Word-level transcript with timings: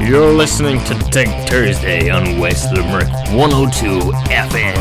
You're 0.00 0.32
listening 0.32 0.82
to 0.84 0.94
Tech 1.10 1.48
Thursday 1.48 2.10
on 2.10 2.38
West 2.38 2.72
Limerick 2.72 3.08
102 3.32 4.00
FM. 4.30 4.74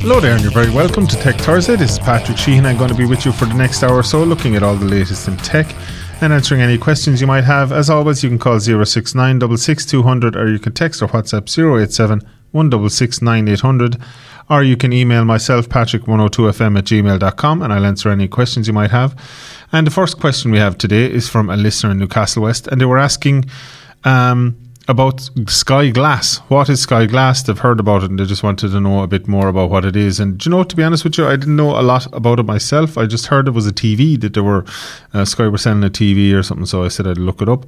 Hello 0.00 0.20
there, 0.20 0.32
and 0.32 0.42
you're 0.42 0.50
very 0.50 0.70
welcome 0.70 1.06
to 1.06 1.16
Tech 1.16 1.36
Thursday. 1.36 1.76
This 1.76 1.92
is 1.92 1.98
Patrick 1.98 2.38
Sheehan. 2.38 2.66
I'm 2.66 2.76
going 2.76 2.90
to 2.90 2.96
be 2.96 3.06
with 3.06 3.24
you 3.24 3.32
for 3.32 3.44
the 3.44 3.54
next 3.54 3.82
hour 3.82 3.96
or 3.96 4.02
so, 4.02 4.24
looking 4.24 4.56
at 4.56 4.62
all 4.62 4.76
the 4.76 4.86
latest 4.86 5.28
in 5.28 5.36
tech 5.38 5.74
and 6.20 6.32
answering 6.32 6.60
any 6.60 6.78
questions 6.78 7.20
you 7.20 7.26
might 7.26 7.44
have. 7.44 7.72
As 7.72 7.90
always, 7.90 8.22
you 8.22 8.28
can 8.28 8.38
call 8.38 8.60
069 8.60 9.42
or 9.42 10.48
you 10.48 10.58
can 10.58 10.72
text 10.72 11.02
or 11.02 11.08
WhatsApp 11.08 11.48
087 11.48 12.20
166 12.52 13.22
9800 13.22 13.96
or 14.50 14.64
you 14.64 14.76
can 14.76 14.92
email 14.92 15.24
myself, 15.24 15.68
patrick102fm 15.68 16.76
at 16.76 16.84
gmail.com, 16.84 17.62
and 17.62 17.72
I'll 17.72 17.86
answer 17.86 18.10
any 18.10 18.26
questions 18.26 18.66
you 18.66 18.72
might 18.72 18.90
have. 18.90 19.14
And 19.72 19.86
the 19.86 19.92
first 19.92 20.18
question 20.18 20.50
we 20.50 20.58
have 20.58 20.76
today 20.76 21.10
is 21.10 21.28
from 21.28 21.48
a 21.48 21.56
listener 21.56 21.92
in 21.92 21.98
Newcastle 21.98 22.42
West, 22.42 22.66
and 22.66 22.80
they 22.80 22.84
were 22.84 22.98
asking 22.98 23.44
um, 24.02 24.56
about 24.88 25.30
Sky 25.46 25.90
Glass. 25.90 26.38
What 26.48 26.68
is 26.68 26.80
Sky 26.80 27.06
Glass? 27.06 27.44
They've 27.44 27.56
heard 27.56 27.78
about 27.78 28.02
it 28.02 28.10
and 28.10 28.18
they 28.18 28.24
just 28.24 28.42
wanted 28.42 28.72
to 28.72 28.80
know 28.80 29.04
a 29.04 29.06
bit 29.06 29.28
more 29.28 29.46
about 29.46 29.70
what 29.70 29.84
it 29.84 29.94
is. 29.94 30.18
And 30.18 30.44
you 30.44 30.50
know, 30.50 30.64
to 30.64 30.76
be 30.76 30.82
honest 30.82 31.04
with 31.04 31.16
you, 31.16 31.26
I 31.26 31.36
didn't 31.36 31.54
know 31.54 31.78
a 31.78 31.82
lot 31.82 32.12
about 32.12 32.40
it 32.40 32.42
myself. 32.42 32.98
I 32.98 33.06
just 33.06 33.26
heard 33.26 33.46
it 33.46 33.52
was 33.52 33.68
a 33.68 33.72
TV 33.72 34.20
that 34.20 34.34
they 34.34 34.40
were 34.40 34.64
uh, 35.14 35.24
Sky 35.24 35.46
were 35.46 35.58
selling 35.58 35.84
a 35.84 35.90
TV 35.90 36.34
or 36.34 36.42
something, 36.42 36.66
so 36.66 36.82
I 36.82 36.88
said 36.88 37.06
I'd 37.06 37.18
look 37.18 37.40
it 37.40 37.48
up. 37.48 37.66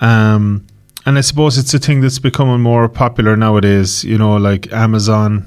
Um, 0.00 0.66
and 1.06 1.16
I 1.16 1.20
suppose 1.20 1.56
it's 1.56 1.72
a 1.72 1.78
thing 1.78 2.00
that's 2.00 2.18
becoming 2.18 2.60
more 2.60 2.88
popular 2.88 3.36
nowadays. 3.36 4.02
You 4.02 4.18
know, 4.18 4.36
like 4.36 4.72
Amazon 4.72 5.46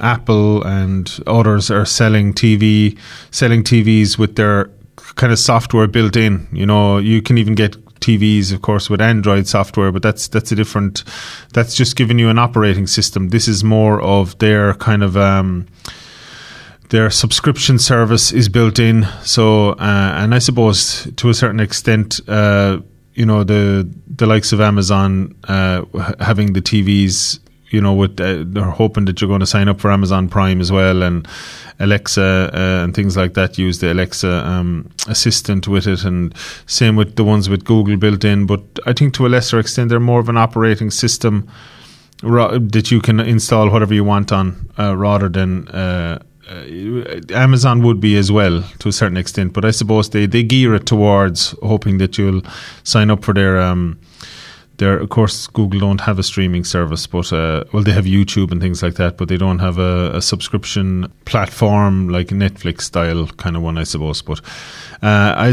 Apple 0.00 0.62
and 0.64 1.18
others 1.26 1.70
are 1.70 1.84
selling 1.84 2.32
TV, 2.32 2.98
selling 3.30 3.62
TVs 3.62 4.18
with 4.18 4.36
their 4.36 4.70
kind 5.16 5.32
of 5.32 5.38
software 5.38 5.86
built 5.86 6.16
in. 6.16 6.48
You 6.52 6.66
know, 6.66 6.98
you 6.98 7.22
can 7.22 7.38
even 7.38 7.54
get 7.54 7.76
TVs, 8.00 8.52
of 8.52 8.62
course, 8.62 8.88
with 8.88 9.00
Android 9.00 9.46
software, 9.46 9.92
but 9.92 10.02
that's 10.02 10.28
that's 10.28 10.52
a 10.52 10.54
different. 10.54 11.04
That's 11.52 11.74
just 11.74 11.96
giving 11.96 12.18
you 12.18 12.28
an 12.28 12.38
operating 12.38 12.86
system. 12.86 13.28
This 13.30 13.48
is 13.48 13.64
more 13.64 14.00
of 14.00 14.38
their 14.38 14.74
kind 14.74 15.02
of. 15.02 15.16
Um, 15.16 15.66
their 16.90 17.10
subscription 17.10 17.78
service 17.78 18.32
is 18.32 18.48
built 18.48 18.78
in, 18.78 19.06
so 19.22 19.72
uh, 19.72 20.12
and 20.16 20.34
I 20.34 20.38
suppose 20.38 21.06
to 21.16 21.28
a 21.28 21.34
certain 21.34 21.60
extent, 21.60 22.18
uh, 22.26 22.78
you 23.12 23.26
know 23.26 23.44
the 23.44 23.86
the 24.16 24.26
likes 24.26 24.52
of 24.52 24.60
Amazon 24.62 25.34
uh, 25.48 25.84
having 26.18 26.54
the 26.54 26.62
TVs 26.62 27.40
you 27.70 27.80
know, 27.80 27.92
with 27.92 28.20
uh, 28.20 28.44
they're 28.46 28.64
hoping 28.64 29.04
that 29.06 29.20
you're 29.20 29.28
going 29.28 29.40
to 29.40 29.46
sign 29.46 29.68
up 29.68 29.80
for 29.80 29.90
Amazon 29.90 30.28
Prime 30.28 30.60
as 30.60 30.72
well, 30.72 31.02
and 31.02 31.28
Alexa 31.78 32.50
uh, 32.52 32.84
and 32.84 32.94
things 32.94 33.16
like 33.16 33.34
that. 33.34 33.58
Use 33.58 33.78
the 33.78 33.92
Alexa 33.92 34.46
um, 34.46 34.90
assistant 35.06 35.68
with 35.68 35.86
it, 35.86 36.04
and 36.04 36.34
same 36.66 36.96
with 36.96 37.16
the 37.16 37.24
ones 37.24 37.48
with 37.48 37.64
Google 37.64 37.96
built 37.96 38.24
in. 38.24 38.46
But 38.46 38.62
I 38.86 38.92
think 38.92 39.14
to 39.14 39.26
a 39.26 39.28
lesser 39.28 39.58
extent, 39.58 39.90
they're 39.90 40.00
more 40.00 40.20
of 40.20 40.28
an 40.28 40.36
operating 40.36 40.90
system 40.90 41.48
ra- 42.22 42.58
that 42.58 42.90
you 42.90 43.00
can 43.00 43.20
install 43.20 43.70
whatever 43.70 43.94
you 43.94 44.04
want 44.04 44.32
on, 44.32 44.70
uh, 44.78 44.96
rather 44.96 45.28
than. 45.28 45.68
Uh, 45.68 46.22
uh, 46.48 47.20
Amazon 47.34 47.82
would 47.82 48.00
be 48.00 48.16
as 48.16 48.32
well 48.32 48.62
to 48.78 48.88
a 48.88 48.92
certain 48.92 49.18
extent, 49.18 49.52
but 49.52 49.66
I 49.66 49.70
suppose 49.70 50.08
they, 50.08 50.24
they 50.24 50.42
gear 50.42 50.74
it 50.74 50.86
towards 50.86 51.54
hoping 51.62 51.98
that 51.98 52.16
you'll 52.16 52.40
sign 52.84 53.10
up 53.10 53.22
for 53.22 53.34
their 53.34 53.60
um, 53.60 54.00
there, 54.78 54.98
of 54.98 55.08
course, 55.10 55.46
Google 55.48 55.80
don't 55.80 56.00
have 56.00 56.18
a 56.18 56.22
streaming 56.22 56.64
service, 56.64 57.06
but 57.06 57.32
uh, 57.32 57.64
well, 57.72 57.82
they 57.82 57.92
have 57.92 58.04
YouTube 58.04 58.50
and 58.50 58.60
things 58.60 58.82
like 58.82 58.94
that, 58.94 59.16
but 59.16 59.28
they 59.28 59.36
don't 59.36 59.58
have 59.58 59.78
a, 59.78 60.16
a 60.16 60.22
subscription 60.22 61.12
platform 61.24 62.08
like 62.08 62.28
Netflix 62.28 62.82
style 62.82 63.26
kind 63.26 63.56
of 63.56 63.62
one, 63.62 63.78
I 63.78 63.84
suppose. 63.84 64.22
But 64.22 64.40
uh, 65.02 65.34
I, 65.36 65.52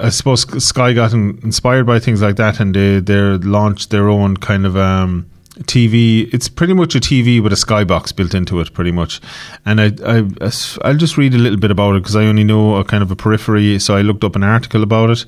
I 0.00 0.08
suppose 0.08 0.64
Sky 0.64 0.92
got 0.92 1.12
inspired 1.12 1.86
by 1.86 1.98
things 1.98 2.22
like 2.22 2.36
that, 2.36 2.60
and 2.60 2.74
they 2.74 3.00
they 3.00 3.20
launched 3.20 3.90
their 3.90 4.08
own 4.08 4.36
kind 4.36 4.66
of 4.66 4.76
um, 4.76 5.29
TV. 5.64 6.32
It's 6.32 6.48
pretty 6.48 6.72
much 6.72 6.94
a 6.94 7.00
TV 7.00 7.42
with 7.42 7.52
a 7.52 7.56
skybox 7.56 8.14
built 8.14 8.34
into 8.34 8.60
it, 8.60 8.72
pretty 8.72 8.92
much. 8.92 9.20
And 9.64 9.80
I, 9.80 9.92
I, 10.04 10.50
I'll 10.82 10.96
just 10.96 11.16
read 11.16 11.34
a 11.34 11.38
little 11.38 11.58
bit 11.58 11.70
about 11.70 11.96
it 11.96 12.02
because 12.02 12.16
I 12.16 12.24
only 12.24 12.44
know 12.44 12.76
a 12.76 12.84
kind 12.84 13.02
of 13.02 13.10
a 13.10 13.16
periphery. 13.16 13.78
So 13.78 13.96
I 13.96 14.02
looked 14.02 14.24
up 14.24 14.36
an 14.36 14.42
article 14.42 14.82
about 14.82 15.10
it. 15.10 15.26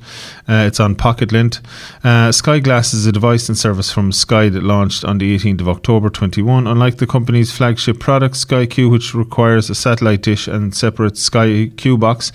Uh, 0.49 0.65
it's 0.67 0.81
on 0.81 0.97
Pocketlint. 0.97 1.61
Uh, 2.05 2.33
Sky 2.33 2.61
Glass 2.61 2.95
is 2.95 3.07
a 3.07 3.13
device 3.13 3.49
and 3.49 3.59
service 3.59 3.93
from 3.93 4.13
Sky 4.13 4.49
that 4.49 4.63
launched 4.63 5.05
on 5.05 5.19
the 5.19 5.37
18th 5.37 5.61
of 5.61 5.69
October 5.69 6.09
21. 6.09 6.67
Unlike 6.67 6.97
the 6.97 7.07
company's 7.07 7.53
flagship 7.53 7.99
product, 7.99 8.37
Sky 8.37 8.67
Q, 8.67 8.89
which 8.89 9.15
requires 9.15 9.69
a 9.71 9.75
satellite 9.75 10.23
dish 10.23 10.49
and 10.49 10.75
separate 10.75 11.17
Sky 11.17 11.71
Q 11.77 11.99
box. 11.99 12.33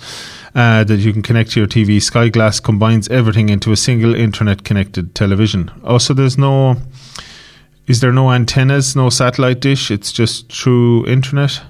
Uh, 0.54 0.82
that 0.82 0.96
you 0.96 1.12
can 1.12 1.22
connect 1.22 1.52
to 1.52 1.60
your 1.60 1.68
TV. 1.68 2.02
Sky 2.02 2.28
Glass 2.28 2.58
combines 2.58 3.06
everything 3.10 3.48
into 3.48 3.70
a 3.70 3.76
single 3.76 4.12
internet 4.14 4.64
connected 4.64 5.14
television. 5.14 5.70
Also, 5.84 6.14
there's 6.14 6.38
no 6.38 6.76
is 7.88 8.00
there 8.00 8.12
no 8.12 8.30
antennas, 8.30 8.94
no 8.94 9.10
satellite 9.10 9.60
dish? 9.60 9.90
It's 9.90 10.12
just 10.12 10.52
through 10.52 11.06
internet. 11.06 11.60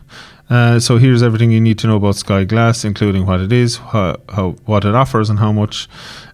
Uh, 0.50 0.80
so 0.80 0.96
here's 0.96 1.22
everything 1.22 1.50
you 1.50 1.60
need 1.60 1.78
to 1.78 1.86
know 1.86 1.96
about 1.96 2.16
Sky 2.16 2.44
Glass, 2.44 2.84
including 2.84 3.26
what 3.26 3.40
it 3.40 3.52
is, 3.52 3.76
how, 3.76 4.16
how 4.30 4.52
what 4.64 4.84
it 4.84 4.94
offers, 4.94 5.28
and 5.28 5.38
how 5.38 5.52
much 5.52 5.88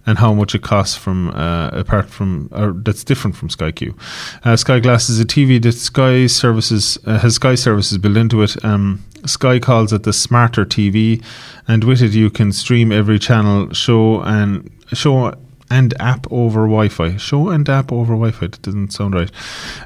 and 0.05 0.17
how 0.17 0.33
much 0.33 0.55
it 0.55 0.61
costs 0.61 0.95
from 0.95 1.29
uh, 1.31 1.69
apart 1.73 2.09
from 2.09 2.47
or 2.51 2.71
that's 2.71 3.03
different 3.03 3.35
from 3.35 3.49
Sky 3.49 3.71
Q. 3.71 3.95
Uh, 4.43 4.55
Sky 4.55 4.79
Glass 4.79 5.09
is 5.09 5.19
a 5.19 5.25
TV 5.25 5.61
that 5.61 5.73
Sky 5.73 6.27
services 6.27 6.97
uh, 7.05 7.19
has 7.19 7.35
Sky 7.35 7.55
services 7.55 7.97
built 7.97 8.17
into 8.17 8.41
it. 8.41 8.63
Um, 8.63 9.03
Sky 9.25 9.59
calls 9.59 9.91
it 9.91 10.03
the 10.03 10.13
smarter 10.13 10.65
TV, 10.65 11.21
and 11.67 11.83
with 11.83 12.01
it 12.01 12.11
you 12.11 12.29
can 12.29 12.53
stream 12.53 12.91
every 12.91 13.19
channel, 13.19 13.73
show 13.73 14.21
and 14.21 14.71
show 14.93 15.33
and 15.75 15.93
app 15.99 16.25
over 16.31 16.61
Wi-Fi. 16.61 17.17
Show 17.17 17.49
and 17.49 17.67
app 17.67 17.91
over 17.91 18.13
Wi-Fi. 18.13 18.47
That 18.47 18.61
doesn't 18.61 18.93
sound 18.93 19.13
right. 19.13 19.29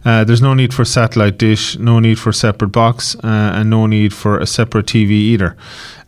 Uh, 0.05 0.23
there's 0.23 0.41
no 0.41 0.53
need 0.53 0.71
for 0.71 0.85
satellite 0.85 1.39
dish, 1.39 1.79
no 1.79 1.99
need 1.99 2.19
for 2.19 2.31
separate 2.31 2.69
box, 2.71 3.15
uh, 3.15 3.57
and 3.57 3.71
no 3.71 3.87
need 3.87 4.13
for 4.13 4.37
a 4.37 4.45
separate 4.45 4.85
TV 4.85 5.11
either. 5.33 5.57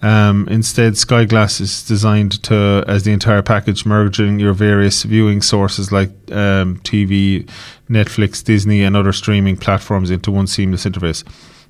Um, 0.03 0.47
instead, 0.49 0.97
Sky 0.97 1.25
Glass 1.25 1.59
is 1.59 1.83
designed 1.83 2.43
to 2.43 2.83
as 2.87 3.03
the 3.03 3.11
entire 3.11 3.41
package, 3.41 3.83
merging 3.83 4.39
your 4.39 4.53
various 4.53 5.01
viewing 5.01 5.41
sources 5.41 5.91
like 5.91 6.09
um, 6.31 6.77
TV, 6.83 7.49
Netflix, 7.89 8.43
Disney, 8.43 8.83
and 8.83 8.95
other 8.95 9.13
streaming 9.13 9.57
platforms 9.57 10.11
into 10.11 10.29
one 10.31 10.45
seamless 10.45 10.85
interface. 10.85 11.23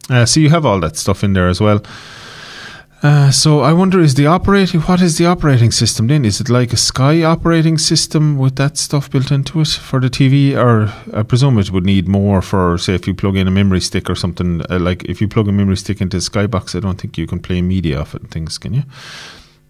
Uh, 0.10 0.26
so 0.26 0.42
you 0.42 0.50
have 0.50 0.66
all 0.66 0.82
that 0.82 0.98
stuff 0.98 1.24
in 1.24 1.32
there 1.32 1.48
as 1.48 1.62
well. 1.62 1.82
Uh, 3.04 3.32
so 3.32 3.62
I 3.62 3.74
wonder, 3.74 4.00
is 4.00 4.14
the 4.14 4.28
operating 4.28 4.82
what 4.82 5.02
is 5.02 5.18
the 5.18 5.26
operating 5.26 5.72
system 5.72 6.06
then? 6.06 6.24
Is 6.24 6.40
it 6.40 6.50
like 6.50 6.72
a 6.72 6.78
Sky 6.78 7.24
operating 7.24 7.80
system 7.80 8.38
with 8.38 8.58
that 8.58 8.78
stuff 8.78 9.10
built 9.10 9.32
into 9.32 9.60
it 9.62 9.70
for 9.70 10.00
the 10.00 10.10
TV, 10.10 10.56
or 10.56 10.94
I 11.18 11.24
presume 11.24 11.58
it 11.58 11.72
would 11.72 11.86
need 11.86 12.08
more 12.08 12.44
for, 12.44 12.78
say, 12.78 12.94
if 12.94 13.08
you 13.08 13.16
plug 13.16 13.38
in 13.38 13.48
a 13.48 13.52
memory 13.52 13.82
stick 13.82 14.08
or 14.08 14.16
something. 14.16 14.62
Uh, 14.70 14.78
like 14.78 15.04
if 15.06 15.20
you 15.20 15.28
plug 15.28 15.48
a 15.48 15.52
memory 15.52 15.78
stick 15.78 16.00
into 16.00 16.18
Skybox, 16.18 16.76
I 16.76 16.80
don't 16.80 17.02
think 17.02 17.18
you 17.18 17.26
can 17.26 17.40
play 17.40 17.64
media 17.64 18.00
off 18.00 18.14
it 18.14 18.22
and 18.22 18.30
things, 18.30 18.60
can 18.60 18.76
you? 18.76 18.84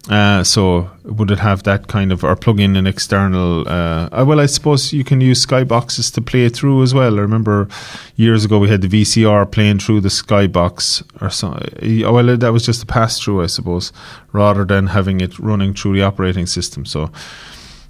Uh, 0.08 0.42
so 0.42 0.90
would 1.04 1.30
it 1.30 1.38
have 1.38 1.62
that 1.62 1.86
kind 1.86 2.10
of 2.10 2.24
or 2.24 2.34
plug 2.34 2.58
in 2.58 2.74
an 2.74 2.86
external? 2.88 3.66
Uh, 3.68 4.08
uh, 4.10 4.24
well, 4.26 4.40
I 4.40 4.46
suppose 4.46 4.92
you 4.92 5.04
can 5.04 5.20
use 5.20 5.46
Skyboxes 5.46 6.12
to 6.14 6.20
play 6.20 6.44
it 6.44 6.56
through 6.56 6.82
as 6.82 6.92
well. 6.92 7.18
I 7.18 7.20
remember 7.20 7.68
years 8.16 8.44
ago 8.44 8.58
we 8.58 8.68
had 8.68 8.82
the 8.82 8.88
VCR 8.88 9.50
playing 9.50 9.78
through 9.78 10.00
the 10.00 10.08
Skybox 10.08 11.04
or 11.22 11.30
so. 11.30 11.50
Well, 12.12 12.36
that 12.36 12.52
was 12.52 12.66
just 12.66 12.82
a 12.82 12.86
pass 12.86 13.20
through, 13.20 13.44
I 13.44 13.46
suppose, 13.46 13.92
rather 14.32 14.64
than 14.64 14.88
having 14.88 15.20
it 15.20 15.38
running 15.38 15.72
through 15.72 15.94
the 15.94 16.02
operating 16.02 16.46
system. 16.46 16.84
So. 16.84 17.10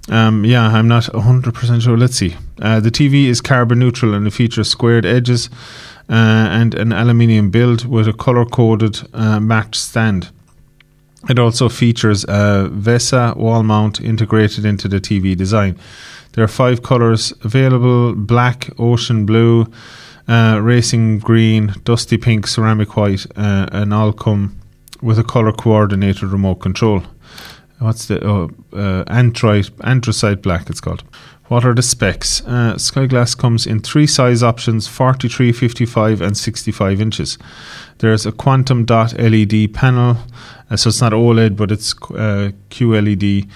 Um, 0.09 0.43
yeah, 0.43 0.67
I'm 0.67 0.89
not 0.89 1.03
100% 1.03 1.81
sure. 1.81 1.97
Let's 1.97 2.17
see. 2.17 2.35
Uh, 2.61 2.81
the 2.81 2.91
TV 2.91 3.27
is 3.27 3.39
carbon 3.39 3.79
neutral 3.79 4.13
and 4.13 4.27
it 4.27 4.31
features 4.31 4.67
squared 4.67 5.05
edges 5.05 5.49
uh, 6.09 6.13
and 6.51 6.75
an 6.75 6.91
aluminium 6.91 7.51
build 7.51 7.85
with 7.85 8.09
a 8.09 8.11
color 8.11 8.43
coded 8.43 8.99
uh, 9.13 9.39
matched 9.39 9.75
stand. 9.75 10.29
It 11.29 11.39
also 11.39 11.69
features 11.69 12.25
a 12.25 12.69
VESA 12.71 13.37
wall 13.37 13.63
mount 13.63 14.01
integrated 14.01 14.65
into 14.65 14.87
the 14.87 14.99
TV 14.99 15.35
design. 15.37 15.77
There 16.33 16.43
are 16.43 16.49
five 16.49 16.83
colours 16.83 17.31
available 17.43 18.13
black, 18.13 18.69
ocean 18.77 19.25
blue, 19.25 19.67
uh, 20.27 20.59
racing 20.61 21.19
green, 21.19 21.73
dusty 21.83 22.17
pink, 22.17 22.47
ceramic 22.47 22.97
white, 22.97 23.25
uh, 23.35 23.67
and 23.71 23.93
all 23.93 24.11
come 24.13 24.59
with 25.01 25.19
a 25.19 25.23
colour 25.23 25.51
coordinated 25.51 26.23
remote 26.23 26.55
control. 26.55 27.03
What's 27.79 28.07
the 28.07 28.25
oh, 28.25 28.49
uh, 28.71 29.03
anthracite 29.07 30.41
black? 30.41 30.69
It's 30.69 30.79
called. 30.79 31.03
What 31.47 31.65
are 31.65 31.75
the 31.75 31.81
specs? 31.81 32.41
Uh, 32.47 32.77
Sky 32.77 33.05
Glass 33.05 33.35
comes 33.35 33.67
in 33.67 33.81
three 33.81 34.07
size 34.07 34.41
options 34.41 34.87
43, 34.87 35.51
55, 35.51 36.21
and 36.21 36.37
65 36.37 37.01
inches. 37.01 37.37
There's 38.03 38.25
a 38.25 38.33
quantum 38.33 38.83
dot 38.83 39.17
LED 39.17 39.73
panel, 39.73 40.17
uh, 40.69 40.75
so 40.75 40.89
it's 40.89 40.99
not 40.99 41.13
OLED, 41.13 41.55
but 41.55 41.71
it's 41.71 41.93
uh, 42.11 42.51
QLED. 42.69 43.47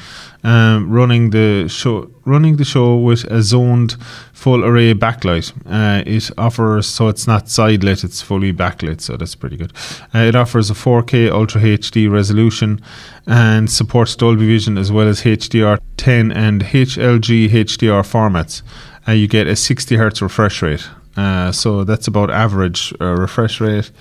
Um, 0.41 0.89
running 0.89 1.31
the 1.31 1.67
show, 1.67 2.09
running 2.23 2.55
the 2.55 2.63
show 2.63 2.95
with 2.95 3.25
a 3.25 3.41
zoned 3.43 3.97
full 4.31 4.63
array 4.63 4.93
backlight. 4.93 5.51
Uh, 5.65 6.01
it 6.05 6.31
offers 6.37 6.87
so 6.87 7.09
it's 7.09 7.27
not 7.27 7.49
side 7.49 7.83
lit; 7.83 8.05
it's 8.05 8.21
fully 8.21 8.53
backlit, 8.53 9.01
so 9.01 9.17
that's 9.17 9.35
pretty 9.35 9.57
good. 9.57 9.73
Uh, 10.15 10.19
it 10.19 10.35
offers 10.37 10.69
a 10.69 10.73
4K 10.73 11.29
Ultra 11.29 11.59
HD 11.59 12.09
resolution 12.09 12.79
and 13.25 13.69
supports 13.69 14.15
Dolby 14.15 14.47
Vision 14.47 14.77
as 14.77 14.93
well 14.93 15.09
as 15.09 15.23
HDR 15.23 15.77
10 15.97 16.31
and 16.31 16.63
HLG 16.63 17.49
HDR 17.49 18.01
formats, 18.01 18.61
uh, 19.05 19.11
you 19.11 19.27
get 19.27 19.45
a 19.47 19.57
60 19.57 19.97
hertz 19.97 20.21
refresh 20.21 20.61
rate. 20.61 20.87
Uh, 21.17 21.51
so 21.51 21.83
that's 21.83 22.07
about 22.07 22.29
average 22.29 22.93
uh, 23.01 23.07
refresh 23.07 23.59
rate. 23.59 23.91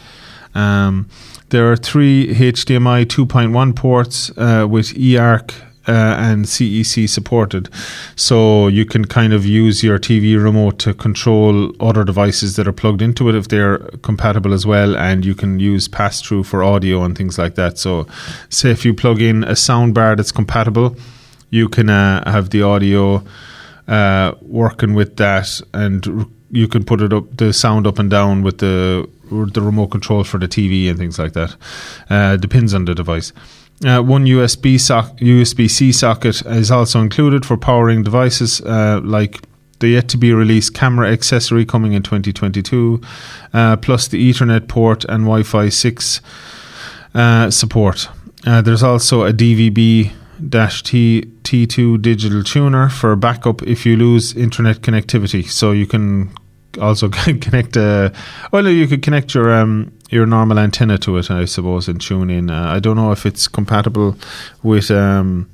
Um, 0.56 1.08
there 1.50 1.70
are 1.70 1.76
three 1.76 2.35
HDMI 2.35 3.05
2.1 3.06 3.76
ports 3.76 4.31
uh, 4.37 4.67
with 4.69 4.94
eARC 4.94 5.55
uh, 5.88 5.93
and 5.93 6.47
CEC 6.47 7.08
supported. 7.08 7.69
So 8.17 8.67
you 8.67 8.85
can 8.85 9.05
kind 9.05 9.32
of 9.32 9.47
use 9.47 9.85
your 9.85 9.99
TV 9.99 10.43
remote 10.43 10.79
to 10.81 10.94
control 10.94 11.70
other 11.81 12.03
devices 12.03 12.56
that 12.56 12.67
are 12.67 12.73
plugged 12.73 13.03
into 13.03 13.29
it 13.29 13.35
if 13.37 13.49
they're 13.49 13.79
compatible 14.03 14.53
as 14.53 14.67
well. 14.67 14.97
And 14.97 15.25
you 15.25 15.35
can 15.35 15.61
use 15.61 15.87
pass 15.87 16.20
through 16.20 16.44
for 16.44 16.64
audio 16.64 17.05
and 17.05 17.17
things 17.17 17.38
like 17.38 17.55
that. 17.55 17.79
So, 17.79 18.06
say 18.49 18.70
if 18.70 18.85
you 18.85 18.94
plug 18.94 19.20
in 19.20 19.44
a 19.44 19.55
sound 19.55 19.94
bar 19.94 20.17
that's 20.17 20.32
compatible, 20.32 20.97
you 21.50 21.69
can 21.69 21.88
uh, 21.88 22.29
have 22.29 22.50
the 22.50 22.62
audio 22.62 23.23
uh, 23.87 24.32
working 24.43 24.94
with 24.94 25.17
that 25.17 25.61
and 25.73 26.26
you 26.50 26.69
can 26.69 26.85
put 26.85 27.00
it 27.00 27.12
up 27.12 27.25
the 27.37 27.52
sound 27.52 27.87
up 27.87 27.99
and 27.99 28.11
down 28.11 28.43
with 28.43 28.59
the 28.59 29.09
the 29.31 29.61
remote 29.61 29.88
control 29.88 30.25
for 30.25 30.38
the 30.38 30.49
TV 30.49 30.88
and 30.88 30.99
things 30.99 31.19
like 31.19 31.32
that. 31.32 31.56
Uh, 32.11 32.37
depends 32.37 32.75
on 32.75 32.84
the 32.84 32.94
device. 32.94 33.32
Uh, 33.84 34.00
one 34.00 34.25
USB 34.25 34.81
sock, 34.81 35.17
USB 35.19 35.70
C 35.70 35.93
socket 35.93 36.43
is 36.46 36.70
also 36.70 37.00
included 37.00 37.44
for 37.44 37.56
powering 37.58 38.02
devices 38.02 38.62
uh, 38.62 39.00
like 39.05 39.43
the 39.81 39.88
yet 39.88 40.08
to 40.08 40.17
be 40.17 40.32
released 40.32 40.75
camera 40.75 41.11
accessory 41.11 41.67
coming 41.67 41.93
in 41.93 42.02
2022, 42.02 43.00
uh, 43.52 43.76
plus 43.76 44.08
the 44.08 44.31
Ethernet 44.31 44.69
port 44.69 45.05
and 45.05 45.25
Wi 45.25 45.43
Fi 45.43 45.69
6 45.69 46.20
uh, 47.14 47.50
support. 47.50 48.08
Uh, 48.46 48.62
there's 48.62 48.82
also 48.82 49.25
a 49.25 49.32
DVB 49.32 50.12
T 50.84 51.31
T2 51.43 52.00
digital 52.02 52.43
tuner 52.43 52.88
for 52.88 53.14
backup 53.17 53.62
if 53.62 53.84
you 53.87 53.96
lose 53.96 54.34
internet 54.34 54.81
connectivity. 54.81 55.49
So 55.49 55.73
you 55.73 55.87
can 55.87 56.31
also 56.78 57.08
connect 57.40 57.76
a 57.76 58.12
well 58.52 58.69
you 58.69 58.87
could 58.87 59.02
connect 59.02 59.34
your 59.34 59.52
um 59.52 59.93
your 60.11 60.26
normal 60.26 60.58
antenna 60.58 60.99
to 60.99 61.17
it 61.17 61.31
I 61.31 61.44
suppose 61.44 61.88
and 61.88 62.00
tune 62.00 62.31
in 62.31 62.50
uh, 62.50 62.69
I 62.69 62.81
don't 62.81 62.96
know 62.96 63.12
if 63.12 63.26
it's 63.26 63.49
compatible 63.49 64.17
with 64.62 64.90
um 64.90 65.49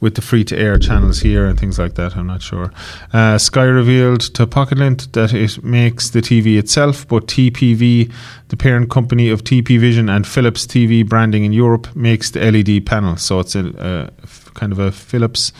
with 0.00 0.14
the 0.14 0.22
free 0.22 0.44
to 0.44 0.56
air 0.56 0.78
channels 0.78 1.20
here 1.20 1.46
and 1.46 1.58
things 1.58 1.78
like 1.78 1.94
that. 1.94 2.16
I'm 2.16 2.26
not 2.26 2.42
sure. 2.42 2.72
Uh, 3.12 3.36
Sky 3.38 3.64
revealed 3.64 4.20
to 4.34 4.46
Pocketlint 4.46 5.12
that 5.12 5.32
it 5.32 5.62
makes 5.64 6.10
the 6.10 6.20
TV 6.20 6.58
itself, 6.58 7.06
but 7.08 7.26
TPV, 7.26 8.12
the 8.48 8.56
parent 8.56 8.90
company 8.90 9.28
of 9.28 9.42
TP 9.42 9.78
Vision 9.78 10.08
and 10.08 10.26
Philips 10.26 10.66
TV 10.66 11.06
branding 11.06 11.44
in 11.44 11.52
Europe, 11.52 11.94
makes 11.96 12.30
the 12.30 12.50
LED 12.50 12.86
panel. 12.86 13.16
So 13.16 13.40
it's 13.40 13.56
a, 13.56 14.10
a 14.22 14.26
kind 14.54 14.72
of 14.72 14.78
a 14.78 14.92
Philips 14.92 15.52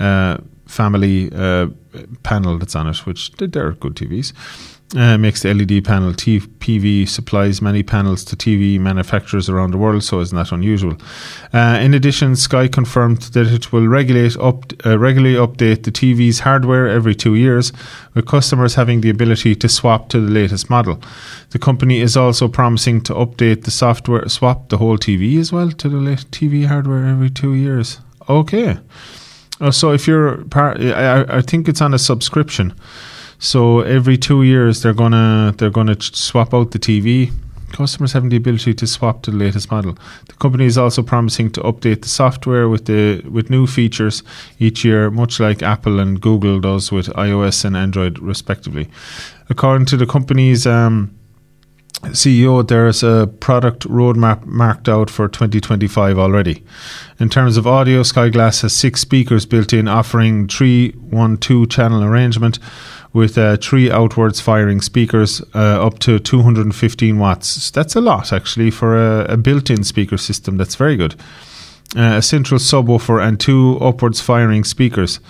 uh, 0.00 0.38
family 0.74 1.30
uh, 1.32 1.68
panel 2.22 2.58
that's 2.58 2.76
on 2.76 2.88
it, 2.88 3.06
which 3.06 3.32
they're 3.32 3.72
good 3.72 3.94
TVs. 3.94 4.32
Uh, 4.94 5.18
makes 5.18 5.42
the 5.42 5.52
LED 5.52 5.84
panel. 5.84 6.12
TPV 6.12 7.08
supplies 7.08 7.60
many 7.60 7.82
panels 7.82 8.22
to 8.22 8.36
TV 8.36 8.78
manufacturers 8.78 9.48
around 9.48 9.72
the 9.72 9.78
world, 9.78 10.04
so 10.04 10.20
it's 10.20 10.32
not 10.32 10.52
unusual. 10.52 10.96
Uh, 11.52 11.78
in 11.82 11.94
addition, 11.94 12.36
Sky 12.36 12.68
confirmed 12.68 13.22
that 13.32 13.48
it 13.48 13.72
will 13.72 13.88
regulate 13.88 14.36
up, 14.36 14.72
uh, 14.86 14.96
regularly 14.96 15.34
update 15.34 15.82
the 15.82 15.90
TV's 15.90 16.40
hardware 16.40 16.86
every 16.86 17.14
two 17.14 17.34
years, 17.34 17.72
with 18.12 18.26
customers 18.26 18.76
having 18.76 19.00
the 19.00 19.10
ability 19.10 19.56
to 19.56 19.68
swap 19.68 20.10
to 20.10 20.20
the 20.20 20.30
latest 20.30 20.70
model. 20.70 21.00
The 21.50 21.58
company 21.58 22.00
is 22.00 22.16
also 22.16 22.46
promising 22.46 23.00
to 23.04 23.14
update 23.14 23.64
the 23.64 23.72
software, 23.72 24.28
swap 24.28 24.68
the 24.68 24.76
whole 24.76 24.98
TV 24.98 25.40
as 25.40 25.50
well 25.50 25.72
to 25.72 25.88
the 25.88 25.96
latest 25.96 26.30
TV 26.30 26.66
hardware 26.66 27.04
every 27.06 27.30
two 27.30 27.54
years. 27.54 27.98
Okay. 28.28 28.78
Oh, 29.64 29.70
so 29.70 29.92
if 29.92 30.06
you're 30.06 30.44
part, 30.50 30.78
I, 30.78 31.38
I 31.38 31.40
think 31.40 31.70
it's 31.70 31.80
on 31.80 31.94
a 31.94 31.98
subscription. 31.98 32.74
So 33.38 33.80
every 33.80 34.18
two 34.18 34.42
years 34.42 34.82
they're 34.82 34.92
gonna 34.92 35.54
they're 35.56 35.70
gonna 35.70 35.96
swap 35.98 36.52
out 36.52 36.72
the 36.72 36.78
TV. 36.78 37.32
Customers 37.72 38.12
having 38.12 38.28
the 38.28 38.36
ability 38.36 38.74
to 38.74 38.86
swap 38.86 39.22
to 39.22 39.30
the 39.30 39.38
latest 39.38 39.70
model. 39.70 39.96
The 40.28 40.34
company 40.34 40.66
is 40.66 40.76
also 40.76 41.02
promising 41.02 41.50
to 41.52 41.62
update 41.62 42.02
the 42.02 42.10
software 42.10 42.68
with 42.68 42.84
the 42.84 43.22
with 43.22 43.48
new 43.48 43.66
features 43.66 44.22
each 44.58 44.84
year, 44.84 45.10
much 45.10 45.40
like 45.40 45.62
Apple 45.62 45.98
and 45.98 46.20
Google 46.20 46.60
does 46.60 46.92
with 46.92 47.06
iOS 47.14 47.64
and 47.64 47.74
Android, 47.74 48.18
respectively. 48.18 48.90
According 49.48 49.86
to 49.86 49.96
the 49.96 50.06
company's 50.06 50.66
um, 50.66 51.10
CEO, 52.12 52.66
there's 52.66 53.02
a 53.02 53.26
product 53.40 53.88
roadmap 53.88 54.44
marked 54.46 54.88
out 54.88 55.10
for 55.10 55.28
2025 55.28 56.18
already. 56.18 56.62
In 57.18 57.28
terms 57.28 57.56
of 57.56 57.66
audio, 57.66 58.02
Sky 58.02 58.28
Glass 58.28 58.62
has 58.62 58.72
six 58.72 59.00
speakers 59.00 59.46
built 59.46 59.72
in, 59.72 59.88
offering 59.88 60.48
three 60.48 60.90
one 60.92 61.36
two 61.36 61.66
channel 61.66 62.02
arrangement 62.04 62.58
with 63.12 63.38
uh, 63.38 63.56
three 63.56 63.90
outwards 63.90 64.40
firing 64.40 64.80
speakers 64.80 65.40
uh, 65.54 65.86
up 65.86 65.98
to 66.00 66.18
215 66.18 67.18
watts. 67.18 67.70
That's 67.70 67.94
a 67.94 68.00
lot 68.00 68.32
actually 68.32 68.70
for 68.70 68.96
a, 68.96 69.32
a 69.32 69.36
built 69.36 69.70
in 69.70 69.84
speaker 69.84 70.16
system. 70.16 70.56
That's 70.56 70.74
very 70.74 70.96
good. 70.96 71.14
Uh, 71.96 72.16
a 72.16 72.22
central 72.22 72.58
subwoofer 72.58 73.24
and 73.24 73.38
two 73.38 73.78
upwards 73.80 74.20
firing 74.20 74.64
speakers. 74.64 75.20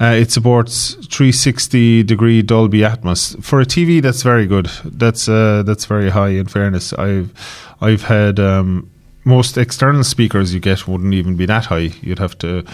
Uh, 0.00 0.06
it 0.06 0.30
supports 0.30 0.94
360 0.94 2.02
degree 2.02 2.42
Dolby 2.42 2.80
Atmos 2.80 3.42
for 3.42 3.60
a 3.60 3.64
TV. 3.64 4.02
That's 4.02 4.22
very 4.22 4.46
good. 4.46 4.66
That's 4.84 5.28
uh, 5.28 5.62
that's 5.64 5.86
very 5.86 6.10
high. 6.10 6.30
In 6.30 6.46
fairness, 6.46 6.92
I've 6.94 7.32
I've 7.80 8.02
had 8.02 8.40
um, 8.40 8.90
most 9.24 9.56
external 9.56 10.04
speakers 10.04 10.52
you 10.52 10.60
get 10.60 10.86
wouldn't 10.86 11.14
even 11.14 11.36
be 11.36 11.46
that 11.46 11.66
high. 11.66 11.90
You'd 12.02 12.18
have 12.18 12.36
to 12.38 12.64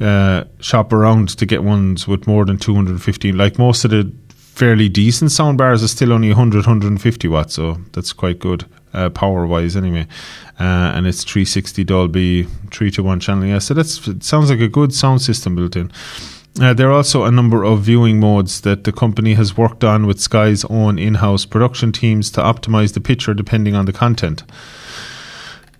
uh, 0.00 0.44
shop 0.60 0.92
around 0.92 1.30
to 1.38 1.46
get 1.46 1.62
ones 1.62 2.06
with 2.06 2.26
more 2.26 2.44
than 2.44 2.58
250. 2.58 3.32
Like 3.32 3.58
most 3.58 3.84
of 3.84 3.90
the 3.90 4.12
fairly 4.28 4.88
decent 4.88 5.32
sound 5.32 5.58
bars 5.58 5.82
are 5.82 5.88
still 5.88 6.12
only 6.12 6.28
100, 6.28 6.66
150 6.66 7.28
watts, 7.28 7.54
so 7.54 7.78
that's 7.92 8.12
quite 8.12 8.38
good 8.38 8.64
uh, 8.92 9.10
power 9.10 9.46
wise 9.46 9.76
anyway. 9.76 10.06
Uh, 10.58 10.92
and 10.94 11.06
it's 11.06 11.24
360 11.24 11.84
Dolby 11.84 12.44
3 12.70 12.90
to 12.92 13.02
1 13.02 13.20
channeling. 13.20 13.50
Yeah, 13.50 13.58
so 13.58 13.74
that 13.74 13.86
sounds 13.86 14.50
like 14.50 14.60
a 14.60 14.68
good 14.68 14.94
sound 14.94 15.20
system 15.22 15.54
built 15.54 15.76
in. 15.76 15.92
Uh, 16.58 16.72
there 16.72 16.88
are 16.88 16.92
also 16.92 17.24
a 17.24 17.30
number 17.30 17.62
of 17.62 17.80
viewing 17.80 18.18
modes 18.18 18.62
that 18.62 18.84
the 18.84 18.92
company 18.92 19.34
has 19.34 19.58
worked 19.58 19.84
on 19.84 20.06
with 20.06 20.18
Sky's 20.18 20.64
own 20.64 20.98
in 20.98 21.16
house 21.16 21.44
production 21.44 21.92
teams 21.92 22.30
to 22.30 22.40
optimize 22.40 22.94
the 22.94 23.00
picture 23.00 23.34
depending 23.34 23.74
on 23.74 23.84
the 23.84 23.92
content. 23.92 24.42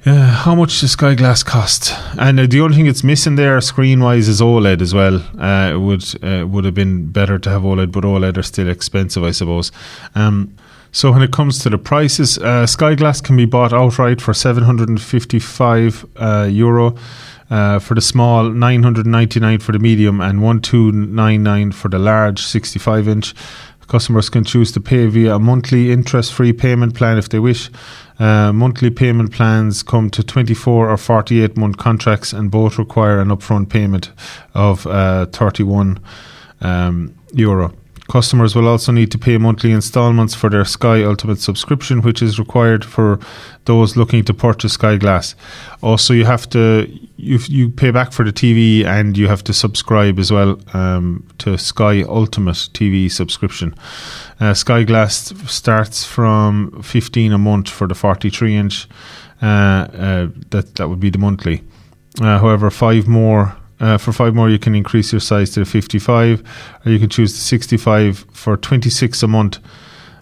Uh, 0.04 0.44
how 0.44 0.54
much 0.54 0.80
does 0.80 0.92
Sky 0.92 1.14
Glass 1.14 1.42
cost? 1.42 1.92
And 2.18 2.38
uh, 2.38 2.46
the 2.46 2.60
only 2.60 2.76
thing 2.76 2.86
it's 2.86 3.02
missing 3.02 3.36
there, 3.36 3.60
screen 3.60 4.00
wise, 4.00 4.28
is 4.28 4.40
OLED 4.40 4.80
as 4.80 4.92
well. 4.94 5.16
Uh, 5.38 5.72
it 5.72 5.78
would 5.78 6.04
uh, 6.22 6.46
would 6.46 6.64
have 6.64 6.74
been 6.74 7.10
better 7.10 7.38
to 7.38 7.50
have 7.50 7.62
OLED, 7.62 7.90
but 7.90 8.04
OLED 8.04 8.36
are 8.36 8.42
still 8.42 8.68
expensive, 8.68 9.24
I 9.24 9.32
suppose. 9.32 9.72
Um, 10.14 10.54
so 10.92 11.10
when 11.10 11.22
it 11.22 11.32
comes 11.32 11.58
to 11.60 11.70
the 11.70 11.78
prices, 11.78 12.38
uh, 12.38 12.66
Sky 12.66 12.94
Glass 12.94 13.20
can 13.20 13.36
be 13.36 13.46
bought 13.46 13.72
outright 13.72 14.20
for 14.20 14.32
seven 14.32 14.62
hundred 14.62 14.88
and 14.88 15.02
fifty-five 15.02 16.06
uh, 16.16 16.48
euro. 16.50 16.96
Uh, 17.48 17.78
for 17.78 17.94
the 17.94 18.00
small, 18.00 18.50
999 18.50 19.60
for 19.60 19.72
the 19.72 19.78
medium, 19.78 20.20
and 20.20 20.42
1299 20.42 21.72
for 21.72 21.88
the 21.88 21.98
large 21.98 22.42
65 22.42 23.06
inch. 23.06 23.34
Customers 23.86 24.28
can 24.28 24.42
choose 24.42 24.72
to 24.72 24.80
pay 24.80 25.06
via 25.06 25.36
a 25.36 25.38
monthly 25.38 25.92
interest 25.92 26.32
free 26.32 26.52
payment 26.52 26.96
plan 26.96 27.18
if 27.18 27.28
they 27.28 27.38
wish. 27.38 27.70
Uh, 28.18 28.52
monthly 28.52 28.90
payment 28.90 29.30
plans 29.32 29.84
come 29.84 30.10
to 30.10 30.24
24 30.24 30.90
or 30.90 30.96
48 30.96 31.56
month 31.56 31.76
contracts, 31.76 32.32
and 32.32 32.50
both 32.50 32.78
require 32.78 33.20
an 33.20 33.28
upfront 33.28 33.68
payment 33.68 34.10
of 34.54 34.86
uh, 34.88 35.26
31 35.26 36.00
um, 36.62 37.14
euro. 37.32 37.72
Customers 38.08 38.54
will 38.54 38.68
also 38.68 38.92
need 38.92 39.10
to 39.10 39.18
pay 39.18 39.36
monthly 39.38 39.72
installments 39.72 40.34
for 40.34 40.48
their 40.48 40.64
Sky 40.64 41.02
Ultimate 41.02 41.40
subscription, 41.40 42.02
which 42.02 42.22
is 42.22 42.38
required 42.38 42.84
for 42.84 43.18
those 43.64 43.96
looking 43.96 44.24
to 44.24 44.34
purchase 44.34 44.74
Sky 44.74 44.96
Glass. 44.96 45.34
Also, 45.82 46.14
you 46.14 46.24
have 46.24 46.48
to 46.50 46.88
you 47.16 47.38
you 47.48 47.68
pay 47.70 47.90
back 47.90 48.12
for 48.12 48.24
the 48.24 48.32
TV 48.32 48.84
and 48.84 49.16
you 49.18 49.26
have 49.28 49.42
to 49.44 49.52
subscribe 49.52 50.18
as 50.18 50.30
well 50.30 50.58
um, 50.74 51.26
to 51.38 51.58
Sky 51.58 52.02
Ultimate 52.02 52.68
TV 52.72 53.10
subscription. 53.10 53.74
Uh, 54.40 54.54
Sky 54.54 54.84
Glass 54.84 55.34
starts 55.46 56.04
from 56.04 56.80
fifteen 56.82 57.32
a 57.32 57.38
month 57.38 57.68
for 57.68 57.86
the 57.88 57.94
forty 57.94 58.30
three 58.30 58.54
inch. 58.54 58.88
Uh, 59.42 59.46
uh, 59.46 60.28
that 60.50 60.76
that 60.76 60.88
would 60.88 61.00
be 61.00 61.10
the 61.10 61.18
monthly. 61.18 61.62
Uh, 62.20 62.38
however, 62.38 62.70
five 62.70 63.06
more 63.06 63.56
uh, 63.78 63.98
for 63.98 64.12
five 64.12 64.34
more, 64.34 64.48
you 64.48 64.58
can 64.58 64.74
increase 64.74 65.12
your 65.12 65.20
size 65.20 65.50
to 65.50 65.64
55, 65.64 66.42
or 66.84 66.92
you 66.92 66.98
can 66.98 67.08
choose 67.08 67.32
the 67.32 67.40
65 67.40 68.26
for 68.32 68.56
26 68.56 69.22
a 69.22 69.28
month, 69.28 69.58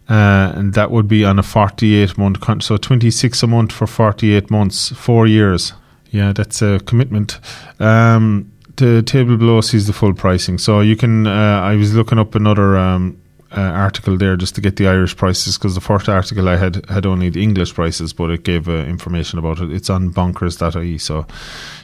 uh, 0.09 0.53
and 0.55 0.75
that 0.75 0.91
would 0.91 1.07
be 1.07 1.25
on 1.25 1.39
a 1.39 1.43
48 1.43 2.19
month 2.19 2.41
contract. 2.41 2.65
So 2.65 2.77
26 2.77 3.43
a 3.43 3.47
month 3.47 3.73
for 3.73 3.87
48 3.87 4.51
months, 4.51 4.91
four 4.91 5.27
years. 5.27 5.73
Yeah, 6.11 6.33
that's 6.33 6.63
a 6.63 6.81
commitment. 6.81 7.39
Um, 7.81 8.51
the 8.77 9.03
table 9.03 9.37
below 9.37 9.61
sees 9.61 9.87
the 9.87 9.93
full 9.93 10.15
pricing. 10.15 10.59
So 10.59 10.81
you 10.81 10.97
can. 10.97 11.27
Uh, 11.27 11.61
I 11.61 11.77
was 11.77 11.95
looking 11.95 12.19
up 12.19 12.35
another. 12.35 12.77
Um, 12.77 13.21
uh, 13.57 13.61
article 13.61 14.17
there 14.17 14.37
just 14.37 14.57
to 14.57 14.61
get 14.61 14.75
the 14.77 14.89
Irish 14.89 15.17
prices 15.17 15.57
because 15.57 15.77
the 15.77 15.81
first 15.81 16.09
article 16.09 16.49
I 16.49 16.57
had 16.57 16.85
had 16.91 17.07
only 17.07 17.31
the 17.31 17.41
English 17.41 17.73
prices, 17.73 18.13
but 18.13 18.31
it 18.31 18.43
gave 18.43 18.69
uh, 18.69 18.73
information 18.73 19.39
about 19.39 19.61
it. 19.61 19.73
It's 19.73 19.89
on 19.89 20.13
bonkers.ie, 20.13 20.99
so 20.99 21.25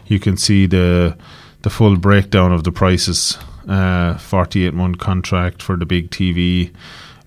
you 0.07 0.19
can 0.19 0.37
see 0.37 0.67
the 0.67 1.17
the 1.63 1.71
full 1.71 1.97
breakdown 1.97 2.53
of 2.53 2.65
the 2.65 2.73
prices. 2.73 3.39
Uh, 3.69 4.17
48 4.19 4.75
month 4.75 4.99
contract 4.99 5.63
for 5.63 5.77
the 5.77 5.87
big 5.87 6.11
TV 6.11 6.73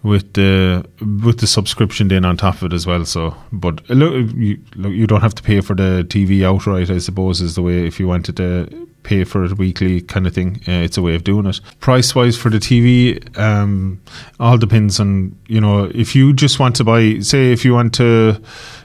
with 0.04 0.34
the 0.34 0.86
with 1.24 1.40
the 1.40 1.48
subscription 1.48 2.10
then 2.10 2.26
on 2.26 2.38
top 2.38 2.56
of 2.56 2.64
it 2.64 2.74
as 2.74 2.86
well. 2.86 3.06
So, 3.06 3.36
but 3.52 3.82
uh, 3.90 3.94
look, 3.94 4.36
you, 4.36 4.60
you 4.76 5.08
don't 5.08 5.22
have 5.22 5.36
to 5.36 5.44
pay 5.44 5.62
for 5.62 5.76
the 5.76 6.06
TV 6.08 6.44
outright. 6.44 6.90
I 6.90 6.98
suppose 6.98 7.42
is 7.42 7.56
the 7.56 7.62
way 7.62 7.88
if 7.88 8.00
you 8.00 8.08
wanted 8.08 8.38
to 8.38 8.88
pay 9.04 9.24
for 9.24 9.44
it 9.44 9.58
weekly 9.58 10.02
kind 10.02 10.28
of 10.28 10.34
thing. 10.34 10.62
Uh, 10.68 10.84
it's 10.84 10.98
a 10.98 11.02
way 11.02 11.16
of 11.16 11.24
doing 11.24 11.46
it. 11.46 11.60
Price 11.80 12.14
wise 12.16 12.38
for 12.38 12.50
the 12.50 12.58
TV, 12.58 13.38
um, 13.38 14.02
all 14.40 14.58
depends 14.58 15.00
on 15.00 15.38
you 15.48 15.62
know 15.62 15.86
if 15.96 16.16
you 16.16 16.34
just 16.34 16.60
want 16.60 16.76
to 16.76 16.84
buy. 16.84 17.20
Say 17.20 17.54
if 17.54 17.64
you 17.64 17.74
want 17.74 17.94
to, 17.96 18.42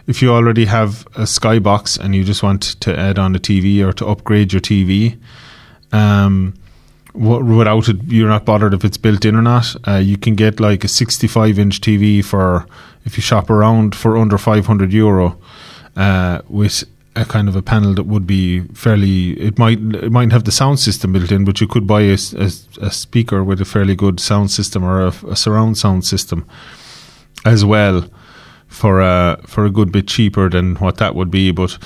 if 0.09 0.23
you 0.23 0.33
already 0.33 0.65
have 0.65 1.07
a 1.09 1.25
Skybox 1.25 2.01
and 2.01 2.15
you 2.15 2.25
just 2.25 2.43
want 2.43 2.63
to 2.81 2.99
add 2.99 3.19
on 3.19 3.37
a 3.37 3.39
TV 3.39 3.87
or 3.87 3.93
to 3.93 4.07
upgrade 4.07 4.55
your 4.55 4.61
TV. 4.61 5.19
Um, 5.93 6.55
without 7.13 7.89
it, 7.89 8.03
you're 8.05 8.29
not 8.29 8.47
bothered 8.47 8.73
if 8.73 8.85
it's 8.85 8.97
built 8.97 9.27
in 9.27 9.37
or 9.37 9.43
not. 9.43 9.77
Uh, 9.87 9.97
you 9.97 10.17
can 10.17 10.35
get 10.35 10.61
like 10.61 10.83
a 10.83 10.89
65 10.89 11.59
inch 11.59 11.81
TV 11.83 12.25
for 12.25 12.67
if 13.05 13.19
you 13.19 13.23
shop 13.23 13.51
around 13.51 13.95
for 13.95 14.17
under 14.17 14.39
500 14.39 14.93
euro 14.95 15.39
uh, 15.95 16.41
with 16.49 16.85
a 17.15 17.27
kind 17.27 17.47
of 17.49 17.55
a 17.55 17.63
panel 17.63 17.93
that 17.95 18.05
would 18.05 18.27
be 18.27 18.61
fairly. 18.69 19.33
It 19.33 19.59
might 19.59 19.79
it 19.79 20.13
might 20.13 20.33
have 20.33 20.45
the 20.45 20.53
sound 20.53 20.81
system 20.81 21.13
built 21.13 21.31
in, 21.31 21.45
but 21.45 21.61
you 21.61 21.67
could 21.67 21.87
buy 21.87 22.03
a, 22.03 22.17
a, 22.37 22.51
a 22.81 22.91
speaker 22.91 23.45
with 23.45 23.61
a 23.61 23.67
fairly 23.67 23.95
good 23.95 24.21
sound 24.21 24.51
system 24.51 24.85
or 24.85 25.03
a, 25.03 25.13
a 25.29 25.37
surround 25.37 25.77
sound 25.77 26.07
system 26.07 26.47
as 27.45 27.63
well 27.63 28.09
for 28.69 29.01
a 29.01 29.41
for 29.47 29.65
a 29.65 29.71
good 29.71 29.91
bit 29.91 30.07
cheaper 30.07 30.49
than 30.49 30.77
what 30.77 30.99
that 30.99 31.15
would 31.15 31.31
be, 31.31 31.51
but 31.51 31.79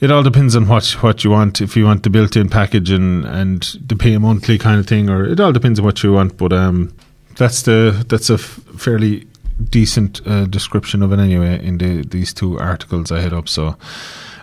it 0.00 0.10
all 0.10 0.22
depends 0.22 0.56
on 0.56 0.66
what 0.68 0.88
what 1.02 1.24
you 1.24 1.30
want. 1.30 1.60
If 1.60 1.76
you 1.76 1.84
want 1.84 2.02
the 2.02 2.10
built-in 2.10 2.48
package 2.48 2.90
and 2.90 3.24
and 3.24 3.62
the 3.86 3.96
pay 3.96 4.16
monthly 4.18 4.58
kind 4.58 4.80
of 4.80 4.86
thing, 4.86 5.10
or 5.10 5.24
it 5.24 5.40
all 5.40 5.52
depends 5.52 5.78
on 5.78 5.84
what 5.84 6.02
you 6.02 6.12
want. 6.12 6.36
But 6.36 6.52
um, 6.52 6.94
that's 7.36 7.62
the 7.62 8.04
that's 8.08 8.30
a 8.30 8.34
f- 8.34 8.60
fairly 8.76 9.26
decent 9.70 10.20
uh, 10.26 10.46
description 10.46 11.02
of 11.02 11.12
it 11.12 11.18
anyway 11.18 11.64
in 11.64 11.78
the 11.78 12.02
these 12.02 12.32
two 12.32 12.58
articles 12.58 13.12
I 13.12 13.20
had 13.20 13.32
up. 13.32 13.48
So 13.48 13.76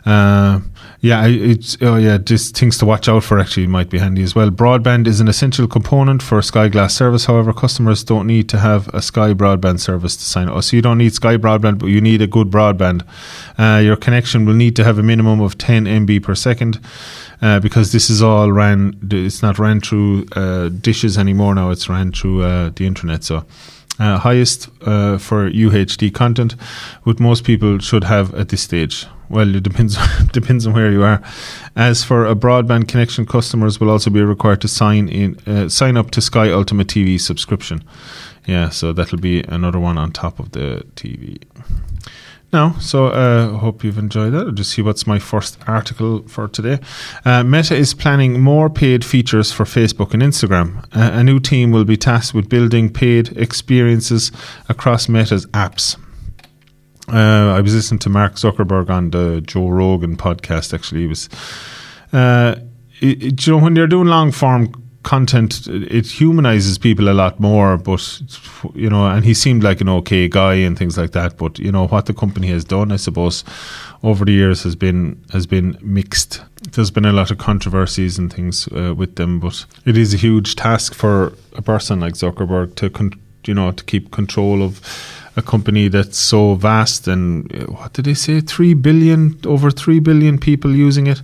uh, 0.06 0.60
yeah, 1.01 1.25
it's 1.25 1.77
oh 1.81 1.96
yeah, 1.96 2.20
just 2.20 2.55
things 2.55 2.77
to 2.77 2.86
watch 2.86 3.10
out 3.10 3.24
for. 3.24 3.39
Actually, 3.39 3.65
might 3.65 3.89
be 3.89 3.98
handy 3.98 4.22
as 4.22 4.36
well. 4.36 4.51
Broadband 4.51 5.08
is 5.08 5.20
an 5.20 5.27
essential 5.27 5.67
component 5.67 6.22
for 6.22 6.39
Sky 6.43 6.67
Glass 6.67 6.93
service. 6.93 7.25
However, 7.25 7.53
customers 7.53 8.03
don't 8.03 8.27
need 8.27 8.48
to 8.50 8.60
have 8.60 8.88
a 8.93 9.01
Sky 9.01 9.34
broadband 9.34 9.79
service 9.79 10.15
to 10.15 10.24
sign 10.24 10.48
up. 10.48 10.63
So 10.63 10.75
you 10.75 10.84
don't 10.84 11.00
need 11.00 11.15
Sky 11.15 11.38
broadband, 11.38 11.79
but 11.79 11.88
you 11.88 12.01
need 12.01 12.22
a 12.22 12.27
good 12.27 12.51
broadband. 12.51 13.03
Uh, 13.58 13.79
your 13.79 13.96
connection 13.96 14.46
will 14.46 14.53
need 14.53 14.75
to 14.75 14.84
have 14.84 15.00
a 15.00 15.03
minimum 15.03 15.41
of 15.41 15.58
10 15.58 15.86
MB 15.86 16.22
per 16.22 16.36
second. 16.36 16.79
Uh, 17.41 17.60
because 17.60 17.91
this 17.91 18.12
is 18.12 18.22
all 18.22 18.51
ran, 18.51 18.96
it's 19.10 19.41
not 19.41 19.58
ran 19.58 19.81
through 19.81 20.27
uh, 20.34 20.70
dishes 20.70 21.17
anymore 21.17 21.55
now. 21.55 21.72
It's 21.72 21.89
ran 21.89 22.12
through 22.12 22.43
uh, 22.43 22.70
the 22.75 22.86
internet. 22.86 23.24
So 23.24 23.43
uh, 24.00 24.17
highest 24.17 24.69
uh, 24.81 25.17
for 25.17 25.50
UHD 25.50 26.13
content, 26.13 26.53
what 27.03 27.19
most 27.19 27.43
people 27.43 27.79
should 27.79 28.03
have 28.05 28.33
at 28.33 28.50
this 28.50 28.62
stage. 28.62 29.05
Well, 29.29 29.55
it 29.55 29.63
depends 29.63 29.98
depends 30.33 30.67
on 30.67 30.74
where 30.74 30.91
you 30.91 31.03
are. 31.03 31.21
As 31.75 32.03
for 32.03 32.25
a 32.25 32.36
broadband 32.36 32.88
connection, 32.88 33.25
customers 33.25 33.79
will 33.79 33.89
also 33.89 34.10
be 34.10 34.21
required 34.21 34.62
to 34.62 34.67
sign 34.67 35.07
in 35.07 35.38
uh, 35.48 35.69
sign 35.69 35.98
up 35.98 36.12
to 36.12 36.21
Sky 36.21 36.51
Ultimate 36.51 36.88
TV 36.88 37.19
subscription. 37.19 37.83
Yeah, 38.45 38.69
so 38.69 38.91
that'll 38.91 39.19
be 39.19 39.43
another 39.43 39.79
one 39.79 39.98
on 39.98 40.12
top 40.12 40.39
of 40.39 40.51
the 40.51 40.83
TV. 40.95 41.41
Now, 42.53 42.74
so 42.79 43.08
I 43.08 43.12
uh, 43.12 43.48
hope 43.58 43.81
you've 43.81 43.98
enjoyed 43.98 44.34
that. 44.34 44.48
I'll 44.48 44.51
just 44.51 44.72
see 44.72 44.81
what's 44.81 45.08
my 45.08 45.20
first 45.20 45.58
article 45.67 46.27
for 46.27 46.50
today. 46.50 46.79
Uh, 47.24 47.43
Meta 47.46 47.75
is 47.75 47.93
planning 47.93 48.41
more 48.41 48.70
paid 48.70 49.05
features 49.05 49.53
for 49.53 49.63
Facebook 49.63 50.13
and 50.13 50.22
Instagram. 50.22 50.84
Uh, 50.93 51.12
a 51.13 51.24
new 51.24 51.39
team 51.39 51.72
will 51.72 51.86
be 51.86 51.96
tasked 51.96 52.34
with 52.34 52.50
building 52.50 52.91
paid 52.91 53.38
experiences 53.38 54.34
across 54.67 55.08
Meta's 55.08 55.46
apps. 55.48 55.98
Uh, 57.08 57.55
I 57.55 57.62
was 57.62 57.74
listening 57.74 58.00
to 58.00 58.10
Mark 58.10 58.36
Zuckerberg 58.36 58.89
on 58.89 59.12
the 59.12 59.41
Joe 59.41 59.70
Rogan 59.70 60.17
podcast. 60.17 60.74
Actually, 60.74 61.01
he 61.01 61.08
was. 61.08 61.29
Uh, 62.12 62.55
it, 63.00 63.24
it, 63.24 63.48
you 63.48 63.53
know, 63.53 63.63
when 63.63 63.74
they're 63.74 63.88
doing 63.88 64.08
long 64.08 64.31
form 64.31 64.72
content 65.03 65.67
it 65.67 66.05
humanizes 66.05 66.77
people 66.77 67.10
a 67.10 67.13
lot 67.13 67.39
more 67.39 67.75
but 67.75 68.22
you 68.75 68.89
know 68.89 69.08
and 69.08 69.25
he 69.25 69.34
seemed 69.34 69.63
like 69.63 69.81
an 69.81 69.89
okay 69.89 70.27
guy 70.27 70.53
and 70.53 70.77
things 70.77 70.98
like 70.98 71.12
that 71.12 71.38
but 71.38 71.58
you 71.58 71.72
know 71.72 71.88
what 71.88 72.05
the 72.05 72.13
company 72.13 72.48
has 72.48 72.63
done 72.63 72.91
i 72.91 72.96
suppose 72.96 73.43
over 74.03 74.25
the 74.25 74.31
years 74.31 74.63
has 74.63 74.75
been 74.75 75.24
has 75.31 75.46
been 75.46 75.77
mixed. 75.81 76.41
There's 76.72 76.91
been 76.91 77.05
a 77.05 77.13
lot 77.13 77.31
of 77.31 77.38
controversies 77.38 78.17
and 78.17 78.31
things 78.31 78.67
uh, 78.70 78.93
with 78.96 79.15
them 79.15 79.39
but 79.39 79.65
it 79.86 79.98
is 79.98 80.13
a 80.13 80.17
huge 80.17 80.55
task 80.55 80.93
for 80.93 81.34
a 81.55 81.62
person 81.62 82.00
like 82.00 82.13
zuckerberg 82.13 82.75
to 82.75 82.89
con- 82.89 83.20
you 83.46 83.53
know 83.53 83.72
to 83.72 83.84
keep 83.84 84.12
control 84.12 84.63
of 84.63 84.81
a 85.36 85.41
company 85.41 85.88
that's 85.88 86.17
so 86.17 86.55
vast 86.55 87.08
and 87.08 87.53
uh, 87.55 87.65
what 87.72 87.93
did 87.93 88.05
they 88.05 88.13
say? 88.13 88.41
3 88.41 88.74
billion 88.75 89.39
over 89.46 89.72
3 89.72 90.00
billion 90.00 90.38
people 90.38 90.75
using 90.75 91.08
it 91.08 91.22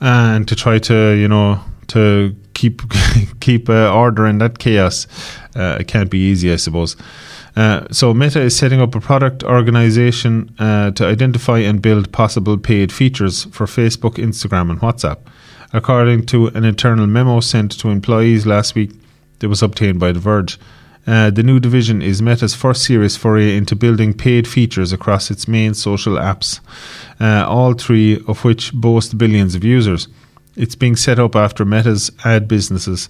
and 0.00 0.48
to 0.48 0.56
try 0.56 0.78
to 0.78 1.14
you 1.14 1.28
know 1.28 1.60
to 1.88 2.34
keep 2.56 2.82
keep 3.40 3.68
uh, 3.68 3.92
order 3.94 4.26
in 4.26 4.38
that 4.38 4.58
chaos. 4.58 5.06
Uh, 5.54 5.78
it 5.80 5.86
can't 5.86 6.10
be 6.10 6.18
easy, 6.18 6.52
I 6.52 6.56
suppose. 6.56 6.96
Uh, 7.54 7.86
so 7.90 8.12
Meta 8.12 8.40
is 8.40 8.56
setting 8.56 8.80
up 8.80 8.94
a 8.94 9.00
product 9.00 9.44
organization 9.44 10.54
uh, 10.58 10.90
to 10.90 11.06
identify 11.06 11.58
and 11.58 11.80
build 11.80 12.12
possible 12.12 12.58
paid 12.58 12.92
features 12.92 13.44
for 13.44 13.66
Facebook, 13.66 14.14
Instagram, 14.16 14.70
and 14.70 14.80
WhatsApp. 14.80 15.18
According 15.72 16.26
to 16.26 16.48
an 16.48 16.64
internal 16.64 17.06
memo 17.06 17.40
sent 17.40 17.78
to 17.78 17.88
employees 17.88 18.46
last 18.46 18.74
week, 18.74 18.92
that 19.38 19.48
was 19.48 19.62
obtained 19.62 20.00
by 20.00 20.12
The 20.12 20.20
Verge. 20.20 20.58
Uh, 21.06 21.30
the 21.30 21.42
new 21.42 21.60
division 21.60 22.02
is 22.02 22.20
Meta's 22.20 22.54
first 22.54 22.82
serious 22.82 23.16
foray 23.16 23.56
into 23.56 23.76
building 23.76 24.12
paid 24.12 24.48
features 24.48 24.92
across 24.92 25.30
its 25.30 25.46
main 25.46 25.72
social 25.72 26.14
apps, 26.14 26.60
uh, 27.20 27.46
all 27.46 27.74
three 27.74 28.22
of 28.26 28.44
which 28.44 28.72
boast 28.74 29.16
billions 29.16 29.54
of 29.54 29.62
users. 29.62 30.08
It's 30.56 30.74
being 30.74 30.96
set 30.96 31.18
up 31.18 31.36
after 31.36 31.64
Meta's 31.64 32.10
ad 32.24 32.48
businesses 32.48 33.08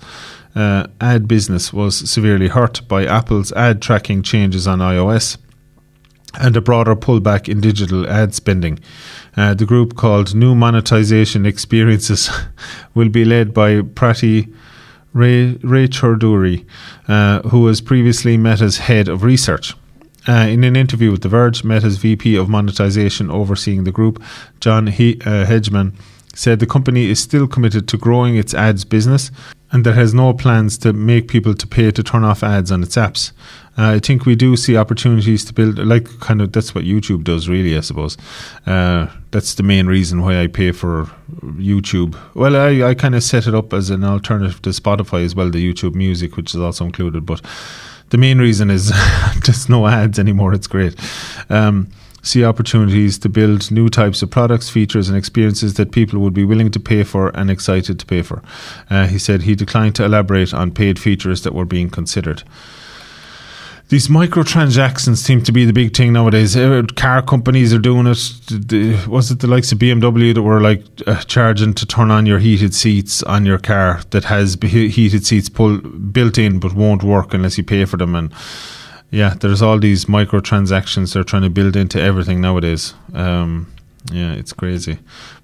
uh, 0.57 0.87
ad 1.03 1.29
business 1.29 1.73
was 1.73 2.11
severely 2.11 2.49
hurt 2.49 2.81
by 2.89 3.05
Apple's 3.05 3.53
ad 3.53 3.83
tracking 3.83 4.23
changes 4.23 4.67
on 4.67 4.79
iOS 4.79 5.37
and 6.41 6.57
a 6.57 6.61
broader 6.61 6.97
pullback 6.97 7.49
in 7.49 7.61
digital 7.61 8.09
ad 8.09 8.35
spending. 8.35 8.79
Uh, 9.37 9.53
the 9.55 9.67
group 9.67 9.97
called 9.97 10.35
New 10.35 10.55
Monetization 10.55 11.45
Experiences 11.45 12.31
will 12.95 13.11
be 13.11 13.25
led 13.25 13.53
by 13.53 13.83
Prati 13.83 14.53
Ray, 15.13 15.53
Ray 15.63 15.89
Chaudhuri, 15.89 16.65
uh, 17.07 17.43
who 17.49 17.61
was 17.61 17.81
previously 17.81 18.37
Meta's 18.37 18.79
head 18.79 19.09
of 19.09 19.23
research. 19.23 19.75
Uh, 20.29 20.47
in 20.49 20.65
an 20.65 20.75
interview 20.75 21.11
with 21.11 21.23
The 21.23 21.29
Verge, 21.29 21.65
Meta's 21.65 21.99
VP 21.99 22.35
of 22.35 22.49
Monetization 22.49 23.31
overseeing 23.31 23.85
the 23.85 23.93
group, 23.93 24.23
John 24.61 24.89
he- 24.89 25.21
uh, 25.21 25.47
Hegeman, 25.47 25.93
said 26.37 26.61
the 26.61 26.67
company 26.67 27.11
is 27.11 27.19
still 27.19 27.49
committed 27.49 27.89
to 27.89 27.97
growing 27.97 28.37
its 28.37 28.55
ads 28.55 28.85
business 28.85 29.31
and 29.73 29.85
that 29.85 29.95
has 29.95 30.15
no 30.15 30.33
plans 30.33 30.79
to 30.79 30.93
make 30.93 31.29
people 31.29 31.55
to 31.55 31.67
pay 31.67 31.91
to 31.91 32.03
turn 32.03 32.25
off 32.25 32.43
ads 32.43 32.71
on 32.71 32.83
its 32.83 32.97
apps. 32.97 33.33
Uh, 33.79 33.91
I 33.91 33.99
think 33.99 34.25
we 34.25 34.37
do 34.37 34.57
see 34.57 34.77
opportunities 34.77 35.45
to 35.45 35.53
build, 35.53 35.79
like 35.79 36.09
kind 36.21 36.41
of 36.41 36.53
that's 36.53 36.75
what 36.75 36.85
YouTube 36.85 37.25
does, 37.25 37.49
really. 37.49 37.77
I 37.77 37.81
suppose 37.81 38.17
uh, 38.67 39.09
that's 39.33 39.55
the 39.55 39.63
main 39.63 39.87
reason 39.87 40.23
why 40.23 40.41
I 40.41 40.47
pay 40.47 40.73
for 40.73 41.07
YouTube. 41.43 42.17
Well, 42.35 42.57
I, 42.57 42.91
I 42.91 42.95
kind 42.95 43.15
of 43.15 43.23
set 43.23 43.47
it 43.47 43.55
up 43.55 43.75
as 43.75 43.91
an 43.91 44.05
alternative 44.05 44.63
to 44.63 44.71
Spotify 44.71 45.25
as 45.25 45.35
well, 45.35 45.51
the 45.51 45.73
YouTube 45.73 45.95
Music, 45.95 46.37
which 46.37 46.55
is 46.55 46.61
also 46.61 46.87
included. 46.87 47.27
But 47.27 47.43
the 48.11 48.19
main 48.19 48.39
reason 48.39 48.71
is 48.71 48.93
just 49.43 49.69
no 49.69 49.87
ads 49.87 50.19
anymore. 50.19 50.55
It's 50.55 50.69
great. 50.69 50.95
Um, 51.51 51.89
see 52.27 52.45
opportunities 52.45 53.19
to 53.19 53.29
build 53.29 53.71
new 53.71 53.89
types 53.89 54.23
of 54.23 54.31
products, 54.31 54.69
features, 54.69 55.09
and 55.09 55.17
experiences 55.17 55.75
that 55.75 55.93
people 55.93 56.19
would 56.21 56.35
be 56.35 56.45
willing 56.45 56.71
to 56.73 56.81
pay 56.81 57.05
for 57.05 57.29
and 57.37 57.51
excited 57.51 57.99
to 58.01 58.07
pay 58.07 58.23
for. 58.23 58.43
Uh, 58.91 59.07
he 59.07 59.19
said 59.19 59.43
he 59.43 59.55
declined 59.55 59.95
to 59.95 60.05
elaborate 60.05 60.53
on 60.53 60.71
paid 60.71 60.99
features 60.99 61.43
that 61.43 61.55
were 61.55 61.65
being 61.65 61.89
considered. 61.89 62.43
These 63.89 64.09
microtransactions 64.09 65.19
seem 65.19 65.45
to 65.45 65.53
be 65.53 65.65
the 65.65 65.73
big 65.73 65.97
thing 65.97 66.13
nowadays. 66.13 66.57
Uh, 66.57 66.83
car 66.97 67.23
companies 67.23 67.73
are 67.73 67.79
doing 67.79 68.09
it. 68.09 69.07
Was 69.07 69.31
it 69.31 69.39
the 69.39 69.47
likes 69.47 69.71
of 69.71 69.79
BMW 69.79 70.35
that 70.35 70.43
were 70.43 70.61
like 70.61 70.83
uh, 71.07 71.23
charging 71.23 71.73
to 71.75 71.87
turn 71.87 72.11
on 72.11 72.27
your 72.27 72.41
heated 72.41 72.75
seats 72.75 73.23
on 73.23 73.47
your 73.47 73.59
car 73.59 74.01
that 74.11 74.25
has 74.25 74.59
heated 74.61 75.25
seats 75.25 75.49
pull, 75.49 75.79
built 75.79 76.37
in 76.37 76.59
but 76.59 76.73
won't 76.73 77.05
work 77.05 77.33
unless 77.33 77.59
you 77.59 77.63
pay 77.63 77.85
for 77.85 77.97
them? 77.97 78.17
And 78.17 78.33
yeah, 79.11 79.35
there's 79.35 79.63
all 79.63 79.79
these 79.79 80.07
microtransactions 80.07 81.15
they're 81.15 81.25
trying 81.25 81.43
to 81.43 81.51
build 81.51 81.77
into 81.77 82.01
everything 82.01 82.41
nowadays. 82.41 82.95
Um, 83.15 83.73
yeah, 84.13 84.33
it's 84.33 84.53
crazy. 84.53 84.99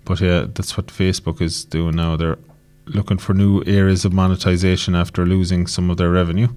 But 0.04 0.20
yeah, 0.20 0.46
that's 0.52 0.76
what 0.76 0.86
Facebook 0.88 1.40
is 1.40 1.64
doing 1.64 1.96
now. 1.96 2.16
They're 2.16 2.38
looking 2.86 3.18
for 3.18 3.34
new 3.34 3.62
areas 3.66 4.04
of 4.04 4.12
monetization 4.12 4.94
after 4.94 5.24
losing 5.24 5.66
some 5.66 5.90
of 5.90 5.96
their 5.96 6.10
revenue. 6.10 6.48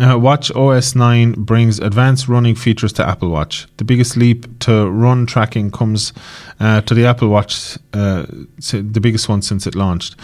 Uh, 0.00 0.16
Watch 0.16 0.52
OS 0.52 0.94
9 0.94 1.32
brings 1.32 1.80
advanced 1.80 2.28
running 2.28 2.54
features 2.54 2.92
to 2.92 3.06
Apple 3.06 3.30
Watch. 3.30 3.66
The 3.78 3.84
biggest 3.84 4.16
leap 4.16 4.60
to 4.60 4.88
run 4.88 5.26
tracking 5.26 5.72
comes 5.72 6.12
uh, 6.60 6.82
to 6.82 6.94
the 6.94 7.04
Apple 7.06 7.28
Watch, 7.28 7.76
uh, 7.92 8.26
the 8.28 9.00
biggest 9.00 9.28
one 9.28 9.42
since 9.42 9.66
it 9.66 9.74
launched. 9.74 10.14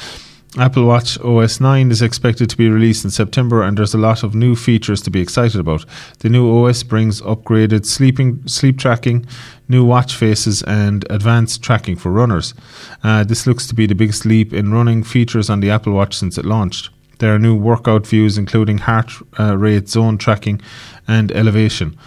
Apple 0.56 0.84
Watch 0.84 1.18
OS 1.18 1.60
9 1.60 1.90
is 1.90 2.00
expected 2.00 2.48
to 2.48 2.56
be 2.56 2.68
released 2.68 3.04
in 3.04 3.10
September, 3.10 3.62
and 3.64 3.76
there's 3.76 3.94
a 3.94 3.98
lot 3.98 4.22
of 4.22 4.36
new 4.36 4.54
features 4.54 5.02
to 5.02 5.10
be 5.10 5.20
excited 5.20 5.58
about. 5.58 5.84
The 6.20 6.28
new 6.28 6.48
OS 6.48 6.84
brings 6.84 7.20
upgraded 7.22 7.84
sleeping 7.84 8.46
sleep 8.46 8.78
tracking, 8.78 9.26
new 9.68 9.84
watch 9.84 10.14
faces, 10.14 10.62
and 10.62 11.04
advanced 11.10 11.60
tracking 11.64 11.96
for 11.96 12.12
runners. 12.12 12.54
Uh, 13.02 13.24
this 13.24 13.48
looks 13.48 13.66
to 13.66 13.74
be 13.74 13.86
the 13.86 13.96
biggest 13.96 14.24
leap 14.24 14.52
in 14.52 14.72
running 14.72 15.02
features 15.02 15.50
on 15.50 15.58
the 15.58 15.70
Apple 15.70 15.92
Watch 15.92 16.16
since 16.16 16.38
it 16.38 16.44
launched. 16.44 16.90
There 17.18 17.34
are 17.34 17.38
new 17.38 17.56
workout 17.56 18.06
views, 18.06 18.38
including 18.38 18.78
heart 18.78 19.10
uh, 19.40 19.56
rate, 19.56 19.88
zone 19.88 20.18
tracking, 20.18 20.60
and 21.08 21.32
elevation. 21.32 21.98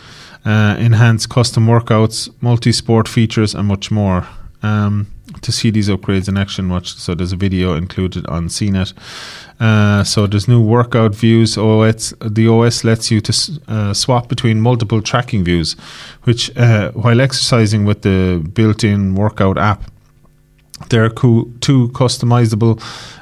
Uh, 0.45 0.77
enhanced 0.79 1.29
custom 1.29 1.67
workouts, 1.67 2.29
multi 2.39 2.71
sport 2.71 3.09
features, 3.09 3.53
and 3.53 3.67
much 3.67 3.91
more. 3.91 4.25
Um, 4.63 5.07
to 5.41 5.51
see 5.51 5.69
these 5.71 5.89
upgrades 5.89 6.27
in 6.27 6.37
action, 6.37 6.69
watch. 6.69 6.95
So 6.95 7.13
there's 7.13 7.33
a 7.33 7.37
video 7.37 7.73
included 7.75 8.25
on 8.27 8.47
CNET. 8.47 8.93
Uh, 9.59 10.03
so 10.03 10.27
there's 10.27 10.47
new 10.47 10.61
workout 10.61 11.13
views. 11.15 11.57
OS 11.57 12.13
the 12.21 12.47
OS 12.47 12.83
lets 12.83 13.11
you 13.11 13.21
to 13.21 13.61
uh, 13.67 13.93
swap 13.93 14.29
between 14.29 14.61
multiple 14.61 15.01
tracking 15.01 15.43
views, 15.43 15.75
which 16.23 16.55
uh, 16.57 16.91
while 16.91 17.19
exercising 17.19 17.83
with 17.85 18.03
the 18.03 18.47
built-in 18.53 19.15
workout 19.15 19.57
app, 19.57 19.91
there 20.89 21.03
are 21.03 21.09
co- 21.09 21.51
two 21.59 21.89
customizable 21.89 22.81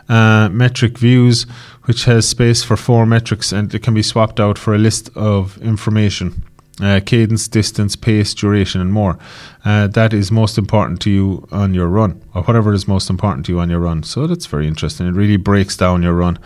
uh, 0.09 0.49
metric 0.49 0.97
views, 0.97 1.43
which 1.85 2.05
has 2.05 2.27
space 2.27 2.63
for 2.63 2.75
four 2.75 3.05
metrics, 3.05 3.51
and 3.51 3.73
it 3.73 3.81
can 3.81 3.93
be 3.93 4.03
swapped 4.03 4.39
out 4.39 4.57
for 4.57 4.75
a 4.75 4.77
list 4.77 5.09
of 5.15 5.57
information 5.61 6.43
uh, 6.81 6.99
cadence, 7.05 7.47
distance, 7.47 7.95
pace, 7.95 8.33
duration, 8.33 8.81
and 8.81 8.91
more. 8.91 9.17
Uh, 9.63 9.87
that 9.87 10.13
is 10.13 10.31
most 10.31 10.57
important 10.57 11.01
to 11.01 11.09
you 11.09 11.47
on 11.51 11.73
your 11.73 11.87
run, 11.87 12.21
or 12.33 12.43
whatever 12.43 12.73
is 12.73 12.87
most 12.87 13.09
important 13.09 13.45
to 13.45 13.53
you 13.53 13.59
on 13.59 13.69
your 13.69 13.79
run. 13.79 14.03
So 14.03 14.27
that's 14.27 14.45
very 14.45 14.67
interesting. 14.67 15.07
It 15.07 15.13
really 15.13 15.37
breaks 15.37 15.77
down 15.77 16.03
your 16.03 16.13
run. 16.13 16.37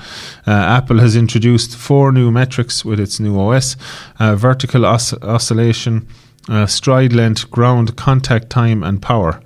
Uh, 0.45 0.51
Apple 0.51 0.99
has 0.99 1.15
introduced 1.15 1.75
four 1.75 2.11
new 2.11 2.31
metrics 2.31 2.85
with 2.85 2.99
its 2.99 3.19
new 3.19 3.39
OS 3.39 3.75
uh, 4.19 4.35
vertical 4.35 4.85
os- 4.85 5.13
oscillation. 5.21 6.07
Uh, 6.47 6.65
stride 6.65 7.13
length, 7.13 7.51
ground, 7.51 7.95
contact 7.95 8.49
time, 8.49 8.81
and 8.81 9.03
power. 9.03 9.39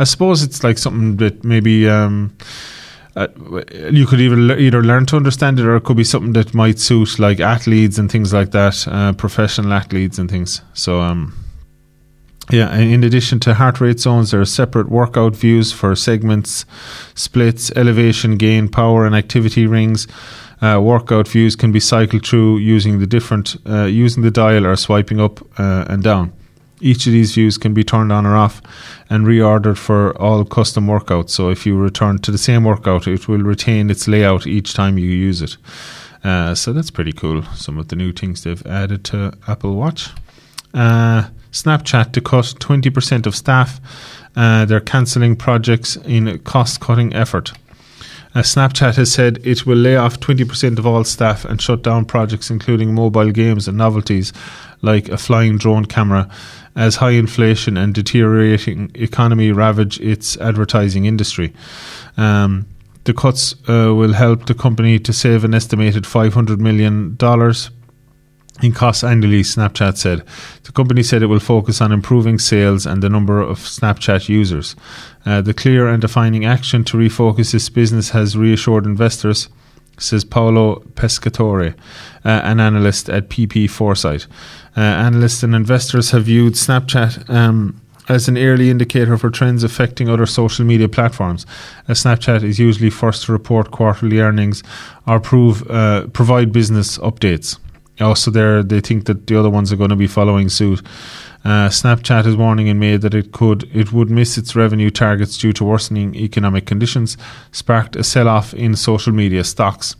I 0.00 0.04
suppose 0.04 0.42
it's 0.42 0.64
like 0.64 0.76
something 0.76 1.16
that 1.18 1.44
maybe 1.44 1.88
um, 1.88 2.36
uh, 3.18 3.62
you 3.90 4.06
could 4.06 4.20
either 4.20 4.58
either 4.58 4.82
learn 4.82 5.06
to 5.06 5.16
understand 5.16 5.58
it, 5.58 5.66
or 5.66 5.76
it 5.76 5.84
could 5.84 5.96
be 5.96 6.04
something 6.04 6.34
that 6.34 6.54
might 6.54 6.78
suit 6.78 7.18
like 7.18 7.40
athletes 7.40 7.98
and 7.98 8.10
things 8.10 8.32
like 8.32 8.50
that, 8.52 8.86
uh, 8.88 9.12
professional 9.12 9.72
athletes 9.72 10.18
and 10.18 10.30
things. 10.30 10.62
So, 10.74 11.00
um, 11.00 11.34
yeah. 12.50 12.74
In 12.76 13.04
addition 13.04 13.40
to 13.40 13.54
heart 13.54 13.80
rate 13.80 14.00
zones, 14.00 14.30
there 14.30 14.40
are 14.40 14.46
separate 14.46 14.88
workout 14.88 15.36
views 15.36 15.72
for 15.72 15.96
segments, 15.96 16.64
splits, 17.14 17.72
elevation, 17.72 18.36
gain, 18.36 18.68
power, 18.68 19.04
and 19.04 19.14
activity 19.14 19.66
rings. 19.66 20.06
Uh, 20.60 20.80
workout 20.80 21.28
views 21.28 21.56
can 21.56 21.72
be 21.72 21.80
cycled 21.80 22.26
through 22.26 22.58
using 22.58 22.98
the 23.00 23.06
different 23.06 23.56
uh, 23.66 23.84
using 23.84 24.22
the 24.22 24.30
dial 24.30 24.66
or 24.66 24.76
swiping 24.76 25.20
up 25.20 25.40
uh, 25.58 25.84
and 25.88 26.02
down. 26.02 26.32
Each 26.80 27.06
of 27.06 27.12
these 27.12 27.34
views 27.34 27.58
can 27.58 27.74
be 27.74 27.84
turned 27.84 28.12
on 28.12 28.26
or 28.26 28.36
off 28.36 28.62
and 29.10 29.26
reordered 29.26 29.76
for 29.76 30.16
all 30.20 30.44
custom 30.44 30.86
workouts. 30.86 31.30
So 31.30 31.50
if 31.50 31.66
you 31.66 31.76
return 31.76 32.18
to 32.20 32.30
the 32.30 32.38
same 32.38 32.64
workout, 32.64 33.06
it 33.06 33.28
will 33.28 33.42
retain 33.42 33.90
its 33.90 34.06
layout 34.06 34.46
each 34.46 34.74
time 34.74 34.98
you 34.98 35.08
use 35.08 35.42
it. 35.42 35.56
Uh, 36.24 36.54
so 36.54 36.72
that's 36.72 36.90
pretty 36.90 37.12
cool. 37.12 37.42
Some 37.54 37.78
of 37.78 37.88
the 37.88 37.96
new 37.96 38.12
things 38.12 38.44
they've 38.44 38.66
added 38.66 39.04
to 39.06 39.32
Apple 39.46 39.74
Watch. 39.74 40.10
Uh, 40.74 41.28
Snapchat 41.52 42.12
to 42.12 42.20
cut 42.20 42.44
20% 42.44 43.26
of 43.26 43.34
staff. 43.34 43.80
Uh, 44.36 44.64
they're 44.64 44.80
cancelling 44.80 45.36
projects 45.36 45.96
in 45.96 46.28
a 46.28 46.38
cost 46.38 46.80
cutting 46.80 47.14
effort. 47.14 47.52
Uh, 48.34 48.40
Snapchat 48.40 48.96
has 48.96 49.10
said 49.10 49.40
it 49.44 49.64
will 49.64 49.78
lay 49.78 49.96
off 49.96 50.20
20% 50.20 50.78
of 50.78 50.86
all 50.86 51.02
staff 51.02 51.44
and 51.44 51.60
shut 51.62 51.82
down 51.82 52.04
projects 52.04 52.50
including 52.50 52.94
mobile 52.94 53.30
games 53.30 53.66
and 53.66 53.78
novelties 53.78 54.32
like 54.82 55.08
a 55.08 55.16
flying 55.16 55.56
drone 55.56 55.86
camera 55.86 56.30
as 56.78 56.96
high 56.96 57.10
inflation 57.10 57.76
and 57.76 57.92
deteriorating 57.92 58.90
economy 58.94 59.50
ravage 59.50 60.00
its 60.00 60.36
advertising 60.36 61.04
industry. 61.04 61.52
Um, 62.16 62.66
the 63.02 63.12
cuts 63.12 63.54
uh, 63.68 63.94
will 63.94 64.12
help 64.12 64.46
the 64.46 64.54
company 64.54 64.98
to 65.00 65.12
save 65.12 65.42
an 65.42 65.54
estimated 65.54 66.04
$500 66.04 66.58
million 66.58 67.18
in 68.62 68.72
costs 68.72 69.02
annually, 69.02 69.42
Snapchat 69.42 69.96
said. 69.96 70.24
The 70.64 70.72
company 70.72 71.02
said 71.02 71.22
it 71.22 71.26
will 71.26 71.40
focus 71.40 71.80
on 71.80 71.90
improving 71.90 72.38
sales 72.38 72.86
and 72.86 73.02
the 73.02 73.08
number 73.08 73.40
of 73.40 73.58
Snapchat 73.58 74.28
users. 74.28 74.76
Uh, 75.26 75.40
the 75.40 75.54
clear 75.54 75.88
and 75.88 76.00
defining 76.00 76.44
action 76.44 76.84
to 76.84 76.96
refocus 76.96 77.52
this 77.52 77.68
business 77.68 78.10
has 78.10 78.36
reassured 78.36 78.84
investors, 78.84 79.48
says 79.98 80.24
Paolo 80.24 80.80
Pescatore, 80.94 81.74
uh, 82.24 82.28
an 82.28 82.60
analyst 82.60 83.08
at 83.08 83.28
PP 83.28 83.68
Foresight. 83.68 84.26
Uh, 84.78 84.80
analysts 84.80 85.42
and 85.42 85.56
investors 85.56 86.12
have 86.12 86.26
viewed 86.26 86.52
Snapchat 86.52 87.28
um, 87.28 87.80
as 88.08 88.28
an 88.28 88.38
early 88.38 88.70
indicator 88.70 89.18
for 89.18 89.28
trends 89.28 89.64
affecting 89.64 90.08
other 90.08 90.24
social 90.24 90.64
media 90.64 90.88
platforms. 90.88 91.44
As 91.88 92.04
Snapchat 92.04 92.44
is 92.44 92.60
usually 92.60 92.88
first 92.88 93.24
to 93.24 93.32
report 93.32 93.72
quarterly 93.72 94.20
earnings 94.20 94.62
or 95.04 95.18
prove, 95.18 95.68
uh, 95.68 96.06
provide 96.12 96.52
business 96.52 96.96
updates. 96.98 97.58
Also, 98.00 98.30
they 98.62 98.80
think 98.80 99.06
that 99.06 99.26
the 99.26 99.36
other 99.36 99.50
ones 99.50 99.72
are 99.72 99.76
going 99.76 99.90
to 99.90 99.96
be 99.96 100.06
following 100.06 100.48
suit. 100.48 100.80
Uh, 101.44 101.68
Snapchat 101.68 102.24
is 102.24 102.36
warning 102.36 102.68
in 102.68 102.78
May 102.78 102.98
that 102.98 103.14
it 103.14 103.32
could 103.32 103.68
it 103.74 103.92
would 103.92 104.10
miss 104.10 104.38
its 104.38 104.54
revenue 104.54 104.90
targets 104.90 105.36
due 105.36 105.52
to 105.54 105.64
worsening 105.64 106.14
economic 106.14 106.66
conditions, 106.66 107.16
sparked 107.50 107.96
a 107.96 108.04
sell-off 108.04 108.54
in 108.54 108.76
social 108.76 109.12
media 109.12 109.42
stocks. 109.42 109.96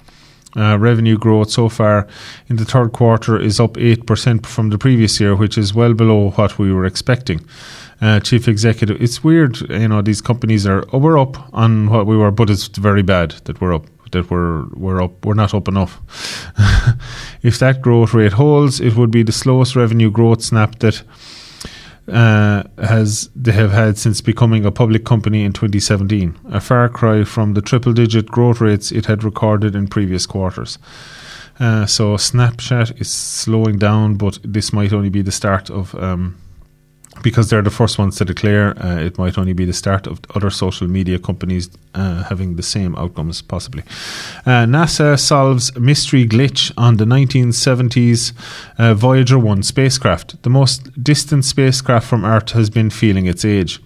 Uh, 0.56 0.78
revenue 0.78 1.18
growth 1.18 1.50
so 1.50 1.68
far 1.68 2.06
in 2.48 2.56
the 2.56 2.64
third 2.64 2.92
quarter 2.92 3.38
is 3.38 3.60
up 3.60 3.74
8% 3.74 4.46
from 4.46 4.70
the 4.70 4.78
previous 4.78 5.20
year, 5.20 5.36
which 5.36 5.58
is 5.58 5.74
well 5.74 5.92
below 5.92 6.30
what 6.30 6.58
we 6.58 6.72
were 6.72 6.86
expecting. 6.86 7.46
Uh, 8.00 8.18
chief 8.20 8.48
executive, 8.48 9.00
it's 9.02 9.22
weird, 9.22 9.60
you 9.68 9.88
know, 9.88 10.00
these 10.00 10.22
companies 10.22 10.66
are, 10.66 10.84
oh, 10.92 10.98
we're 10.98 11.18
up 11.18 11.52
on 11.52 11.90
what 11.90 12.06
we 12.06 12.16
were, 12.16 12.30
but 12.30 12.48
it's 12.48 12.68
very 12.68 13.02
bad 13.02 13.32
that 13.44 13.60
we're 13.60 13.74
up, 13.74 13.86
that 14.12 14.30
we're, 14.30 14.66
we're 14.68 15.02
up, 15.02 15.26
we're 15.26 15.34
not 15.34 15.52
up 15.52 15.68
enough. 15.68 16.00
if 17.42 17.58
that 17.58 17.82
growth 17.82 18.14
rate 18.14 18.32
holds, 18.32 18.80
it 18.80 18.94
would 18.96 19.10
be 19.10 19.22
the 19.22 19.32
slowest 19.32 19.76
revenue 19.76 20.10
growth 20.10 20.42
snap 20.42 20.78
that 20.78 21.02
uh, 22.08 22.64
has 22.78 23.30
they 23.34 23.52
have 23.52 23.72
had 23.72 23.98
since 23.98 24.20
becoming 24.20 24.64
a 24.64 24.70
public 24.70 25.04
company 25.04 25.44
in 25.44 25.52
2017, 25.52 26.38
a 26.50 26.60
far 26.60 26.88
cry 26.88 27.24
from 27.24 27.54
the 27.54 27.62
triple-digit 27.62 28.26
growth 28.26 28.60
rates 28.60 28.90
it 28.92 29.06
had 29.06 29.24
recorded 29.24 29.74
in 29.74 29.88
previous 29.88 30.26
quarters. 30.26 30.78
Uh, 31.60 31.86
so 31.86 32.16
Snapchat 32.16 33.00
is 33.00 33.10
slowing 33.10 33.78
down, 33.78 34.14
but 34.14 34.38
this 34.44 34.72
might 34.72 34.92
only 34.92 35.08
be 35.10 35.22
the 35.22 35.32
start 35.32 35.70
of. 35.70 35.94
Um, 35.96 36.36
because 37.22 37.50
they're 37.50 37.62
the 37.62 37.70
first 37.70 37.98
ones 37.98 38.16
to 38.16 38.24
declare, 38.24 38.80
uh, 38.82 38.98
it 38.98 39.18
might 39.18 39.38
only 39.38 39.52
be 39.52 39.64
the 39.64 39.72
start 39.72 40.06
of 40.06 40.20
other 40.34 40.50
social 40.50 40.86
media 40.86 41.18
companies 41.18 41.68
uh, 41.94 42.22
having 42.24 42.56
the 42.56 42.62
same 42.62 42.94
outcomes, 42.96 43.42
possibly. 43.42 43.82
Uh, 44.46 44.64
NASA 44.66 45.18
solves 45.18 45.76
mystery 45.78 46.26
glitch 46.26 46.72
on 46.76 46.96
the 46.96 47.04
1970s 47.04 48.32
uh, 48.78 48.94
Voyager 48.94 49.38
1 49.38 49.62
spacecraft. 49.62 50.42
The 50.42 50.50
most 50.50 51.02
distant 51.02 51.44
spacecraft 51.44 52.06
from 52.06 52.24
Earth 52.24 52.50
has 52.50 52.70
been 52.70 52.90
feeling 52.90 53.26
its 53.26 53.44
age. 53.44 53.80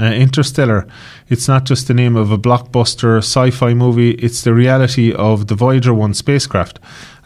Uh, 0.00 0.04
Interstellar, 0.04 0.86
it's 1.28 1.48
not 1.48 1.64
just 1.64 1.88
the 1.88 1.94
name 1.94 2.14
of 2.14 2.30
a 2.30 2.38
blockbuster 2.38 3.18
sci 3.18 3.50
fi 3.50 3.74
movie, 3.74 4.12
it's 4.12 4.42
the 4.42 4.54
reality 4.54 5.12
of 5.12 5.48
the 5.48 5.56
Voyager 5.56 5.92
1 5.92 6.14
spacecraft 6.14 6.78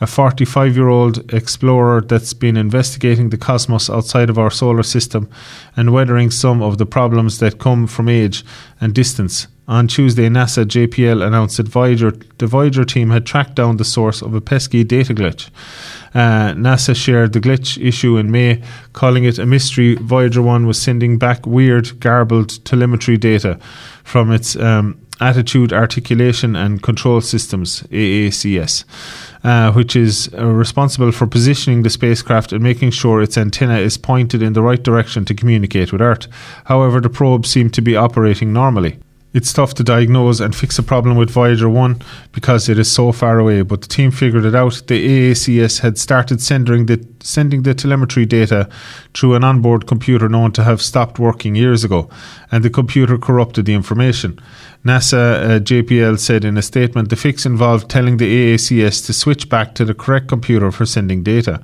a 0.02 0.06
45 0.06 0.74
year 0.74 0.88
old 0.88 1.32
explorer 1.32 2.00
that's 2.00 2.35
been 2.35 2.56
investigating 2.56 3.30
the 3.30 3.38
cosmos 3.38 3.88
outside 3.88 4.28
of 4.28 4.37
our 4.37 4.50
solar 4.50 4.82
system 4.82 5.30
and 5.76 5.92
weathering 5.92 6.28
some 6.28 6.61
of 6.61 6.76
the 6.78 6.85
problems 6.85 7.38
that 7.38 7.61
come 7.61 7.87
from 7.87 8.08
age 8.08 8.44
and 8.80 8.94
distance. 8.94 9.46
On 9.68 9.87
Tuesday, 9.87 10.29
NASA 10.29 10.64
JPL 10.64 11.25
announced 11.25 11.57
that 11.57 11.68
Voyager, 11.68 12.12
the 12.38 12.48
Voyager 12.48 12.85
team 12.85 13.11
had 13.11 13.25
tracked 13.25 13.55
down 13.55 13.77
the 13.77 13.85
source 13.85 14.20
of 14.20 14.35
a 14.35 14.40
pesky 14.40 14.83
data 14.83 15.14
glitch. 15.14 15.51
Uh, 16.14 16.53
NASA 16.55 16.96
shared 16.96 17.33
the 17.33 17.40
glitch 17.40 17.81
issue 17.81 18.16
in 18.16 18.31
May, 18.31 18.61
calling 18.92 19.25
it 19.25 19.38
a 19.38 19.46
mystery. 19.46 19.94
Voyager 19.94 20.42
1 20.42 20.66
was 20.66 20.83
sending 20.83 21.16
back 21.16 21.46
weird, 21.46 22.01
garbled 22.01 22.64
telemetry 22.64 23.16
data 23.16 23.59
from 24.03 24.33
its 24.33 24.57
um, 24.57 25.01
Attitude 25.20 25.72
Articulation 25.72 26.57
and 26.57 26.83
Control 26.83 27.20
Systems, 27.20 27.83
AACS. 27.85 28.85
Uh, 29.44 29.72
which 29.72 29.96
is 29.96 30.33
uh, 30.38 30.46
responsible 30.46 31.11
for 31.11 31.27
positioning 31.27 31.83
the 31.83 31.90
spacecraft 31.90 32.53
and 32.53 32.62
making 32.62 32.92
sure 32.92 33.20
its 33.20 33.37
antenna 33.37 33.77
is 33.77 33.98
pointed 33.98 34.40
in 34.40 34.53
the 34.53 34.62
right 34.62 34.85
direction 34.85 35.25
to 35.25 35.35
communicate 35.35 35.90
with 35.90 36.01
Earth. 36.01 36.29
However, 36.66 37.01
the 37.01 37.11
probe 37.11 37.44
seemed 37.44 37.75
to 37.75 37.83
be 37.83 37.96
operating 37.96 38.53
normally. 38.53 39.01
It's 39.35 39.51
tough 39.51 39.73
to 39.75 39.83
diagnose 39.83 40.40
and 40.40 40.55
fix 40.55 40.79
a 40.79 40.83
problem 40.83 41.16
with 41.16 41.31
Voyager 41.31 41.68
1 41.68 42.03
because 42.33 42.68
it 42.68 42.79
is 42.79 42.92
so 42.92 43.12
far 43.12 43.38
away, 43.38 43.62
but 43.62 43.81
the 43.81 43.88
team 43.88 44.11
figured 44.11 44.45
it 44.45 44.55
out. 44.55 44.83
The 44.87 45.31
AACS 45.33 45.81
had 45.81 45.97
started 45.97 46.42
sending 46.42 46.85
the, 46.85 47.07
sending 47.21 47.62
the 47.62 47.73
telemetry 47.73 48.27
data 48.27 48.68
through 49.14 49.35
an 49.35 49.42
onboard 49.42 49.87
computer 49.87 50.29
known 50.29 50.53
to 50.53 50.64
have 50.64 50.83
stopped 50.83 51.18
working 51.18 51.55
years 51.55 51.83
ago, 51.83 52.11
and 52.51 52.62
the 52.62 52.68
computer 52.68 53.16
corrupted 53.16 53.64
the 53.64 53.73
information. 53.73 54.38
NASA 54.85 55.16
uh, 55.16 55.61
JPL 55.61 56.18
said 56.18 56.45
in 56.45 56.59
a 56.59 56.62
statement 56.62 57.09
the 57.09 57.16
fix 57.16 57.47
involved 57.47 57.88
telling 57.88 58.18
the 58.18 58.55
AACS 58.55 59.07
to 59.07 59.14
switch 59.14 59.49
back 59.49 59.75
to 59.77 59.87
the 59.87 59.95
correct 59.95 60.29
computer 60.29 60.71
for 60.71 60.85
sending 60.85 61.23
data. 61.23 61.62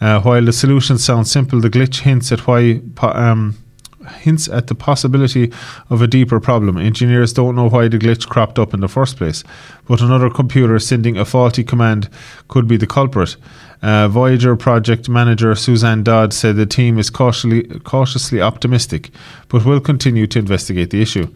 Uh, 0.00 0.20
while 0.22 0.44
the 0.44 0.52
solution 0.52 0.98
sounds 0.98 1.30
simple, 1.30 1.60
the 1.60 1.70
glitch 1.70 2.00
hints 2.00 2.32
at 2.32 2.46
why. 2.48 2.80
Um, 3.00 3.56
hints 4.06 4.48
at 4.48 4.66
the 4.66 4.74
possibility 4.74 5.52
of 5.90 6.02
a 6.02 6.06
deeper 6.06 6.40
problem. 6.40 6.78
Engineers 6.78 7.32
don't 7.32 7.56
know 7.56 7.68
why 7.68 7.88
the 7.88 7.98
glitch 7.98 8.28
cropped 8.28 8.58
up 8.58 8.74
in 8.74 8.80
the 8.80 8.88
first 8.88 9.16
place, 9.16 9.44
but 9.86 10.00
another 10.00 10.30
computer 10.30 10.78
sending 10.78 11.16
a 11.16 11.24
faulty 11.24 11.64
command 11.64 12.08
could 12.48 12.68
be 12.68 12.76
the 12.76 12.86
culprit. 12.86 13.36
Uh, 13.82 14.08
Voyager 14.08 14.56
project 14.56 15.08
manager 15.08 15.54
Suzanne 15.54 16.02
Dodd 16.02 16.32
said 16.32 16.56
the 16.56 16.64
team 16.64 16.98
is 16.98 17.10
cautiously, 17.10 17.64
cautiously 17.80 18.40
optimistic, 18.40 19.10
but 19.48 19.64
will 19.64 19.80
continue 19.80 20.26
to 20.26 20.38
investigate 20.38 20.90
the 20.90 21.02
issue. 21.02 21.28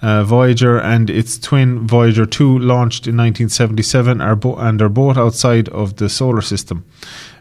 Uh, 0.00 0.24
Voyager 0.24 0.78
and 0.80 1.08
its 1.08 1.38
twin 1.38 1.86
Voyager 1.86 2.26
2 2.26 2.58
launched 2.58 3.06
in 3.06 3.16
1977 3.16 4.20
are 4.20 4.34
bo- 4.34 4.56
and 4.56 4.82
are 4.82 4.88
both 4.88 5.16
outside 5.16 5.68
of 5.68 5.96
the 5.96 6.08
solar 6.08 6.40
system. 6.40 6.84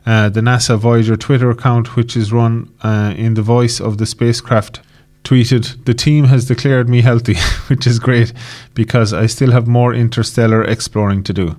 Uh, 0.05 0.29
the 0.29 0.41
NASA 0.41 0.77
Voyager 0.77 1.15
Twitter 1.15 1.49
account, 1.49 1.95
which 1.95 2.17
is 2.17 2.33
run 2.33 2.73
uh, 2.81 3.13
in 3.15 3.35
the 3.35 3.41
voice 3.41 3.79
of 3.79 3.97
the 3.97 4.05
spacecraft, 4.05 4.81
tweeted, 5.23 5.85
The 5.85 5.93
team 5.93 6.25
has 6.25 6.45
declared 6.45 6.89
me 6.89 7.01
healthy, 7.01 7.35
which 7.67 7.85
is 7.85 7.99
great 7.99 8.33
because 8.73 9.13
I 9.13 9.27
still 9.27 9.51
have 9.51 9.67
more 9.67 9.93
interstellar 9.93 10.63
exploring 10.63 11.23
to 11.23 11.33
do. 11.33 11.55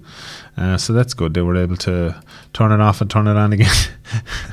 Uh, 0.56 0.76
so 0.76 0.92
that's 0.92 1.14
good. 1.14 1.34
They 1.34 1.42
were 1.42 1.56
able 1.56 1.76
to 1.78 2.20
turn 2.52 2.72
it 2.72 2.80
off 2.80 3.00
and 3.00 3.10
turn 3.10 3.28
it 3.28 3.36
on 3.36 3.52
again. 3.52 3.74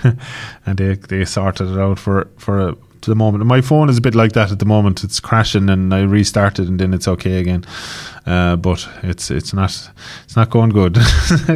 and 0.65 0.77
they, 0.77 0.93
they 0.95 1.25
sorted 1.25 1.71
it 1.71 1.79
out 1.79 1.99
for, 1.99 2.29
for 2.37 2.59
a, 2.59 2.75
to 3.01 3.09
the 3.09 3.15
moment. 3.15 3.45
My 3.45 3.61
phone 3.61 3.89
is 3.89 3.97
a 3.97 4.01
bit 4.01 4.15
like 4.15 4.33
that 4.33 4.51
at 4.51 4.59
the 4.59 4.65
moment. 4.65 5.03
It's 5.03 5.19
crashing 5.19 5.69
and 5.69 5.93
I 5.93 6.01
restart 6.01 6.59
it 6.59 6.67
and 6.67 6.79
then 6.79 6.93
it's 6.93 7.07
okay 7.07 7.39
again. 7.39 7.65
Uh, 8.25 8.55
but 8.55 8.87
it's 9.03 9.31
it's 9.31 9.53
not 9.53 9.89
it's 10.25 10.35
not 10.35 10.49
going 10.49 10.69
good. 10.69 10.97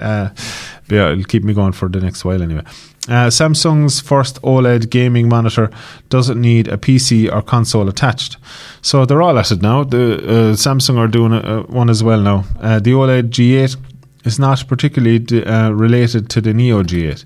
uh, 0.00 0.30
yeah, 0.90 1.12
it'll 1.12 1.24
keep 1.24 1.44
me 1.44 1.54
going 1.54 1.72
for 1.72 1.88
the 1.88 2.00
next 2.00 2.24
while 2.24 2.42
anyway. 2.42 2.62
Uh, 3.08 3.28
Samsung's 3.28 4.00
first 4.00 4.40
OLED 4.42 4.90
gaming 4.90 5.28
monitor 5.28 5.70
doesn't 6.10 6.38
need 6.38 6.68
a 6.68 6.76
PC 6.76 7.32
or 7.32 7.40
console 7.40 7.88
attached, 7.88 8.36
so 8.82 9.06
they're 9.06 9.22
all 9.22 9.38
at 9.38 9.50
it 9.50 9.62
now. 9.62 9.84
The 9.84 10.14
uh, 10.14 10.54
Samsung 10.54 10.98
are 10.98 11.08
doing 11.08 11.32
a, 11.32 11.62
one 11.62 11.88
as 11.88 12.02
well 12.02 12.20
now. 12.20 12.44
Uh, 12.60 12.80
the 12.80 12.92
OLED 12.92 13.30
G8 13.30 13.76
is 14.24 14.38
not 14.38 14.66
particularly 14.68 15.44
uh, 15.44 15.70
related 15.70 16.28
to 16.30 16.40
the 16.40 16.52
Neo 16.52 16.82
G8. 16.82 17.24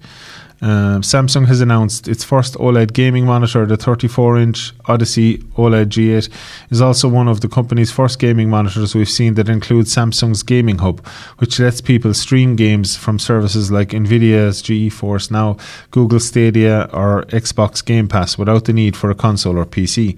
Uh, 0.62 1.00
Samsung 1.00 1.48
has 1.48 1.60
announced 1.60 2.06
its 2.06 2.22
first 2.22 2.54
OLED 2.54 2.92
gaming 2.92 3.26
monitor, 3.26 3.66
the 3.66 3.76
34 3.76 4.38
inch 4.38 4.72
Odyssey 4.86 5.38
OLED 5.58 5.86
G8, 5.86 6.28
is 6.70 6.80
also 6.80 7.08
one 7.08 7.26
of 7.26 7.40
the 7.40 7.48
company's 7.48 7.90
first 7.90 8.20
gaming 8.20 8.48
monitors 8.48 8.94
we've 8.94 9.10
seen 9.10 9.34
that 9.34 9.48
includes 9.48 9.92
Samsung's 9.92 10.44
Gaming 10.44 10.78
Hub, 10.78 11.04
which 11.38 11.58
lets 11.58 11.80
people 11.80 12.14
stream 12.14 12.54
games 12.54 12.96
from 12.96 13.18
services 13.18 13.72
like 13.72 13.88
Nvidia's 13.88 14.62
GeForce 14.62 15.32
Now, 15.32 15.56
Google 15.90 16.20
Stadia, 16.20 16.88
or 16.92 17.24
Xbox 17.24 17.84
Game 17.84 18.06
Pass 18.06 18.38
without 18.38 18.64
the 18.66 18.72
need 18.72 18.96
for 18.96 19.10
a 19.10 19.16
console 19.16 19.58
or 19.58 19.66
PC. 19.66 20.16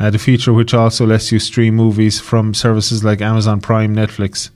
Uh, 0.00 0.10
the 0.10 0.18
feature, 0.18 0.52
which 0.52 0.74
also 0.74 1.06
lets 1.06 1.30
you 1.30 1.38
stream 1.38 1.76
movies 1.76 2.18
from 2.18 2.52
services 2.52 3.04
like 3.04 3.20
Amazon 3.20 3.60
Prime, 3.60 3.94
Netflix, 3.94 4.50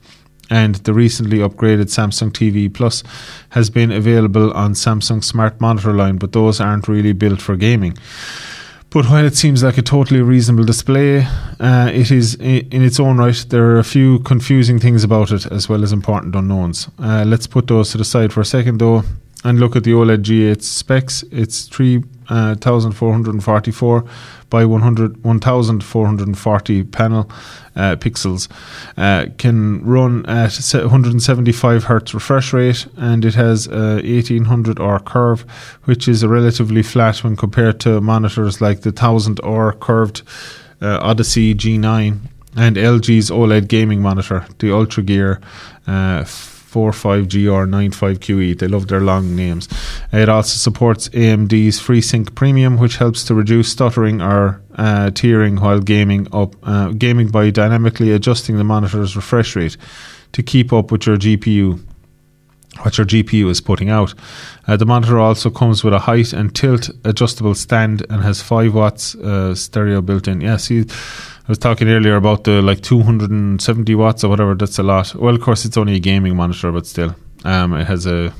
and 0.49 0.75
the 0.75 0.93
recently 0.93 1.37
upgraded 1.39 1.85
Samsung 1.85 2.31
TV 2.31 2.73
Plus 2.73 3.03
has 3.49 3.69
been 3.69 3.91
available 3.91 4.51
on 4.53 4.73
Samsung 4.73 5.23
Smart 5.23 5.59
Monitor 5.61 5.93
line, 5.93 6.17
but 6.17 6.31
those 6.31 6.59
aren't 6.59 6.87
really 6.87 7.13
built 7.13 7.41
for 7.41 7.55
gaming. 7.55 7.97
But 8.91 9.05
while 9.05 9.23
it 9.23 9.35
seems 9.35 9.61
like 9.61 9.77
a 9.77 9.83
totally 9.83 10.21
reasonable 10.21 10.63
display, 10.63 11.19
uh, 11.59 11.91
it 11.93 12.09
is 12.09 12.33
in 12.35 12.81
its 12.81 12.99
own 12.99 13.17
right. 13.17 13.45
There 13.49 13.65
are 13.65 13.77
a 13.77 13.83
few 13.83 14.17
confusing 14.19 14.79
things 14.79 15.03
about 15.03 15.31
it, 15.31 15.45
as 15.45 15.69
well 15.69 15.83
as 15.83 15.93
important 15.93 16.35
unknowns. 16.35 16.89
Uh, 16.97 17.23
let's 17.27 17.45
put 17.45 17.67
those 17.67 17.91
to 17.91 17.99
the 17.99 18.05
side 18.05 18.33
for 18.33 18.41
a 18.41 18.45
second, 18.45 18.79
though, 18.79 19.03
and 19.43 19.59
look 19.59 19.75
at 19.75 19.83
the 19.83 19.91
OLED 19.91 20.23
G8 20.23 20.63
specs. 20.63 21.23
It's 21.31 21.67
3,444 21.67 22.18
uh, 22.29 22.55
by 24.49 24.65
100, 24.65 25.23
1,440 25.23 26.83
panel 26.85 27.31
uh, 27.75 27.95
pixels. 27.95 28.47
Uh, 28.97 29.27
can 29.37 29.83
run 29.85 30.25
at 30.25 30.53
175 30.73 31.83
hertz 31.83 32.13
refresh 32.13 32.53
rate, 32.53 32.87
and 32.97 33.25
it 33.25 33.35
has 33.35 33.67
a 33.67 34.01
1800 34.03 34.79
R 34.79 34.99
curve, 34.99 35.41
which 35.83 36.07
is 36.07 36.23
a 36.23 36.27
relatively 36.27 36.83
flat 36.83 37.23
when 37.23 37.35
compared 37.35 37.79
to 37.81 38.01
monitors 38.01 38.61
like 38.61 38.81
the 38.81 38.89
1000 38.89 39.39
R 39.43 39.73
curved 39.73 40.23
uh, 40.81 40.99
Odyssey 41.01 41.53
G9 41.53 42.19
and 42.55 42.75
LG's 42.75 43.29
OLED 43.29 43.67
gaming 43.67 44.01
monitor, 44.01 44.45
the 44.59 44.71
Ultra 44.71 45.03
Gear. 45.03 45.39
Uh, 46.69 46.75
45GR95QE. 46.75 48.59
They 48.59 48.67
love 48.67 48.87
their 48.87 49.01
long 49.01 49.35
names. 49.35 49.67
It 50.11 50.29
also 50.29 50.55
supports 50.57 51.09
AMD's 51.09 51.79
FreeSync 51.79 52.35
Premium, 52.35 52.77
which 52.77 52.97
helps 52.97 53.23
to 53.25 53.35
reduce 53.35 53.71
stuttering 53.71 54.21
or 54.21 54.61
uh, 54.75 55.11
tearing 55.11 55.57
while 55.57 55.79
gaming 55.79 56.27
up, 56.31 56.55
uh, 56.63 56.89
gaming 56.89 57.29
by 57.29 57.49
dynamically 57.49 58.11
adjusting 58.11 58.57
the 58.57 58.63
monitor's 58.63 59.15
refresh 59.15 59.55
rate 59.55 59.77
to 60.31 60.43
keep 60.43 60.71
up 60.71 60.91
with 60.91 61.05
your 61.07 61.17
GPU 61.17 61.79
what 62.81 62.97
your 62.97 63.05
GPU 63.05 63.49
is 63.49 63.61
putting 63.61 63.89
out. 63.89 64.13
Uh, 64.67 64.77
the 64.77 64.85
monitor 64.85 65.19
also 65.19 65.49
comes 65.49 65.83
with 65.83 65.93
a 65.93 65.99
height 65.99 66.33
and 66.33 66.55
tilt 66.55 66.89
adjustable 67.03 67.55
stand 67.55 68.05
and 68.09 68.23
has 68.23 68.41
5 68.41 68.73
watts 68.73 69.15
uh, 69.15 69.55
stereo 69.55 70.01
built 70.01 70.27
in. 70.27 70.41
Yeah, 70.41 70.57
see, 70.57 70.81
I 70.81 71.47
was 71.47 71.57
talking 71.57 71.89
earlier 71.89 72.15
about 72.15 72.43
the 72.43 72.61
like 72.61 72.81
270 72.81 73.95
watts 73.95 74.23
or 74.23 74.29
whatever. 74.29 74.55
That's 74.55 74.79
a 74.79 74.83
lot. 74.83 75.15
Well, 75.15 75.35
of 75.35 75.41
course, 75.41 75.65
it's 75.65 75.77
only 75.77 75.95
a 75.95 75.99
gaming 75.99 76.35
monitor, 76.35 76.71
but 76.71 76.85
still, 76.85 77.15
um, 77.43 77.73
it 77.73 77.87
has 77.87 78.05
a 78.05 78.33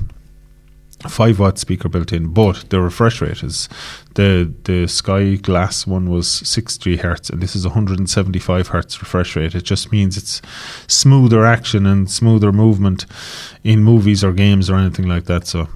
five 1.08 1.40
watt 1.40 1.58
speaker 1.58 1.88
built 1.88 2.12
in. 2.12 2.34
But 2.34 2.66
the 2.70 2.82
refresh 2.82 3.22
rate 3.22 3.44
is 3.44 3.70
the 4.16 4.54
the 4.66 4.88
Sky 4.88 5.36
Glass 5.36 5.88
one 5.88 6.10
was 6.10 6.30
63 6.30 6.98
hertz, 6.98 7.30
and 7.30 7.42
this 7.42 7.56
is 7.56 7.66
175 7.66 8.68
hertz 8.68 9.00
refresh 9.00 9.36
rate. 9.36 9.56
It 9.56 9.64
just 9.64 9.92
means 9.92 10.18
it's 10.18 10.42
smoother 10.88 11.46
action 11.46 11.86
and 11.86 12.10
smoother 12.10 12.52
movement 12.52 13.06
in 13.64 13.84
movies 13.84 14.24
or 14.24 14.34
games 14.34 14.70
or 14.70 14.76
anything 14.76 15.08
like 15.08 15.26
that. 15.26 15.48
So. 15.48 15.68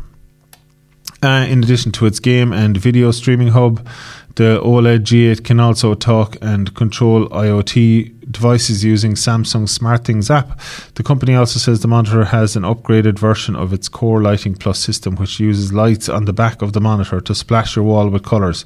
Uh, 1.22 1.46
in 1.48 1.64
addition 1.64 1.90
to 1.90 2.06
its 2.06 2.20
game 2.20 2.52
and 2.52 2.76
video 2.76 3.10
streaming 3.12 3.48
hub, 3.50 3.88
the 4.36 4.60
OLED 4.62 5.04
G8 5.04 5.46
can 5.46 5.58
also 5.58 5.94
talk 5.94 6.36
and 6.42 6.76
control 6.76 7.30
IoT 7.30 8.23
devices 8.30 8.84
using 8.84 9.14
Samsung 9.14 9.68
SmartThings 9.68 10.30
app. 10.30 10.60
The 10.96 11.04
company 11.04 11.36
also 11.36 11.60
says 11.60 11.82
the 11.82 11.88
monitor 11.88 12.26
has 12.26 12.56
an 12.56 12.64
upgraded 12.64 13.20
version 13.20 13.56
of 13.56 13.74
its 13.74 13.90
Core 13.90 14.22
Lighting 14.22 14.56
Plus 14.56 14.80
system, 14.80 15.16
which 15.16 15.40
uses 15.40 15.74
lights 15.74 16.10
on 16.10 16.26
the 16.26 16.34
back 16.34 16.62
of 16.62 16.74
the 16.74 16.82
monitor 16.82 17.22
to 17.22 17.36
splash 17.36 17.76
your 17.76 17.86
wall 17.86 18.10
with 18.10 18.24
colours 18.24 18.66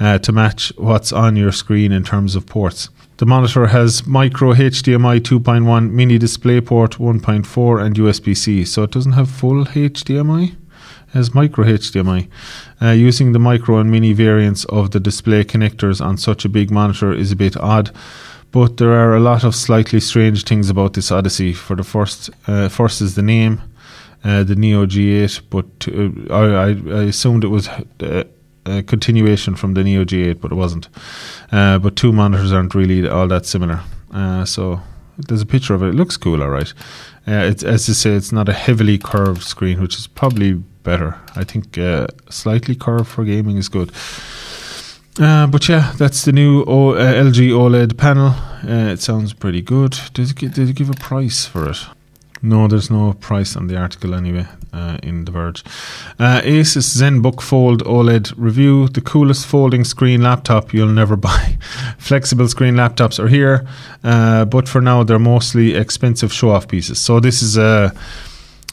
uh, 0.00 0.18
to 0.18 0.32
match 0.32 0.72
what's 0.76 1.12
on 1.12 1.36
your 1.36 1.52
screen 1.52 1.92
in 1.92 2.04
terms 2.04 2.36
of 2.36 2.46
ports. 2.46 2.90
The 3.18 3.26
monitor 3.26 3.68
has 3.68 4.06
micro 4.06 4.52
HDMI 4.52 5.20
2.1, 5.20 5.90
mini 5.90 6.18
DisplayPort 6.18 6.98
1.4, 6.98 7.82
and 7.82 7.96
USB 7.96 8.36
C, 8.36 8.64
so 8.64 8.82
it 8.82 8.90
doesn't 8.90 9.12
have 9.12 9.30
full 9.30 9.64
HDMI 9.64 10.54
as 11.14 11.34
micro 11.34 11.64
HDMI. 11.64 12.28
Uh, 12.80 12.90
using 12.90 13.32
the 13.32 13.38
micro 13.38 13.78
and 13.78 13.90
mini 13.90 14.12
variants 14.12 14.66
of 14.66 14.90
the 14.90 15.00
display 15.00 15.44
connectors 15.44 16.04
on 16.04 16.18
such 16.18 16.44
a 16.44 16.48
big 16.48 16.70
monitor 16.70 17.12
is 17.12 17.32
a 17.32 17.36
bit 17.36 17.56
odd, 17.56 17.90
but 18.56 18.78
there 18.78 18.94
are 18.94 19.14
a 19.14 19.20
lot 19.20 19.44
of 19.44 19.54
slightly 19.54 20.00
strange 20.00 20.44
things 20.44 20.70
about 20.70 20.94
this 20.94 21.12
Odyssey. 21.12 21.52
For 21.52 21.76
the 21.76 21.84
first, 21.84 22.30
uh, 22.46 22.70
first 22.70 23.02
is 23.02 23.14
the 23.14 23.20
name, 23.20 23.60
uh, 24.24 24.44
the 24.44 24.56
Neo 24.56 24.86
G8, 24.86 25.42
but 25.50 25.66
uh, 25.88 26.34
I, 26.34 27.00
I, 27.00 27.02
assumed 27.02 27.44
it 27.44 27.48
was 27.48 27.68
uh, 27.68 28.24
a 28.64 28.82
continuation 28.82 29.56
from 29.56 29.74
the 29.74 29.84
Neo 29.84 30.04
G8, 30.04 30.40
but 30.40 30.52
it 30.52 30.54
wasn't. 30.54 30.88
Uh, 31.52 31.78
but 31.78 31.96
two 31.96 32.12
monitors 32.12 32.50
aren't 32.50 32.74
really 32.74 33.06
all 33.06 33.28
that 33.28 33.44
similar. 33.44 33.80
so 34.46 34.80
there's 35.18 35.42
a 35.42 35.46
picture 35.46 35.74
of 35.74 35.82
it. 35.82 35.88
It 35.88 35.94
looks 35.94 36.16
cool, 36.16 36.42
all 36.42 36.48
right. 36.48 36.72
it's, 37.26 37.62
as 37.62 37.90
I 37.90 37.92
say, 37.92 38.12
it's 38.12 38.32
not 38.32 38.48
a 38.48 38.54
heavily 38.54 38.96
curved 38.96 39.42
screen, 39.42 39.82
which 39.82 39.98
is 39.98 40.06
probably 40.06 40.54
better. 40.82 41.20
I 41.34 41.44
think 41.44 41.76
uh, 41.76 42.06
slightly 42.30 42.74
curved 42.74 43.08
for 43.08 43.22
gaming 43.22 43.58
is 43.58 43.68
good. 43.68 43.92
Uh, 45.18 45.46
but 45.46 45.66
yeah, 45.68 45.92
that's 45.96 46.24
the 46.24 46.32
new 46.32 46.62
o- 46.66 46.94
uh, 46.94 47.12
LG 47.14 47.48
OLED 47.50 47.96
panel. 47.96 48.34
Uh, 48.62 48.92
it 48.92 49.00
sounds 49.00 49.32
pretty 49.32 49.62
good. 49.62 49.98
Did 50.12 50.30
it, 50.30 50.52
did 50.54 50.68
it 50.68 50.76
give 50.76 50.90
a 50.90 50.94
price 50.94 51.46
for 51.46 51.70
it? 51.70 51.78
No, 52.42 52.68
there's 52.68 52.90
no 52.90 53.14
price 53.14 53.56
on 53.56 53.66
the 53.66 53.78
article 53.78 54.14
anyway 54.14 54.46
uh, 54.74 54.98
in 55.02 55.24
The 55.24 55.32
Verge. 55.32 55.64
Uh, 56.18 56.42
Asus 56.42 56.94
ZenBook 56.94 57.40
Fold 57.40 57.82
OLED 57.84 58.34
review 58.36 58.88
the 58.88 59.00
coolest 59.00 59.46
folding 59.46 59.84
screen 59.84 60.20
laptop 60.22 60.74
you'll 60.74 60.88
never 60.92 61.16
buy. 61.30 61.56
Flexible 61.96 62.46
screen 62.48 62.74
laptops 62.74 63.18
are 63.18 63.28
here, 63.28 63.66
uh, 64.04 64.44
but 64.44 64.68
for 64.68 64.82
now 64.82 65.02
they're 65.02 65.18
mostly 65.18 65.74
expensive 65.74 66.30
show 66.30 66.50
off 66.50 66.68
pieces. 66.68 67.00
So 67.00 67.20
this 67.20 67.40
is 67.42 67.56
a. 67.56 67.94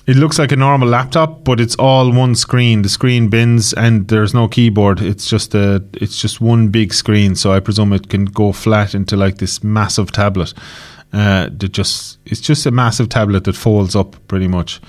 It 0.06 0.18
looks 0.18 0.38
like 0.38 0.52
a 0.52 0.58
normal 0.58 0.90
laptop, 0.90 1.46
but 1.46 1.62
it's 1.62 1.76
all 1.76 2.12
one 2.12 2.36
screen. 2.36 2.82
The 2.82 2.90
screen 2.90 3.30
bends, 3.30 3.72
and 3.72 4.10
there's 4.10 4.34
no 4.34 4.50
keyboard. 4.50 5.00
It's 5.02 5.30
just 5.30 5.56
a, 5.56 5.82
it's 5.94 6.20
just 6.20 6.42
one 6.42 6.68
big 6.68 6.94
screen. 6.94 7.36
So 7.36 7.54
I 7.54 7.62
presume 7.62 7.94
it 7.94 8.10
can 8.10 8.26
go 8.26 8.52
flat 8.52 8.94
into 8.94 9.16
like 9.16 9.38
this 9.38 9.64
massive 9.64 10.12
tablet. 10.12 10.54
Uh, 11.14 11.48
that 11.58 11.72
just 11.72 12.18
it's 12.26 12.42
just 12.42 12.66
a 12.66 12.72
massive 12.72 13.08
tablet 13.08 13.46
that 13.46 13.56
folds 13.56 13.96
up 13.96 14.16
pretty 14.28 14.48
much. 14.48 14.82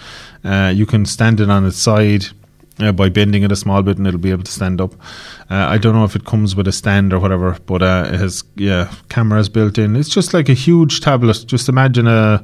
Uh, 0.43 0.73
you 0.75 0.85
can 0.85 1.07
stand 1.07 1.39
it 1.41 1.49
on 1.49 1.65
its 1.65 1.77
side 1.77 2.27
uh, 2.79 2.93
by 2.93 3.09
bending 3.09 3.43
it 3.43 3.53
a 3.53 3.57
small 3.57 3.83
bit, 3.83 3.99
and 3.99 4.07
it'll 4.07 4.21
be 4.21 4.31
able 4.31 4.43
to 4.43 4.51
stand 4.51 4.81
up. 4.81 4.95
Uh, 5.51 5.67
I 5.69 5.79
don't 5.79 5.95
know 5.95 6.05
if 6.05 6.17
it 6.17 6.25
comes 6.25 6.57
with 6.57 6.67
a 6.67 6.73
stand 6.73 7.13
or 7.13 7.19
whatever, 7.19 7.57
but 7.67 7.83
uh, 7.83 8.11
it 8.13 8.19
has 8.19 8.45
yeah 8.57 8.93
cameras 9.09 9.49
built 9.49 9.79
in. 9.79 9.97
It's 9.97 10.09
just 10.09 10.35
like 10.35 10.49
a 10.49 10.55
huge 10.55 11.01
tablet. 11.01 11.45
Just 11.47 11.69
imagine 11.69 12.07
a, 12.07 12.43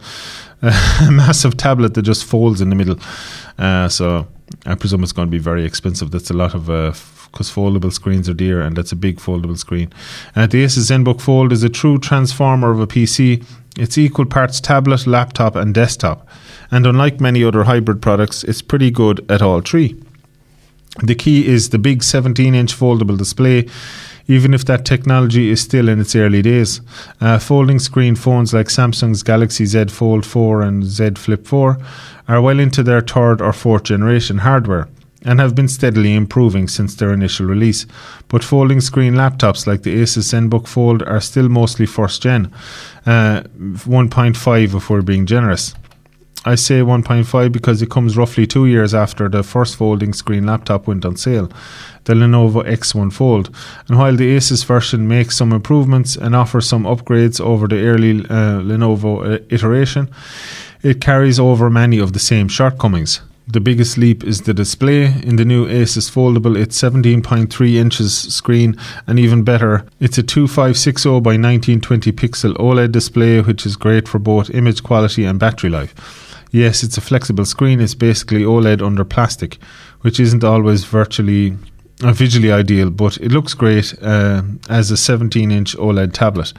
a 0.63 0.73
massive 1.11 1.57
tablet 1.57 1.95
that 1.95 2.03
just 2.03 2.25
folds 2.25 2.61
in 2.61 2.71
the 2.71 2.77
middle. 2.77 2.99
Uh, 3.59 3.89
so 3.89 4.27
I 4.67 4.75
presume 4.75 5.03
it's 5.03 5.13
going 5.13 5.29
to 5.29 5.31
be 5.31 5.39
very 5.39 5.65
expensive. 5.65 6.11
That's 6.11 6.31
a 6.31 6.35
lot 6.35 6.55
of 6.55 6.67
because 7.31 7.51
foldable 7.51 7.93
screens 7.93 8.29
are 8.29 8.35
dear, 8.35 8.61
and 8.61 8.77
that's 8.77 8.93
a 8.93 8.97
big 8.97 9.19
foldable 9.19 9.57
screen. 9.57 9.93
Uh, 10.35 10.47
the 10.47 10.65
Asus 10.65 10.91
ZenBook 10.91 11.21
Fold 11.21 11.53
is 11.53 11.63
a 11.63 11.69
true 11.69 11.99
transformer 11.99 12.71
of 12.71 12.81
a 12.81 12.87
PC. 12.87 13.45
It's 13.79 13.97
equal 13.97 14.27
parts 14.27 14.61
tablet, 14.61 15.07
laptop, 15.07 15.55
and 15.55 15.73
desktop. 15.73 16.27
And 16.71 16.87
unlike 16.87 17.21
many 17.21 17.45
other 17.45 17.65
hybrid 17.65 18.03
products, 18.03 18.43
it's 18.45 18.63
pretty 18.63 18.91
good 18.91 19.25
at 19.31 19.43
all 19.43 19.61
three. 19.61 20.01
The 20.99 21.15
key 21.15 21.47
is 21.47 21.71
the 21.71 21.79
big 21.79 22.03
17 22.03 22.55
inch 22.55 22.75
foldable 22.77 23.17
display, 23.17 23.69
even 24.27 24.53
if 24.53 24.65
that 24.65 24.85
technology 24.85 25.51
is 25.51 25.61
still 25.61 25.89
in 25.89 26.01
its 26.01 26.17
early 26.17 26.43
days. 26.43 26.81
Uh, 27.21 27.39
folding 27.39 27.79
screen 27.79 28.17
phones 28.17 28.53
like 28.53 28.67
Samsung's 28.67 29.23
Galaxy 29.23 29.67
Z 29.67 29.87
Fold 29.87 30.27
4 30.27 30.63
and 30.63 30.85
Z 30.85 31.13
Flip 31.17 31.47
4 31.47 31.79
are 32.29 32.41
well 32.41 32.59
into 32.59 32.83
their 32.83 33.01
third 33.01 33.41
or 33.41 33.53
fourth 33.53 33.85
generation 33.85 34.39
hardware 34.39 34.89
and 35.23 35.39
have 35.39 35.55
been 35.55 35.69
steadily 35.69 36.15
improving 36.15 36.67
since 36.67 36.95
their 36.95 37.13
initial 37.13 37.47
release. 37.47 37.87
But 38.29 38.43
folding 38.43 38.81
screen 38.81 39.15
laptops 39.15 39.67
like 39.67 39.83
the 39.83 39.95
Asus 40.03 40.33
ZenBook 40.33 40.67
Fold 40.67 41.03
are 41.03 41.21
still 41.21 41.49
mostly 41.49 41.87
first 41.87 42.23
gen, 42.23 42.53
uh, 43.07 43.43
1.5 43.59 44.75
if 44.75 44.91
we're 44.91 45.03
being 45.03 45.27
generous. 45.27 45.75
I 46.47 46.55
say 46.55 46.81
1.5 46.81 47.53
because 47.53 47.83
it 47.83 47.91
comes 47.91 48.17
roughly 48.17 48.47
two 48.47 48.65
years 48.65 48.95
after 48.95 49.29
the 49.29 49.43
first 49.43 49.77
folding 49.77 50.15
screen 50.15 50.47
laptop 50.47 50.87
went 50.87 51.05
on 51.05 51.17
sale, 51.17 51.51
the 52.05 52.15
Lenovo 52.15 52.65
X1 52.65 53.13
Fold. 53.13 53.55
And 53.89 53.99
while 53.99 54.17
the 54.17 54.35
Asus 54.35 54.65
version 54.65 55.07
makes 55.07 55.37
some 55.37 55.53
improvements 55.53 56.17
and 56.17 56.35
offers 56.35 56.67
some 56.67 56.85
upgrades 56.85 57.43
over 57.43 57.69
the 57.69 57.85
early 57.87 58.21
uh, 58.21 58.63
Lenovo 58.63 59.35
uh, 59.35 59.45
iteration, 59.51 60.09
it 60.83 61.03
carries 61.03 61.39
over 61.39 61.69
many 61.69 61.99
of 61.99 62.15
the 62.15 62.19
same 62.19 62.49
shortcomings. 62.49 63.21
The 63.47 63.61
biggest 63.61 63.99
leap 63.99 64.25
is 64.25 64.43
the 64.43 64.55
display. 64.55 65.07
In 65.23 65.37
the 65.37 65.45
new 65.45 65.67
Asus 65.67 66.11
Foldable, 66.11 66.57
it's 66.57 66.81
17.3 66.81 67.75
inches 67.75 68.17
screen, 68.17 68.79
and 69.07 69.19
even 69.19 69.43
better, 69.43 69.85
it's 69.99 70.17
a 70.17 70.23
2560 70.23 71.09
by 71.21 71.37
1920 71.37 72.13
pixel 72.13 72.55
OLED 72.55 72.93
display, 72.93 73.43
which 73.43 73.67
is 73.67 73.77
great 73.77 74.09
for 74.09 74.19
both 74.19 74.49
image 74.51 74.83
quality 74.83 75.25
and 75.25 75.39
battery 75.39 75.69
life. 75.69 76.30
Yes, 76.51 76.83
it's 76.83 76.99
a 76.99 77.01
flexible 77.01 77.45
screen. 77.45 77.81
It's 77.81 77.95
basically 77.95 78.43
OLED 78.43 78.83
under 78.83 79.05
plastic, 79.05 79.59
which 80.01 80.19
isn't 80.19 80.45
always 80.45 80.85
virtually 80.85 81.57
uh, 82.03 82.13
visually 82.13 82.51
ideal, 82.51 82.91
but 82.91 83.17
it 83.19 83.31
looks 83.31 83.55
great 83.55 83.95
uh, 84.03 84.43
as 84.69 84.91
a 84.91 84.97
17 84.97 85.51
inch 85.51 85.77
OLED 85.77 86.13
tablet. 86.13 86.53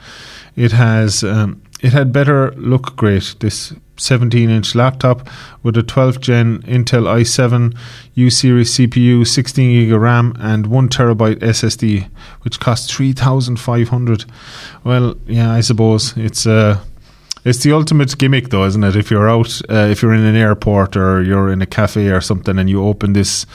It 0.56 0.72
has 0.72 1.24
um, 1.24 1.60
it 1.82 1.92
had 1.92 2.12
better 2.12 2.52
look 2.52 2.96
great. 2.96 3.34
This 3.40 3.74
17 3.96 4.48
inch 4.48 4.74
laptop 4.74 5.28
with 5.62 5.76
a 5.76 5.82
12th 5.82 6.20
gen 6.20 6.62
Intel 6.62 7.04
i7 7.04 7.76
U 8.14 8.30
series 8.30 8.70
CPU, 8.72 9.26
16 9.26 9.72
gig 9.72 9.92
of 9.92 10.00
RAM, 10.00 10.34
and 10.38 10.66
1 10.66 10.88
terabyte 10.88 11.36
SSD, 11.36 12.08
which 12.42 12.60
costs 12.60 12.92
3,500. 12.94 14.24
Well, 14.84 15.16
yeah, 15.26 15.52
I 15.52 15.60
suppose 15.60 16.16
it's 16.16 16.46
uh, 16.46 16.80
it's 17.44 17.62
the 17.62 17.72
ultimate 17.72 18.16
gimmick, 18.18 18.50
though, 18.50 18.64
isn't 18.64 18.84
it? 18.84 18.96
If 18.96 19.10
you're 19.10 19.28
out, 19.28 19.60
uh, 19.70 19.88
if 19.90 20.02
you're 20.02 20.14
in 20.14 20.24
an 20.24 20.36
airport 20.36 20.96
or 20.96 21.22
you're 21.22 21.50
in 21.50 21.62
a 21.62 21.66
cafe 21.66 22.08
or 22.08 22.20
something, 22.20 22.58
and 22.58 22.68
you 22.68 22.84
open 22.84 23.12
this 23.12 23.46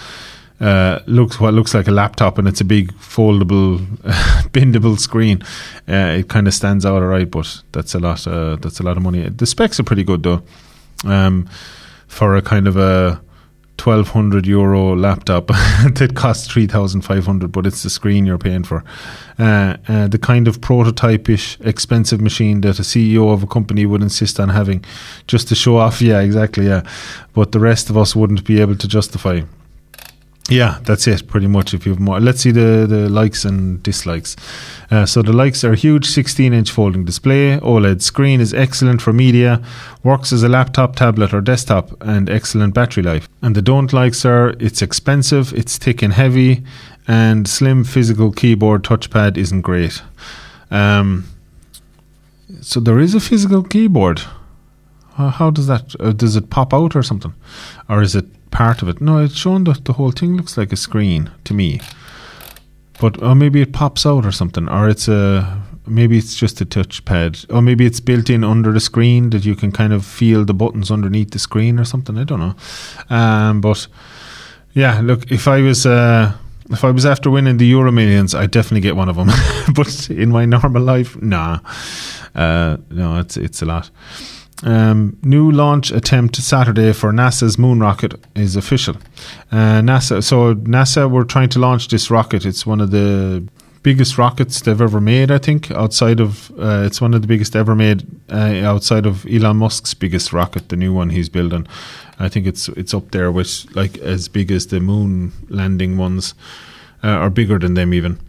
uh, 0.60 1.00
looks 1.06 1.40
what 1.40 1.54
looks 1.54 1.74
like 1.74 1.88
a 1.88 1.92
laptop 1.92 2.38
and 2.38 2.48
it's 2.48 2.62
a 2.62 2.66
big 2.66 2.92
foldable, 2.94 3.78
bendable 4.52 5.00
screen. 5.00 5.42
Uh, 5.88 6.18
it 6.20 6.30
kind 6.30 6.48
of 6.48 6.54
stands 6.54 6.86
out 6.86 7.02
alright, 7.02 7.30
but 7.30 7.62
that's 7.72 7.94
a 7.94 8.00
lot. 8.00 8.26
Uh, 8.26 8.56
that's 8.56 8.80
a 8.80 8.84
lot 8.84 8.98
of 8.98 9.04
money. 9.04 9.28
The 9.30 9.46
specs 9.46 9.80
are 9.80 9.84
pretty 9.84 10.04
good 10.04 10.24
though, 10.24 10.42
um, 11.06 11.48
for 12.08 12.36
a 12.36 12.42
kind 12.42 12.68
of 12.68 12.78
a 12.78 13.22
twelve 13.78 14.10
hundred 14.10 14.46
euro 14.46 14.96
laptop 14.96 15.48
that 15.48 16.14
costs 16.16 16.48
three 16.48 16.68
thousand 16.68 17.02
five 17.02 17.26
hundred, 17.26 17.52
but 17.52 17.66
it's 17.66 17.84
the 17.84 17.90
screen 17.90 18.26
you're 18.26 18.38
paying 18.38 18.64
for. 18.64 18.84
Uh, 19.40 19.78
uh, 19.88 20.08
the 20.08 20.18
kind 20.18 20.48
of 20.48 20.60
prototype-ish 20.62 21.60
expensive 21.62 22.20
machine 22.20 22.62
that 22.62 22.80
a 22.80 22.82
CEO 22.82 23.32
of 23.32 23.44
a 23.44 23.48
company 23.48 23.86
would 23.86 24.02
insist 24.02 24.40
on 24.40 24.50
having 24.50 24.84
just 25.28 25.48
to 25.48 25.56
show 25.56 25.78
off. 25.78 26.02
Yeah, 26.02 26.22
exactly. 26.22 26.68
Yeah, 26.68 26.82
but 27.34 27.52
the 27.52 27.60
rest 27.60 27.90
of 27.90 27.98
us 27.98 28.16
wouldn't 28.16 28.44
be 28.46 28.60
able 28.62 28.76
to 28.76 28.88
justify. 28.88 29.42
Yeah, 30.50 30.80
that's 30.84 31.08
it, 31.08 31.28
pretty 31.28 31.48
much. 31.48 31.74
If 31.74 31.86
you 31.86 31.92
have 31.92 32.00
more, 32.00 32.22
let's 32.22 32.40
see 32.42 32.52
the, 32.52 32.86
the 32.88 33.10
likes 33.10 33.44
and 33.44 33.84
dislikes. 33.84 34.38
Uh, 34.90 35.06
so 35.06 35.22
the 35.22 35.34
likes 35.34 35.66
are 35.66 35.74
huge 35.76 36.06
16 36.06 36.54
inch 36.54 36.72
folding 36.72 37.04
display, 37.04 37.60
OLED 37.60 38.02
screen 38.02 38.40
is 38.40 38.54
excellent 38.54 39.02
for 39.02 39.12
media, 39.12 39.62
works 40.04 40.32
as 40.32 40.44
a 40.44 40.50
laptop, 40.50 40.96
tablet, 40.96 41.34
or 41.34 41.42
desktop, 41.42 42.02
and 42.02 42.30
excellent 42.30 42.74
battery 42.74 43.04
life. 43.04 43.28
And 43.42 43.56
the 43.56 43.62
don't 43.62 43.92
likes 43.92 44.24
are 44.24 44.56
it's 44.60 44.82
expensive, 44.82 45.54
it's 45.54 45.78
thick 45.78 46.02
and 46.02 46.14
heavy, 46.14 46.64
and 47.08 47.48
slim 47.48 47.84
physical 47.84 48.32
keyboard 48.32 48.84
touchpad 48.84 49.38
isn't 49.38 49.62
great. 49.62 50.02
Um, 50.72 51.26
so 52.62 52.80
there 52.80 53.00
is 53.00 53.14
a 53.14 53.20
physical 53.20 53.64
keyboard. 53.64 54.22
How, 55.16 55.50
does 55.50 55.66
that? 55.66 55.96
Uh, 56.00 56.12
does 56.12 56.36
it 56.36 56.52
pop 56.52 56.76
out 56.76 56.96
or 56.96 57.02
something, 57.02 57.34
or 57.90 58.04
is 58.04 58.16
it 58.16 58.26
part 58.52 58.82
of 58.82 58.90
it. 58.90 59.02
No, 59.02 59.20
it's 59.20 59.36
shown 59.36 59.64
that 59.66 59.86
the 59.86 59.94
whole 59.94 60.12
thing 60.12 60.38
looks 60.38 60.58
like 60.58 60.72
a 60.72 60.78
screen 60.78 61.32
to 61.44 61.54
me. 61.54 61.80
But 63.00 63.22
or 63.22 63.36
maybe 63.36 63.62
it 63.62 63.74
pops 63.74 64.06
out 64.06 64.26
or 64.26 64.32
something, 64.32 64.68
or 64.70 64.90
it's 64.90 65.08
a 65.08 65.62
maybe 65.86 66.18
it's 66.18 66.36
just 66.36 66.62
a 66.62 66.66
touchpad, 66.66 67.54
or 67.54 67.62
maybe 67.62 67.86
it's 67.86 68.00
built 68.00 68.30
in 68.30 68.44
under 68.44 68.72
the 68.72 68.80
screen 68.80 69.30
that 69.30 69.46
you 69.46 69.56
can 69.56 69.72
kind 69.72 69.94
of 69.94 70.06
feel 70.06 70.44
the 70.46 70.54
buttons 70.54 70.92
underneath 70.92 71.32
the 71.32 71.40
screen 71.40 71.80
or 71.80 71.86
something. 71.86 72.18
I 72.18 72.24
don't 72.24 72.40
know. 72.40 73.16
Um, 73.16 73.62
but 73.62 73.88
yeah, 74.74 75.00
look, 75.02 75.32
if 75.32 75.48
I 75.48 75.62
was 75.62 75.86
uh, 75.86 76.34
if 76.70 76.84
I 76.84 76.92
was 76.92 77.06
after 77.06 77.30
winning 77.30 77.58
the 77.58 77.68
Euro 77.68 77.92
Millions, 77.92 78.36
I'd 78.36 78.52
definitely 78.52 78.82
get 78.82 78.96
one 78.96 79.10
of 79.10 79.16
them. 79.16 79.30
but 79.74 80.10
in 80.10 80.30
my 80.30 80.46
normal 80.46 80.82
life, 80.82 81.20
nah, 81.22 81.60
uh, 82.36 82.78
no, 82.90 83.20
it's 83.20 83.38
it's 83.38 83.62
a 83.62 83.66
lot. 83.66 83.90
Um, 84.64 85.18
new 85.24 85.52
launch 85.52 85.92
attempt 85.92 86.36
Saturday 86.38 86.92
for 86.94 87.12
NASA's 87.12 87.58
moon 87.58 87.80
rocket 87.80 88.16
is 88.36 88.56
official. 88.56 88.96
Uh, 89.52 89.82
NASA, 89.82 90.24
so 90.24 90.56
NASA 90.56 91.10
were 91.10 91.24
trying 91.24 91.50
to 91.50 91.60
launch 91.60 91.90
this 91.90 92.10
rocket. 92.10 92.46
It's 92.46 92.66
one 92.66 92.82
of 92.82 92.92
the 92.92 93.48
biggest 93.84 94.18
rockets 94.18 94.62
they've 94.62 94.82
ever 94.82 95.00
made. 95.00 95.30
I 95.32 95.38
think 95.38 95.72
outside 95.72 96.20
of 96.20 96.52
uh, 96.60 96.84
it's 96.86 97.00
one 97.00 97.14
of 97.14 97.22
the 97.22 97.28
biggest 97.28 97.56
ever 97.56 97.76
made 97.76 98.06
uh, 98.30 98.62
outside 98.64 99.06
of 99.06 99.26
Elon 99.28 99.58
Musk's 99.58 99.94
biggest 99.94 100.34
rocket, 100.34 100.70
the 100.70 100.76
new 100.76 100.92
one 100.92 101.12
he's 101.12 101.30
building. 101.30 101.68
I 102.20 102.28
think 102.28 102.48
it's 102.48 102.68
it's 102.70 102.94
up 102.94 103.12
there 103.12 103.32
with 103.32 103.66
like 103.76 103.98
as 104.00 104.28
big 104.28 104.52
as 104.52 104.68
the 104.68 104.80
moon 104.80 105.32
landing 105.50 105.98
ones, 105.98 106.34
uh, 107.04 107.20
or 107.20 107.30
bigger 107.30 107.60
than 107.60 107.76
them 107.76 107.94
even 107.94 108.20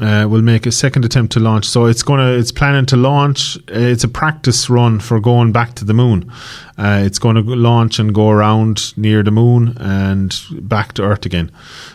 uh, 0.00 0.26
will 0.28 0.42
make 0.42 0.66
a 0.66 0.72
second 0.72 1.04
attempt 1.04 1.32
to 1.34 1.40
launch. 1.40 1.66
So 1.66 1.86
it's 1.86 2.02
gonna, 2.02 2.32
it's 2.32 2.52
planning 2.52 2.86
to 2.86 2.96
launch. 2.96 3.56
Uh, 3.56 3.78
it's 3.78 4.04
a 4.04 4.08
practice 4.08 4.68
run 4.68 5.00
for 5.00 5.20
going 5.20 5.52
back 5.52 5.74
to 5.74 5.84
the 5.84 5.94
moon. 5.94 6.30
Uh, 6.76 7.02
it's 7.04 7.20
going 7.20 7.36
to 7.36 7.42
launch 7.42 8.00
and 8.00 8.12
go 8.12 8.30
around 8.30 8.96
near 8.98 9.22
the 9.22 9.30
moon 9.30 9.76
and 9.78 10.36
back 10.62 10.92
to 10.94 11.02
Earth 11.02 11.24
again. 11.24 11.52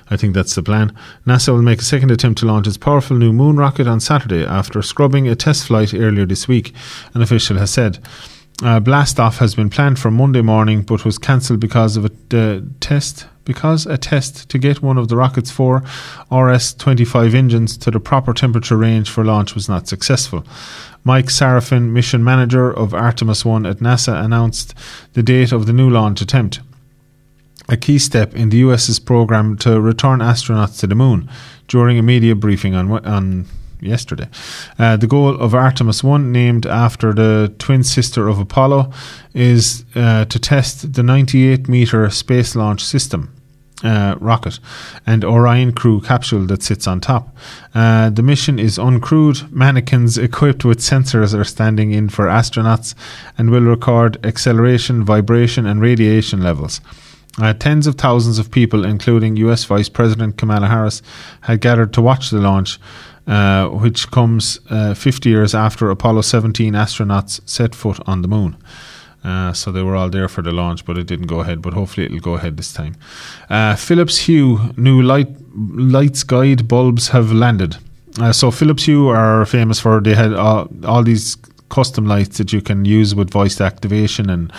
I 0.10 0.16
think 0.16 0.34
that's 0.34 0.56
the 0.56 0.64
plan. 0.64 0.96
NASA 1.28 1.50
will 1.50 1.62
make 1.62 1.82
a 1.82 1.84
second 1.84 2.12
attempt 2.12 2.40
to 2.40 2.46
launch 2.46 2.66
its 2.66 2.78
powerful 2.78 3.18
new 3.18 3.34
moon 3.34 3.58
rocket 3.58 3.88
on 3.88 4.00
Saturday 4.00 4.46
after 4.46 4.82
scrubbing 4.82 5.28
a 5.28 5.36
test 5.36 5.68
flight 5.68 5.94
earlier 5.94 6.26
this 6.26 6.48
week. 6.48 6.74
An 7.14 7.22
official 7.22 7.58
has 7.58 7.72
said. 7.72 8.00
Uh, 8.62 8.78
blastoff 8.78 9.38
has 9.38 9.56
been 9.56 9.70
planned 9.70 9.98
for 9.98 10.12
Monday 10.12 10.42
morning, 10.42 10.82
but 10.82 11.06
was 11.06 11.18
cancelled 11.18 11.62
because 11.62 11.96
of 11.96 12.06
a 12.06 12.38
uh, 12.38 12.62
test. 12.82 13.26
Because 13.46 13.86
a 13.86 13.98
test 13.98 14.50
to 14.50 14.58
get 14.58 14.82
one 14.82 14.98
of 14.98 15.08
the 15.08 15.16
rocket's 15.16 15.50
four 15.50 15.78
RS-25 16.30 17.34
engines 17.34 17.78
to 17.78 17.90
the 17.90 18.00
proper 18.00 18.34
temperature 18.34 18.78
range 18.78 19.10
for 19.10 19.24
launch 19.24 19.56
was 19.56 19.70
not 19.70 19.88
successful. 19.88 20.46
Mike 21.04 21.28
Sarafin, 21.28 21.92
mission 21.92 22.24
manager 22.24 22.70
of 22.70 22.94
Artemis 22.94 23.46
1 23.46 23.66
at 23.66 23.78
NASA, 23.78 24.24
announced 24.24 24.76
the 25.14 25.24
date 25.24 25.52
of 25.54 25.66
the 25.66 25.74
new 25.74 25.90
launch 25.90 26.22
attempt. 26.22 26.60
A 27.70 27.78
key 27.78 27.98
step 27.98 28.36
in 28.36 28.50
the 28.50 28.58
US's 28.58 29.00
program 29.00 29.58
to 29.60 29.80
return 29.80 30.20
astronauts 30.20 30.80
to 30.82 30.88
the 30.88 30.96
moon 30.96 31.30
during 31.68 31.98
a 31.98 32.04
media 32.04 32.36
briefing 32.36 32.76
on, 32.76 32.92
on 33.06 33.46
yesterday. 33.82 34.28
Uh, 34.78 34.98
the 34.98 35.08
goal 35.08 35.36
of 35.40 35.54
Artemis 35.54 36.04
1, 36.04 36.32
named 36.32 36.66
after 36.66 37.14
the 37.14 37.54
twin 37.60 37.84
sister 37.84 38.28
of 38.28 38.40
Apollo, 38.40 38.92
is 39.34 39.86
uh, 39.96 40.26
to 40.26 40.40
test 40.40 40.94
the 40.94 41.04
98 41.04 41.68
meter 41.68 42.10
space 42.10 42.56
launch 42.56 42.84
system. 42.84 43.34
Uh, 43.82 44.18
rocket 44.20 44.60
and 45.08 45.24
Orion 45.24 45.72
crew 45.72 46.02
capsule 46.02 46.46
that 46.48 46.62
sits 46.62 46.86
on 46.86 47.00
top. 47.00 47.34
Uh, 47.74 48.10
the 48.10 48.22
mission 48.22 48.60
is 48.60 48.78
uncrewed. 48.78 49.50
Mannequins 49.54 50.18
equipped 50.18 50.66
with 50.66 50.80
sensors 50.80 51.34
are 51.34 51.46
standing 51.46 51.94
in 51.94 52.10
for 52.10 52.26
astronauts 52.26 52.94
and 53.38 53.50
will 53.50 53.62
record 53.62 54.18
acceleration, 54.26 55.06
vibration, 55.06 55.66
and 55.66 55.80
radiation 55.80 56.44
levels. 56.44 56.82
Uh, 57.42 57.54
tens 57.54 57.88
of 57.88 57.96
thousands 57.96 58.38
of 58.38 58.52
people, 58.52 58.84
including 58.84 59.38
US 59.38 59.64
Vice 59.64 59.88
President 59.88 60.36
Kamala 60.36 60.68
Harris, 60.68 61.02
had 61.42 61.62
gathered 61.62 61.94
to 61.94 62.02
watch 62.02 62.32
the 62.32 62.40
launch, 62.40 62.80
uh, 63.30 63.68
which 63.68 64.10
comes 64.10 64.60
uh, 64.70 64.94
50 64.96 65.30
years 65.30 65.54
after 65.54 65.90
Apollo 65.92 66.22
17 66.22 66.74
astronauts 66.74 67.40
set 67.48 67.76
foot 67.76 68.00
on 68.08 68.24
the 68.24 68.28
moon. 68.28 68.58
Uh, 69.24 69.54
so 69.54 69.72
they 69.72 69.84
were 69.84 69.96
all 69.96 70.10
there 70.10 70.28
for 70.28 70.42
the 70.42 70.52
launch, 70.52 70.84
but 70.84 70.98
it 70.98 71.06
didn't 71.06 71.28
go 71.28 71.42
ahead. 71.42 71.62
But 71.62 71.74
hopefully 71.74 72.06
it'll 72.06 72.20
go 72.20 72.34
ahead 72.34 72.58
this 72.58 72.74
time. 72.74 72.96
Uh, 73.50 73.76
Philips 73.76 74.18
Hue 74.18 74.74
new 74.78 75.02
light 75.02 75.28
lights 75.54 76.24
guide 76.24 76.68
bulbs 76.68 77.10
have 77.10 77.32
landed. 77.32 77.78
Uh, 78.20 78.34
so 78.34 78.50
Philips 78.50 78.86
Hue 78.86 79.10
are 79.10 79.46
famous 79.46 79.80
for 79.80 80.02
they 80.02 80.16
had 80.16 80.34
all, 80.34 80.68
all 80.86 81.04
these 81.04 81.38
custom 81.70 82.06
lights 82.06 82.38
that 82.38 82.52
you 82.52 82.62
can 82.62 82.86
use 82.86 83.16
with 83.16 83.30
voice 83.30 83.62
activation 83.62 84.30
and 84.30 84.52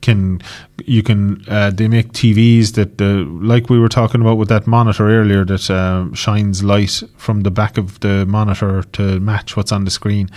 can 0.00 0.40
you 0.84 1.02
can 1.02 1.44
uh, 1.48 1.70
they 1.70 1.88
make 1.88 2.12
TVs 2.12 2.74
that 2.74 3.00
uh, 3.00 3.24
like 3.44 3.68
we 3.68 3.78
were 3.78 3.88
talking 3.88 4.20
about 4.20 4.38
with 4.38 4.48
that 4.48 4.66
monitor 4.66 5.08
earlier 5.08 5.44
that 5.44 5.70
uh, 5.70 6.06
shines 6.14 6.62
light 6.62 7.02
from 7.16 7.40
the 7.40 7.50
back 7.50 7.78
of 7.78 8.00
the 8.00 8.24
monitor 8.26 8.82
to 8.82 9.18
match 9.20 9.56
what's 9.56 9.72
on 9.72 9.84
the 9.84 9.90
screen. 9.90 10.28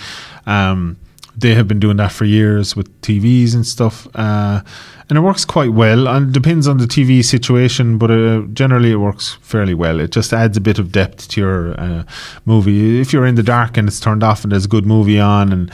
Um, 0.45 0.97
they 1.35 1.55
have 1.55 1.67
been 1.67 1.79
doing 1.79 1.97
that 1.97 2.11
for 2.11 2.25
years 2.25 2.75
with 2.75 3.01
TVs 3.01 3.55
and 3.55 3.65
stuff, 3.65 4.07
uh, 4.15 4.61
and 5.09 5.17
it 5.17 5.21
works 5.21 5.45
quite 5.45 5.73
well. 5.73 6.07
And 6.07 6.29
it 6.29 6.33
depends 6.33 6.67
on 6.67 6.77
the 6.77 6.85
TV 6.85 7.23
situation, 7.23 7.97
but 7.97 8.11
uh, 8.11 8.41
generally 8.53 8.91
it 8.91 8.97
works 8.97 9.37
fairly 9.41 9.73
well. 9.73 9.99
It 9.99 10.11
just 10.11 10.33
adds 10.33 10.57
a 10.57 10.61
bit 10.61 10.79
of 10.79 10.91
depth 10.91 11.29
to 11.29 11.41
your 11.41 11.79
uh, 11.79 12.03
movie. 12.45 12.99
If 12.99 13.13
you're 13.13 13.25
in 13.25 13.35
the 13.35 13.43
dark 13.43 13.77
and 13.77 13.87
it's 13.87 13.99
turned 13.99 14.23
off 14.23 14.43
and 14.43 14.51
there's 14.51 14.65
a 14.65 14.69
good 14.69 14.85
movie 14.85 15.19
on, 15.19 15.51
and 15.51 15.71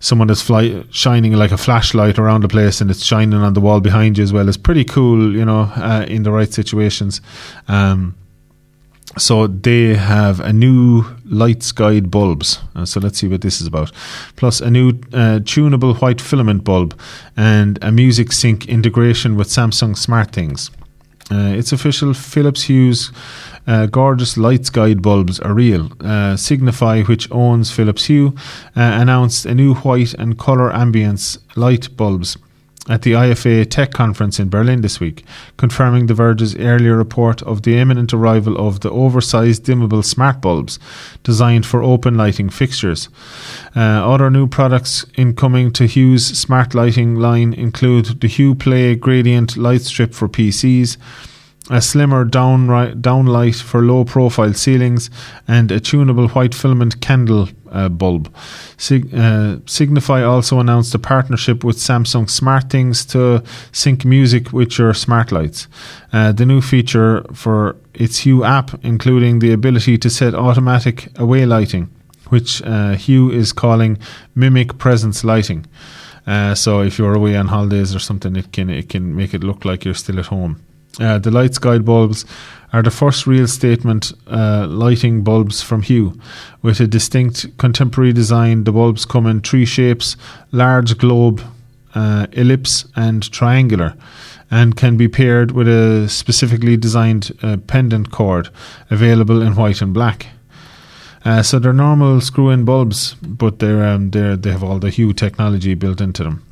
someone 0.00 0.30
is 0.30 0.42
fly- 0.42 0.84
shining 0.90 1.32
like 1.32 1.52
a 1.52 1.58
flashlight 1.58 2.18
around 2.18 2.42
the 2.42 2.48
place 2.48 2.80
and 2.80 2.90
it's 2.90 3.04
shining 3.04 3.34
on 3.34 3.54
the 3.54 3.60
wall 3.60 3.80
behind 3.80 4.18
you 4.18 4.24
as 4.24 4.32
well, 4.32 4.48
it's 4.48 4.56
pretty 4.56 4.84
cool, 4.84 5.34
you 5.34 5.44
know, 5.44 5.62
uh, 5.76 6.04
in 6.08 6.22
the 6.22 6.30
right 6.30 6.52
situations. 6.52 7.20
Um, 7.66 8.14
so 9.16 9.46
they 9.46 9.94
have 9.94 10.40
a 10.40 10.52
new 10.52 11.04
lights 11.24 11.72
guide 11.72 12.10
bulbs. 12.10 12.60
Uh, 12.74 12.84
so 12.84 13.00
let's 13.00 13.18
see 13.18 13.28
what 13.28 13.40
this 13.40 13.60
is 13.60 13.66
about. 13.66 13.90
Plus 14.36 14.60
a 14.60 14.70
new 14.70 15.00
uh, 15.12 15.40
tunable 15.44 15.94
white 15.94 16.20
filament 16.20 16.64
bulb 16.64 16.98
and 17.36 17.78
a 17.82 17.90
music 17.90 18.32
sync 18.32 18.68
integration 18.68 19.36
with 19.36 19.48
Samsung 19.48 19.94
SmartThings. 19.96 20.70
Uh, 21.30 21.54
it's 21.56 21.72
official. 21.72 22.14
Philips 22.14 22.64
Hue's 22.64 23.12
uh, 23.66 23.86
gorgeous 23.86 24.38
lights 24.38 24.70
guide 24.70 25.02
bulbs 25.02 25.38
are 25.40 25.52
real. 25.52 25.90
Uh, 26.00 26.36
Signify, 26.36 27.02
which 27.02 27.30
owns 27.30 27.70
Philips 27.70 28.06
Hue, 28.06 28.34
uh, 28.74 28.80
announced 28.80 29.44
a 29.44 29.54
new 29.54 29.74
white 29.74 30.14
and 30.14 30.38
color 30.38 30.70
ambience 30.70 31.38
light 31.54 31.94
bulbs 31.96 32.38
at 32.88 33.02
the 33.02 33.12
IFA 33.12 33.68
Tech 33.68 33.92
Conference 33.92 34.40
in 34.40 34.48
Berlin 34.48 34.80
this 34.80 34.98
week, 34.98 35.24
confirming 35.56 36.06
The 36.06 36.14
Verge's 36.14 36.56
earlier 36.56 36.96
report 36.96 37.42
of 37.42 37.62
the 37.62 37.76
imminent 37.76 38.14
arrival 38.14 38.56
of 38.56 38.80
the 38.80 38.90
oversized 38.90 39.64
dimmable 39.64 40.04
smart 40.04 40.40
bulbs 40.40 40.78
designed 41.22 41.66
for 41.66 41.82
open 41.82 42.16
lighting 42.16 42.48
fixtures. 42.48 43.08
Uh, 43.76 43.80
other 43.80 44.30
new 44.30 44.46
products 44.46 45.04
incoming 45.16 45.72
to 45.72 45.86
Hue's 45.86 46.26
smart 46.26 46.74
lighting 46.74 47.16
line 47.16 47.52
include 47.52 48.20
the 48.20 48.28
Hue 48.28 48.54
Play 48.54 48.94
gradient 48.94 49.56
light 49.56 49.82
strip 49.82 50.14
for 50.14 50.28
PCs 50.28 50.96
a 51.70 51.82
slimmer 51.82 52.24
downlight, 52.24 53.00
downlight 53.02 53.60
for 53.60 53.82
low 53.82 54.04
profile 54.04 54.54
ceilings, 54.54 55.10
and 55.46 55.70
a 55.70 55.80
tunable 55.80 56.28
white 56.28 56.54
filament 56.54 57.00
candle 57.00 57.48
uh, 57.70 57.88
bulb. 57.88 58.34
Sig- 58.78 59.14
uh, 59.14 59.58
Signify 59.66 60.22
also 60.22 60.60
announced 60.60 60.94
a 60.94 60.98
partnership 60.98 61.64
with 61.64 61.76
Samsung 61.76 62.26
SmartThings 62.26 63.06
to 63.10 63.44
sync 63.72 64.04
music 64.04 64.52
with 64.52 64.78
your 64.78 64.94
smart 64.94 65.30
lights. 65.30 65.68
Uh, 66.12 66.32
the 66.32 66.46
new 66.46 66.60
feature 66.60 67.24
for 67.34 67.76
its 67.92 68.20
Hue 68.20 68.44
app, 68.44 68.82
including 68.82 69.40
the 69.40 69.52
ability 69.52 69.98
to 69.98 70.08
set 70.08 70.34
automatic 70.34 71.08
away 71.18 71.44
lighting, 71.44 71.90
which 72.28 72.62
uh, 72.62 72.92
Hue 72.92 73.30
is 73.30 73.52
calling 73.52 73.98
Mimic 74.34 74.78
Presence 74.78 75.22
Lighting. 75.22 75.66
Uh, 76.26 76.54
so 76.54 76.80
if 76.80 76.98
you're 76.98 77.14
away 77.14 77.36
on 77.36 77.48
holidays 77.48 77.94
or 77.94 77.98
something, 77.98 78.36
it 78.36 78.52
can 78.52 78.68
it 78.68 78.90
can 78.90 79.16
make 79.16 79.32
it 79.32 79.42
look 79.42 79.64
like 79.64 79.84
you're 79.84 79.94
still 79.94 80.18
at 80.18 80.26
home. 80.26 80.62
Uh, 80.98 81.18
the 81.18 81.30
lights 81.30 81.58
guide 81.58 81.84
bulbs 81.84 82.24
are 82.72 82.82
the 82.82 82.90
first 82.90 83.26
real 83.26 83.46
statement 83.46 84.12
uh, 84.26 84.66
lighting 84.68 85.22
bulbs 85.22 85.62
from 85.62 85.82
Hue. 85.82 86.18
With 86.60 86.80
a 86.80 86.86
distinct 86.86 87.56
contemporary 87.56 88.12
design, 88.12 88.64
the 88.64 88.72
bulbs 88.72 89.04
come 89.04 89.26
in 89.26 89.40
three 89.40 89.64
shapes 89.64 90.16
large 90.52 90.98
globe, 90.98 91.40
uh, 91.94 92.26
ellipse, 92.32 92.86
and 92.94 93.30
triangular, 93.32 93.94
and 94.50 94.76
can 94.76 94.96
be 94.96 95.08
paired 95.08 95.52
with 95.52 95.68
a 95.68 96.08
specifically 96.08 96.76
designed 96.76 97.32
uh, 97.42 97.56
pendant 97.66 98.10
cord 98.10 98.50
available 98.90 99.40
in 99.40 99.54
white 99.54 99.80
and 99.80 99.94
black. 99.94 100.26
Uh, 101.24 101.42
so 101.42 101.58
they're 101.58 101.72
normal 101.72 102.20
screw-in 102.20 102.64
bulbs, 102.64 103.14
but 103.22 103.58
they're, 103.58 103.84
um, 103.84 104.10
they're 104.10 104.36
they 104.36 104.50
have 104.50 104.62
all 104.62 104.78
the 104.78 104.90
Hue 104.90 105.12
technology 105.12 105.74
built 105.74 106.00
into 106.00 106.22
them. 106.22 106.47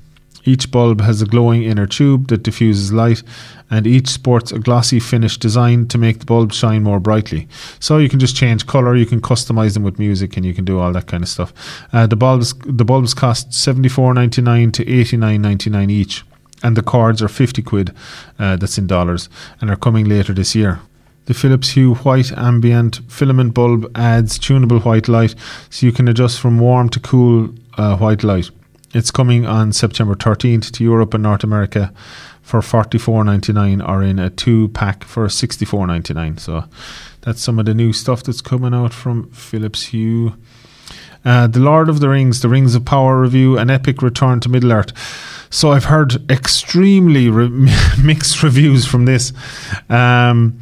Each 0.46 0.70
bulb 0.70 1.00
has 1.00 1.20
a 1.20 1.26
glowing 1.26 1.64
inner 1.64 1.86
tube 1.86 2.28
that 2.28 2.44
diffuses 2.44 2.92
light, 2.92 3.22
and 3.68 3.86
each 3.86 4.08
sports 4.08 4.52
a 4.52 4.60
glossy 4.60 5.00
finish 5.00 5.36
designed 5.36 5.90
to 5.90 5.98
make 5.98 6.20
the 6.20 6.24
bulb 6.24 6.52
shine 6.52 6.84
more 6.84 7.00
brightly. 7.00 7.48
So 7.80 7.98
you 7.98 8.08
can 8.08 8.20
just 8.20 8.36
change 8.36 8.66
color, 8.66 8.94
you 8.94 9.06
can 9.06 9.20
customize 9.20 9.74
them 9.74 9.82
with 9.82 9.98
music, 9.98 10.36
and 10.36 10.46
you 10.46 10.54
can 10.54 10.64
do 10.64 10.78
all 10.78 10.92
that 10.92 11.08
kind 11.08 11.24
of 11.24 11.28
stuff. 11.28 11.52
Uh, 11.92 12.06
the 12.06 12.16
bulbs 12.16 12.54
the 12.64 12.84
bulbs 12.84 13.12
cost 13.12 13.52
seventy 13.52 13.88
four 13.88 14.14
ninety 14.14 14.40
nine 14.40 14.70
to 14.72 14.88
eighty 14.88 15.16
nine 15.16 15.42
ninety 15.42 15.68
nine 15.68 15.90
each, 15.90 16.24
and 16.62 16.76
the 16.76 16.82
cords 16.82 17.20
are 17.20 17.28
fifty 17.28 17.62
quid. 17.62 17.92
Uh, 18.38 18.54
that's 18.56 18.78
in 18.78 18.86
dollars, 18.86 19.28
and 19.60 19.68
are 19.68 19.76
coming 19.76 20.08
later 20.08 20.32
this 20.32 20.54
year. 20.54 20.78
The 21.24 21.34
Philips 21.34 21.70
Hue 21.70 21.94
White 21.96 22.30
Ambient 22.38 23.00
Filament 23.08 23.52
Bulb 23.52 23.90
adds 23.96 24.38
tunable 24.38 24.78
white 24.78 25.08
light, 25.08 25.34
so 25.70 25.84
you 25.84 25.90
can 25.92 26.06
adjust 26.06 26.38
from 26.38 26.60
warm 26.60 26.88
to 26.90 27.00
cool 27.00 27.52
uh, 27.76 27.96
white 27.96 28.22
light. 28.22 28.48
It's 28.92 29.10
coming 29.10 29.46
on 29.46 29.72
September 29.72 30.14
13th 30.14 30.70
to 30.72 30.84
Europe 30.84 31.14
and 31.14 31.22
North 31.22 31.44
America 31.44 31.92
for 32.42 32.60
44.99 32.60 33.86
or 33.86 34.02
in 34.02 34.18
a 34.18 34.30
two 34.30 34.68
pack 34.68 35.02
for 35.04 35.26
64.99. 35.26 36.38
So 36.38 36.64
that's 37.22 37.40
some 37.40 37.58
of 37.58 37.66
the 37.66 37.74
new 37.74 37.92
stuff 37.92 38.22
that's 38.22 38.40
coming 38.40 38.72
out 38.72 38.92
from 38.92 39.30
Philips 39.30 39.88
Hue. 39.88 40.34
Uh, 41.24 41.48
the 41.48 41.58
Lord 41.58 41.88
of 41.88 41.98
the 41.98 42.08
Rings, 42.08 42.40
the 42.40 42.48
Rings 42.48 42.76
of 42.76 42.84
Power 42.84 43.20
review, 43.20 43.58
an 43.58 43.68
epic 43.68 44.00
return 44.00 44.38
to 44.40 44.48
Middle 44.48 44.70
Earth. 44.70 44.92
So 45.50 45.72
I've 45.72 45.86
heard 45.86 46.30
extremely 46.30 47.28
re- 47.28 47.48
mixed 48.02 48.44
reviews 48.44 48.86
from 48.86 49.06
this. 49.06 49.32
Um, 49.88 50.60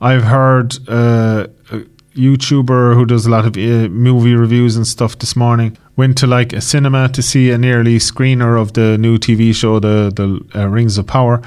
I've 0.00 0.24
heard 0.24 0.76
uh, 0.88 1.48
a 1.70 1.80
YouTuber 2.14 2.94
who 2.94 3.04
does 3.04 3.26
a 3.26 3.30
lot 3.30 3.44
of 3.44 3.58
uh, 3.58 3.90
movie 3.90 4.34
reviews 4.34 4.74
and 4.74 4.86
stuff 4.86 5.18
this 5.18 5.36
morning 5.36 5.76
went 5.96 6.18
to 6.18 6.26
like 6.26 6.52
a 6.52 6.60
cinema 6.60 7.08
to 7.08 7.22
see 7.22 7.50
an 7.50 7.64
early 7.64 7.98
screener 7.98 8.60
of 8.60 8.74
the 8.74 8.98
new 8.98 9.18
TV 9.18 9.54
show, 9.54 9.80
the 9.80 10.12
the 10.14 10.60
uh, 10.60 10.68
Rings 10.68 10.98
of 10.98 11.06
Power, 11.06 11.42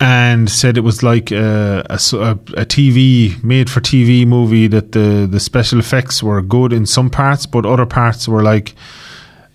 and 0.00 0.48
said 0.48 0.78
it 0.78 0.82
was 0.82 1.02
like 1.02 1.30
a, 1.30 1.84
a, 1.90 1.94
a, 1.94 2.64
TV 2.64 3.42
made 3.42 3.68
for 3.68 3.80
TV 3.80 4.26
movie 4.26 4.68
that 4.68 4.92
the 4.92 5.26
the 5.30 5.40
special 5.40 5.78
effects 5.78 6.22
were 6.22 6.40
good 6.40 6.72
in 6.72 6.86
some 6.86 7.10
parts, 7.10 7.46
but 7.46 7.66
other 7.66 7.86
parts 7.86 8.28
were 8.28 8.42
like 8.42 8.74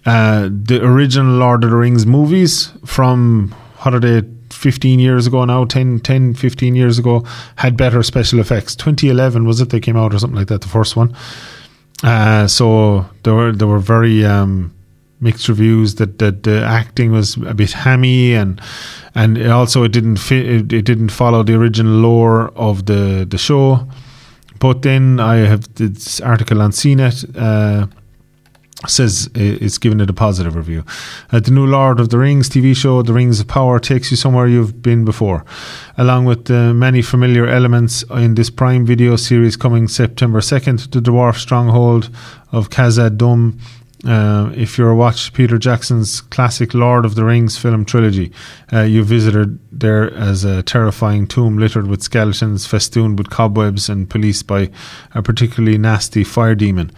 uh, 0.05 0.49
the 0.51 0.83
original 0.83 1.37
Lord 1.37 1.63
of 1.63 1.71
the 1.71 1.77
Rings 1.77 2.05
movies 2.05 2.71
from 2.85 3.55
what 3.79 3.95
are 3.95 3.99
they 3.99 4.21
15 4.51 4.99
years 4.99 5.27
ago 5.27 5.43
now 5.45 5.65
10, 5.65 5.99
10 5.99 6.33
15 6.33 6.75
years 6.75 6.97
ago 6.97 7.25
had 7.55 7.75
better 7.75 8.03
special 8.03 8.39
effects. 8.39 8.75
2011 8.75 9.45
was 9.45 9.61
it? 9.61 9.69
They 9.69 9.79
came 9.79 9.97
out 9.97 10.13
or 10.13 10.19
something 10.19 10.37
like 10.37 10.47
that 10.47 10.61
the 10.61 10.67
first 10.67 10.95
one 10.95 11.15
uh, 12.03 12.47
so 12.47 13.05
there 13.23 13.33
were 13.33 13.51
there 13.51 13.67
were 13.67 13.79
very 13.79 14.25
um, 14.25 14.73
mixed 15.19 15.47
reviews 15.47 15.95
that, 15.95 16.19
that 16.19 16.43
the 16.43 16.63
acting 16.63 17.11
was 17.11 17.37
a 17.37 17.53
bit 17.53 17.71
hammy 17.71 18.33
and 18.33 18.61
and 19.13 19.41
also 19.47 19.83
it 19.83 19.91
didn't 19.91 20.17
fit 20.17 20.45
it, 20.45 20.73
it 20.73 20.85
didn't 20.85 21.09
follow 21.09 21.43
the 21.43 21.55
original 21.55 21.93
lore 21.93 22.49
of 22.55 22.85
the 22.85 23.25
the 23.29 23.37
show. 23.37 23.87
But 24.59 24.81
then 24.81 25.19
I 25.19 25.37
have 25.37 25.73
this 25.75 26.21
article 26.21 26.61
on 26.61 26.71
CNET 26.71 27.35
uh, 27.37 27.87
says 28.87 29.29
it's 29.35 29.77
given 29.77 30.01
it 30.01 30.09
a 30.09 30.13
positive 30.13 30.55
review. 30.55 30.83
Uh, 31.31 31.39
the 31.39 31.51
new 31.51 31.65
Lord 31.65 31.99
of 31.99 32.09
the 32.09 32.17
Rings 32.17 32.49
TV 32.49 32.75
show, 32.75 33.01
The 33.01 33.13
Rings 33.13 33.39
of 33.39 33.47
Power, 33.47 33.79
takes 33.79 34.11
you 34.11 34.17
somewhere 34.17 34.47
you've 34.47 34.81
been 34.81 35.05
before, 35.05 35.45
along 35.97 36.25
with 36.25 36.45
the 36.45 36.73
many 36.73 37.01
familiar 37.01 37.47
elements 37.47 38.03
in 38.11 38.35
this 38.35 38.49
Prime 38.49 38.85
Video 38.85 39.15
series 39.15 39.55
coming 39.55 39.87
September 39.87 40.39
2nd. 40.39 40.91
The 40.91 40.99
dwarf 40.99 41.37
stronghold 41.37 42.09
of 42.51 42.69
Khazad 42.69 43.17
Dûm 43.17 43.59
uh, 44.05 44.51
if 44.55 44.77
you're 44.77 44.93
watched 44.93 45.33
Peter 45.33 45.57
Jackson's 45.57 46.21
classic 46.21 46.73
Lord 46.73 47.05
of 47.05 47.15
the 47.15 47.23
Rings 47.23 47.57
film 47.57 47.85
trilogy, 47.85 48.31
uh, 48.71 48.81
you 48.81 49.03
visited 49.03 49.57
there 49.71 50.13
as 50.13 50.43
a 50.43 50.61
terrifying 50.61 51.25
tomb 51.27 51.57
littered 51.57 51.87
with 51.87 52.03
skeletons, 52.03 52.67
festooned 52.67 53.17
with 53.17 53.31
cobwebs, 53.31 53.89
and 53.89 54.09
policed 54.09 54.45
by 54.45 54.69
a 55.15 55.23
particularly 55.23 55.77
nasty 55.77 56.23
fire 56.23 56.53
demon. 56.53 56.91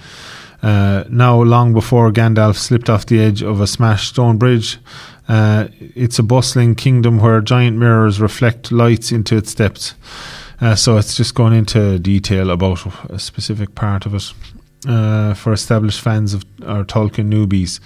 Uh, 0.62 1.04
now, 1.10 1.42
long 1.42 1.74
before 1.74 2.12
Gandalf 2.12 2.56
slipped 2.56 2.90
off 2.90 3.06
the 3.06 3.20
edge 3.20 3.44
of 3.44 3.62
a 3.62 3.68
smashed 3.68 4.10
stone 4.10 4.38
bridge, 4.38 4.80
uh, 5.28 5.68
it's 5.80 6.20
a 6.20 6.24
bustling 6.24 6.76
kingdom 6.76 7.20
where 7.20 7.42
giant 7.42 7.78
mirrors 7.78 8.20
reflect 8.20 8.72
lights 8.72 9.12
into 9.12 9.36
its 9.38 9.54
depths. 9.54 9.94
Uh, 10.60 10.76
so 10.76 10.98
it's 10.98 11.16
just 11.16 11.36
going 11.36 11.54
into 11.54 12.00
detail 12.00 12.50
about 12.50 12.86
a 13.12 13.20
specific 13.20 13.76
part 13.76 14.06
of 14.06 14.16
it 14.16 14.34
uh, 14.88 15.34
for 15.34 15.54
established 15.54 16.02
fans 16.02 16.34
of 16.34 16.44
our 16.66 16.84
Tolkien 16.84 17.32
newbies. 17.32 17.80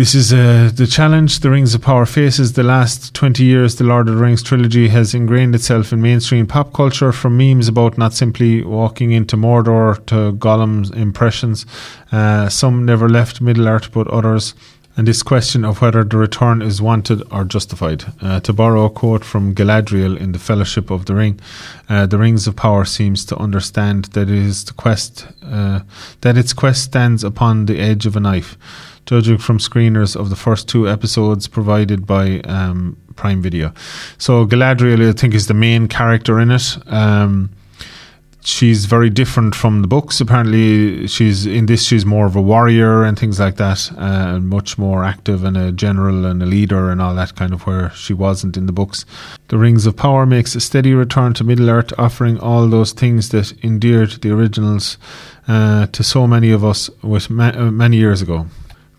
This 0.00 0.14
is 0.14 0.32
uh, 0.32 0.70
the 0.74 0.86
challenge 0.86 1.40
the 1.40 1.50
Rings 1.50 1.74
of 1.74 1.82
Power 1.82 2.06
faces. 2.06 2.54
The 2.54 2.62
last 2.62 3.12
20 3.12 3.44
years, 3.44 3.76
the 3.76 3.84
Lord 3.84 4.08
of 4.08 4.14
the 4.14 4.22
Rings 4.22 4.42
trilogy 4.42 4.88
has 4.88 5.12
ingrained 5.12 5.54
itself 5.54 5.92
in 5.92 6.00
mainstream 6.00 6.46
pop 6.46 6.72
culture 6.72 7.12
from 7.12 7.36
memes 7.36 7.68
about 7.68 7.98
not 7.98 8.14
simply 8.14 8.64
walking 8.64 9.12
into 9.12 9.36
Mordor 9.36 9.96
to 10.06 10.32
Gollum's 10.38 10.90
impressions. 10.92 11.66
Uh, 12.10 12.48
some 12.48 12.86
never 12.86 13.10
left 13.10 13.42
Middle 13.42 13.68
Earth, 13.68 13.92
but 13.92 14.08
others 14.08 14.54
and 14.96 15.06
this 15.06 15.22
question 15.22 15.66
of 15.66 15.82
whether 15.82 16.02
the 16.02 16.16
return 16.16 16.62
is 16.62 16.80
wanted 16.80 17.22
or 17.30 17.44
justified. 17.44 18.04
Uh, 18.22 18.40
to 18.40 18.54
borrow 18.54 18.86
a 18.86 18.90
quote 18.90 19.22
from 19.22 19.54
Galadriel 19.54 20.18
in 20.18 20.32
the 20.32 20.38
Fellowship 20.38 20.90
of 20.90 21.04
the 21.04 21.14
Ring, 21.14 21.38
uh, 21.90 22.06
the 22.06 22.16
Rings 22.16 22.46
of 22.46 22.56
Power 22.56 22.86
seems 22.86 23.26
to 23.26 23.36
understand 23.36 24.06
that 24.06 24.30
it 24.30 24.30
is 24.30 24.64
the 24.64 24.72
quest 24.72 25.26
uh, 25.42 25.80
that 26.22 26.38
its 26.38 26.54
quest 26.54 26.84
stands 26.84 27.22
upon 27.22 27.66
the 27.66 27.78
edge 27.78 28.06
of 28.06 28.16
a 28.16 28.20
knife. 28.20 28.56
Judging 29.06 29.38
from 29.38 29.58
screeners 29.58 30.14
of 30.14 30.30
the 30.30 30.36
first 30.36 30.68
two 30.68 30.88
episodes 30.88 31.48
provided 31.48 32.06
by 32.06 32.40
um, 32.40 32.96
Prime 33.16 33.42
Video, 33.42 33.72
so 34.18 34.46
Galadriel, 34.46 35.08
I 35.08 35.12
think, 35.12 35.34
is 35.34 35.46
the 35.46 35.54
main 35.54 35.88
character 35.88 36.38
in 36.38 36.50
it. 36.52 36.78
Um, 36.86 37.50
she's 38.42 38.86
very 38.86 39.10
different 39.10 39.54
from 39.54 39.82
the 39.82 39.88
books. 39.88 40.20
Apparently, 40.20 41.06
she's 41.06 41.46
in 41.46 41.66
this. 41.66 41.84
She's 41.84 42.06
more 42.06 42.26
of 42.26 42.36
a 42.36 42.42
warrior 42.42 43.04
and 43.04 43.18
things 43.18 43.38
like 43.38 43.56
that, 43.56 43.90
uh, 43.96 44.38
much 44.38 44.78
more 44.78 45.04
active 45.04 45.44
and 45.44 45.56
a 45.56 45.72
general 45.72 46.24
and 46.24 46.42
a 46.42 46.46
leader 46.46 46.90
and 46.90 47.02
all 47.02 47.14
that 47.14 47.34
kind 47.36 47.52
of 47.52 47.66
where 47.66 47.90
she 47.90 48.14
wasn't 48.14 48.56
in 48.56 48.66
the 48.66 48.72
books. 48.72 49.04
The 49.48 49.58
Rings 49.58 49.86
of 49.86 49.96
Power 49.96 50.26
makes 50.26 50.54
a 50.54 50.60
steady 50.60 50.94
return 50.94 51.34
to 51.34 51.44
Middle 51.44 51.68
Earth, 51.68 51.92
offering 51.98 52.38
all 52.38 52.68
those 52.68 52.92
things 52.92 53.30
that 53.30 53.52
endeared 53.64 54.22
the 54.22 54.30
originals 54.30 54.96
uh, 55.48 55.86
to 55.86 56.02
so 56.02 56.26
many 56.26 56.50
of 56.50 56.64
us 56.64 56.88
with 57.02 57.28
ma- 57.28 57.52
uh, 57.54 57.70
many 57.70 57.96
years 57.96 58.22
ago. 58.22 58.46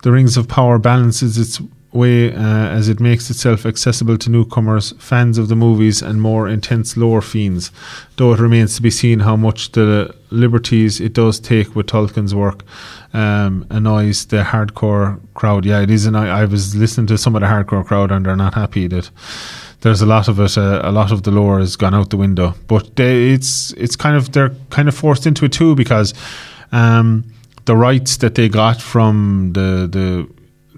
The 0.02 0.12
Rings 0.12 0.36
of 0.36 0.48
Power 0.48 0.78
balances 0.78 1.38
its 1.38 1.60
way 1.92 2.32
uh, 2.32 2.38
as 2.38 2.88
it 2.88 3.00
makes 3.00 3.30
itself 3.30 3.66
accessible 3.66 4.16
to 4.18 4.30
newcomers, 4.30 4.92
fans 4.98 5.38
of 5.38 5.48
the 5.48 5.56
movies, 5.56 6.02
and 6.02 6.20
more 6.20 6.48
intense 6.48 6.96
lore 6.96 7.22
fiends, 7.22 7.70
though 8.16 8.32
it 8.32 8.40
remains 8.40 8.74
to 8.76 8.82
be 8.82 8.90
seen 8.90 9.20
how 9.20 9.36
much 9.36 9.72
the 9.72 10.14
liberties 10.30 11.00
it 11.00 11.12
does 11.12 11.38
take 11.38 11.76
with 11.76 11.86
Tolkien's 11.86 12.34
work 12.34 12.64
um, 13.12 13.66
annoys 13.70 14.26
the 14.26 14.42
hardcore 14.42 15.20
crowd. 15.34 15.64
Yeah, 15.64 15.80
it 15.82 15.90
is. 15.90 16.06
And 16.06 16.16
I, 16.16 16.44
was 16.46 16.74
listening 16.74 17.06
to 17.08 17.18
some 17.18 17.34
of 17.34 17.42
the 17.42 17.46
hardcore 17.46 17.86
crowd, 17.86 18.10
and 18.10 18.24
they're 18.24 18.36
not 18.36 18.54
happy 18.54 18.86
that 18.88 19.10
there's 19.82 20.00
a 20.00 20.06
lot 20.06 20.28
of 20.28 20.40
it. 20.40 20.56
Uh, 20.56 20.80
a 20.82 20.92
lot 20.92 21.12
of 21.12 21.24
the 21.24 21.30
lore 21.30 21.58
has 21.58 21.76
gone 21.76 21.94
out 21.94 22.10
the 22.10 22.16
window. 22.16 22.54
But 22.68 22.96
they, 22.96 23.32
it's 23.32 23.72
it's 23.72 23.96
kind 23.96 24.16
of 24.16 24.32
they're 24.32 24.54
kind 24.70 24.88
of 24.88 24.94
forced 24.94 25.26
into 25.26 25.44
it 25.44 25.52
too 25.52 25.74
because 25.74 26.14
um, 26.72 27.31
the 27.64 27.76
rights 27.76 28.16
that 28.18 28.34
they 28.34 28.48
got 28.48 28.80
from 28.80 29.52
the 29.52 29.88
the 29.90 30.28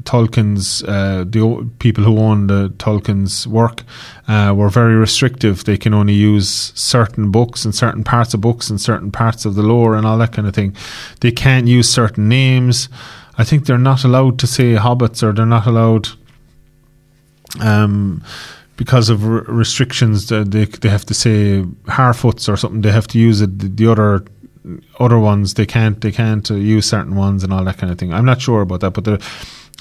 Tolkien's 0.03 0.83
uh, 0.83 1.25
the 1.27 1.71
people 1.79 2.05
who 2.05 2.19
own 2.19 2.47
the 2.47 2.69
Tolkien's 2.79 3.47
work 3.47 3.83
uh, 4.29 4.53
were 4.55 4.69
very 4.69 4.95
restrictive. 4.95 5.65
They 5.65 5.79
can 5.79 5.95
only 5.95 6.13
use 6.13 6.73
certain 6.75 7.31
books 7.31 7.65
and 7.65 7.75
certain 7.75 8.05
parts 8.05 8.35
of 8.35 8.41
books 8.41 8.71
and 8.71 8.81
certain 8.81 9.11
parts 9.11 9.45
of 9.45 9.55
the 9.55 9.63
lore 9.63 9.95
and 9.95 10.07
all 10.07 10.19
that 10.19 10.33
kind 10.33 10.47
of 10.47 10.55
thing. 10.55 10.77
They 11.21 11.33
can't 11.33 11.67
use 11.67 11.89
certain 11.89 12.29
names. 12.29 12.89
I 13.39 13.45
think 13.45 13.67
they're 13.67 13.79
not 13.79 14.05
allowed 14.05 14.39
to 14.41 14.47
say 14.47 14.75
hobbits 14.75 15.23
or 15.23 15.33
they're 15.33 15.47
not 15.47 15.67
allowed. 15.67 16.09
Um, 17.61 18.23
because 18.77 19.09
of 19.09 19.25
r- 19.25 19.45
restrictions, 19.47 20.29
they 20.29 20.65
they 20.65 20.89
have 20.89 21.05
to 21.07 21.15
say 21.15 21.63
Harfoots 21.87 22.49
or 22.49 22.57
something. 22.57 22.81
They 22.83 22.93
have 22.93 23.07
to 23.09 23.19
use 23.19 23.41
it. 23.41 23.59
The, 23.59 23.69
the 23.69 23.87
other 23.91 24.25
other 24.99 25.19
ones 25.19 25.55
they 25.55 25.67
can't 25.67 26.01
they 26.01 26.13
can't 26.13 26.51
uh, 26.51 26.55
use 26.55 26.87
certain 26.87 27.17
ones 27.17 27.45
and 27.45 27.53
all 27.53 27.65
that 27.65 27.79
kind 27.79 27.93
of 27.93 27.99
thing. 27.99 28.13
I'm 28.13 28.25
not 28.25 28.41
sure 28.41 28.63
about 28.63 28.81
that, 28.81 28.91
but 28.93 29.23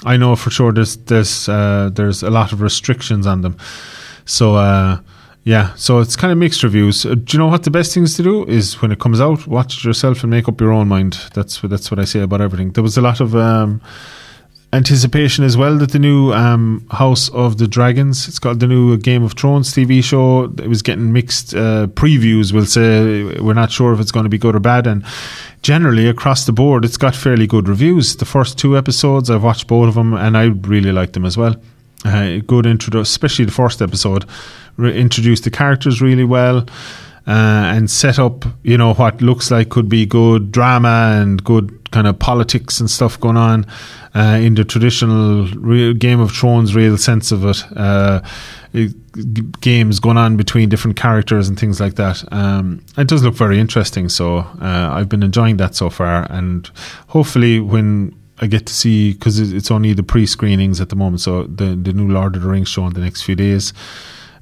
I 0.04 0.16
know 0.16 0.36
for 0.36 0.50
sure 0.50 0.72
there's 0.72 0.96
there's 0.96 1.48
uh, 1.48 1.90
there's 1.92 2.22
a 2.22 2.30
lot 2.30 2.52
of 2.52 2.60
restrictions 2.60 3.26
on 3.26 3.42
them. 3.42 3.56
So 4.24 4.56
uh, 4.56 5.00
yeah, 5.44 5.74
so 5.74 6.00
it's 6.00 6.16
kind 6.16 6.32
of 6.32 6.38
mixed 6.38 6.62
reviews. 6.62 7.04
Uh, 7.04 7.14
do 7.14 7.36
you 7.36 7.38
know 7.38 7.48
what 7.48 7.64
the 7.64 7.70
best 7.70 7.92
things 7.94 8.16
to 8.16 8.22
do 8.22 8.44
is 8.44 8.80
when 8.80 8.92
it 8.92 8.98
comes 8.98 9.20
out, 9.20 9.46
watch 9.46 9.78
it 9.78 9.84
yourself 9.84 10.22
and 10.22 10.30
make 10.30 10.48
up 10.48 10.60
your 10.60 10.72
own 10.72 10.88
mind. 10.88 11.18
That's 11.34 11.62
what 11.62 11.70
that's 11.70 11.90
what 11.90 11.98
I 12.00 12.04
say 12.04 12.20
about 12.20 12.40
everything. 12.40 12.72
There 12.72 12.82
was 12.82 12.96
a 12.96 13.02
lot 13.02 13.20
of 13.20 13.34
um, 13.34 13.80
anticipation 14.74 15.44
as 15.44 15.56
well 15.56 15.78
that 15.78 15.92
the 15.92 15.98
new 15.98 16.32
um, 16.32 16.86
House 16.90 17.28
of 17.30 17.58
the 17.58 17.68
Dragons, 17.68 18.28
it's 18.28 18.38
called 18.38 18.60
the 18.60 18.66
new 18.66 18.96
Game 18.96 19.22
of 19.22 19.34
Thrones 19.34 19.72
TV 19.72 20.02
show. 20.02 20.44
It 20.44 20.68
was 20.68 20.82
getting 20.82 21.12
mixed 21.12 21.54
uh, 21.54 21.86
previews. 21.88 22.52
We'll 22.52 22.66
say 22.66 23.38
we're 23.40 23.54
not 23.54 23.70
sure 23.70 23.92
if 23.92 24.00
it's 24.00 24.10
going 24.10 24.24
to 24.24 24.30
be 24.30 24.38
good 24.38 24.56
or 24.56 24.60
bad, 24.60 24.86
and 24.86 25.04
generally 25.62 26.08
across 26.08 26.46
the 26.46 26.52
board, 26.52 26.84
it's 26.84 26.96
got 26.96 27.14
fairly 27.14 27.46
good 27.46 27.68
reviews. 27.68 28.16
The 28.16 28.24
first 28.24 28.58
two 28.58 28.76
episodes, 28.76 29.30
I've 29.30 29.44
watched 29.44 29.66
both 29.66 29.88
of 29.88 29.94
them, 29.94 30.14
and 30.14 30.36
I 30.36 30.44
really 30.44 30.92
liked 30.92 31.12
them 31.12 31.24
as 31.24 31.36
well. 31.36 31.54
Uh, 32.04 32.38
good 32.46 32.66
intro, 32.66 33.00
especially 33.00 33.44
the 33.44 33.52
first 33.52 33.80
episode, 33.80 34.26
re- 34.76 34.94
introduced 34.94 35.44
the 35.44 35.50
characters 35.50 36.02
really 36.02 36.24
well. 36.24 36.66
Uh, 37.26 37.72
and 37.74 37.90
set 37.90 38.18
up, 38.18 38.44
you 38.62 38.76
know, 38.76 38.92
what 38.92 39.22
looks 39.22 39.50
like 39.50 39.70
could 39.70 39.88
be 39.88 40.04
good 40.04 40.52
drama 40.52 41.18
and 41.18 41.42
good 41.42 41.90
kind 41.90 42.06
of 42.06 42.18
politics 42.18 42.80
and 42.80 42.90
stuff 42.90 43.18
going 43.18 43.38
on 43.38 43.64
uh, 44.14 44.38
in 44.40 44.54
the 44.56 44.64
traditional 44.64 45.46
real 45.56 45.94
Game 45.94 46.20
of 46.20 46.32
Thrones 46.32 46.74
real 46.74 46.98
sense 46.98 47.32
of 47.32 47.44
it. 47.46 47.64
Uh, 47.74 48.20
games 49.60 50.00
going 50.00 50.16
on 50.16 50.36
between 50.36 50.68
different 50.68 50.96
characters 50.96 51.48
and 51.48 51.58
things 51.58 51.80
like 51.80 51.94
that. 51.94 52.24
Um, 52.32 52.84
it 52.98 53.06
does 53.06 53.22
look 53.22 53.34
very 53.34 53.60
interesting, 53.60 54.08
so 54.08 54.38
uh, 54.38 54.90
I've 54.92 55.08
been 55.08 55.22
enjoying 55.22 55.56
that 55.58 55.76
so 55.76 55.90
far, 55.90 56.26
and 56.30 56.68
hopefully 57.08 57.60
when 57.60 58.14
I 58.40 58.46
get 58.48 58.66
to 58.66 58.74
see 58.74 59.12
because 59.12 59.38
it's 59.38 59.70
only 59.70 59.92
the 59.92 60.02
pre-screenings 60.02 60.80
at 60.80 60.88
the 60.88 60.96
moment, 60.96 61.20
so 61.20 61.44
the 61.44 61.76
the 61.76 61.92
new 61.92 62.08
Lord 62.08 62.34
of 62.34 62.42
the 62.42 62.48
Rings 62.48 62.68
show 62.68 62.86
in 62.86 62.92
the 62.92 63.00
next 63.00 63.22
few 63.22 63.36
days, 63.36 63.72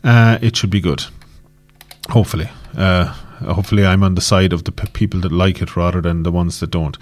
uh, 0.02 0.38
it 0.40 0.56
should 0.56 0.70
be 0.70 0.80
good. 0.80 1.04
Hopefully. 2.08 2.48
Uh, 2.76 3.14
hopefully 3.44 3.84
I'm 3.84 4.02
on 4.02 4.14
the 4.14 4.20
side 4.20 4.52
of 4.52 4.64
the 4.64 4.72
p- 4.72 4.88
people 4.92 5.20
that 5.20 5.32
like 5.32 5.60
it 5.60 5.76
rather 5.76 6.00
than 6.00 6.22
the 6.22 6.32
ones 6.32 6.60
that 6.60 6.70
don't. 6.70 6.96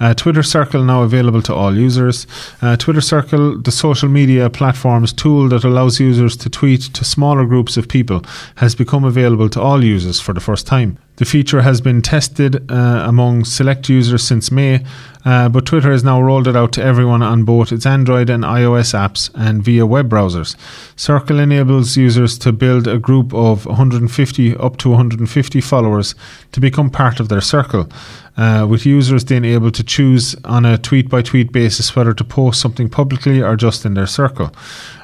Uh, 0.00 0.14
Twitter 0.14 0.42
Circle 0.42 0.84
now 0.84 1.02
available 1.02 1.42
to 1.42 1.54
all 1.54 1.76
users. 1.76 2.26
Uh, 2.60 2.76
Twitter 2.76 3.00
Circle, 3.00 3.58
the 3.58 3.72
social 3.72 4.08
media 4.08 4.50
platform's 4.50 5.12
tool 5.12 5.48
that 5.48 5.64
allows 5.64 6.00
users 6.00 6.36
to 6.38 6.50
tweet 6.50 6.82
to 6.94 7.04
smaller 7.04 7.44
groups 7.44 7.76
of 7.76 7.88
people, 7.88 8.22
has 8.56 8.74
become 8.74 9.04
available 9.04 9.48
to 9.48 9.60
all 9.60 9.84
users 9.84 10.20
for 10.20 10.32
the 10.32 10.40
first 10.40 10.66
time. 10.66 10.98
The 11.16 11.26
feature 11.26 11.60
has 11.60 11.82
been 11.82 12.00
tested 12.00 12.70
uh, 12.70 13.04
among 13.06 13.44
select 13.44 13.90
users 13.90 14.22
since 14.22 14.50
May, 14.50 14.82
uh, 15.26 15.50
but 15.50 15.66
Twitter 15.66 15.92
has 15.92 16.02
now 16.02 16.22
rolled 16.22 16.48
it 16.48 16.56
out 16.56 16.72
to 16.72 16.82
everyone 16.82 17.22
on 17.22 17.44
both 17.44 17.70
its 17.70 17.84
Android 17.84 18.30
and 18.30 18.44
iOS 18.44 18.94
apps 18.94 19.30
and 19.34 19.62
via 19.62 19.84
web 19.84 20.08
browsers. 20.08 20.56
Circle 20.96 21.38
enables 21.38 21.98
users 21.98 22.38
to 22.38 22.50
build 22.50 22.88
a 22.88 22.98
group 22.98 23.34
of 23.34 23.66
150 23.66 24.56
up 24.56 24.78
to 24.78 24.88
150 24.88 25.60
followers 25.60 26.14
to 26.50 26.60
become 26.60 26.88
part 26.88 27.20
of 27.20 27.28
their 27.28 27.42
circle, 27.42 27.90
uh, 28.38 28.66
with 28.68 28.86
users 28.86 29.26
then 29.26 29.44
able 29.44 29.70
to 29.70 29.84
choose 29.84 30.34
on 30.46 30.64
a 30.64 30.78
tweet 30.78 31.10
by 31.10 31.20
tweet 31.20 31.52
basis 31.52 31.94
whether 31.94 32.14
to 32.14 32.24
post 32.24 32.58
something 32.58 32.88
publicly 32.88 33.42
or 33.42 33.54
just 33.54 33.84
in 33.84 33.92
their 33.92 34.06
circle. 34.06 34.50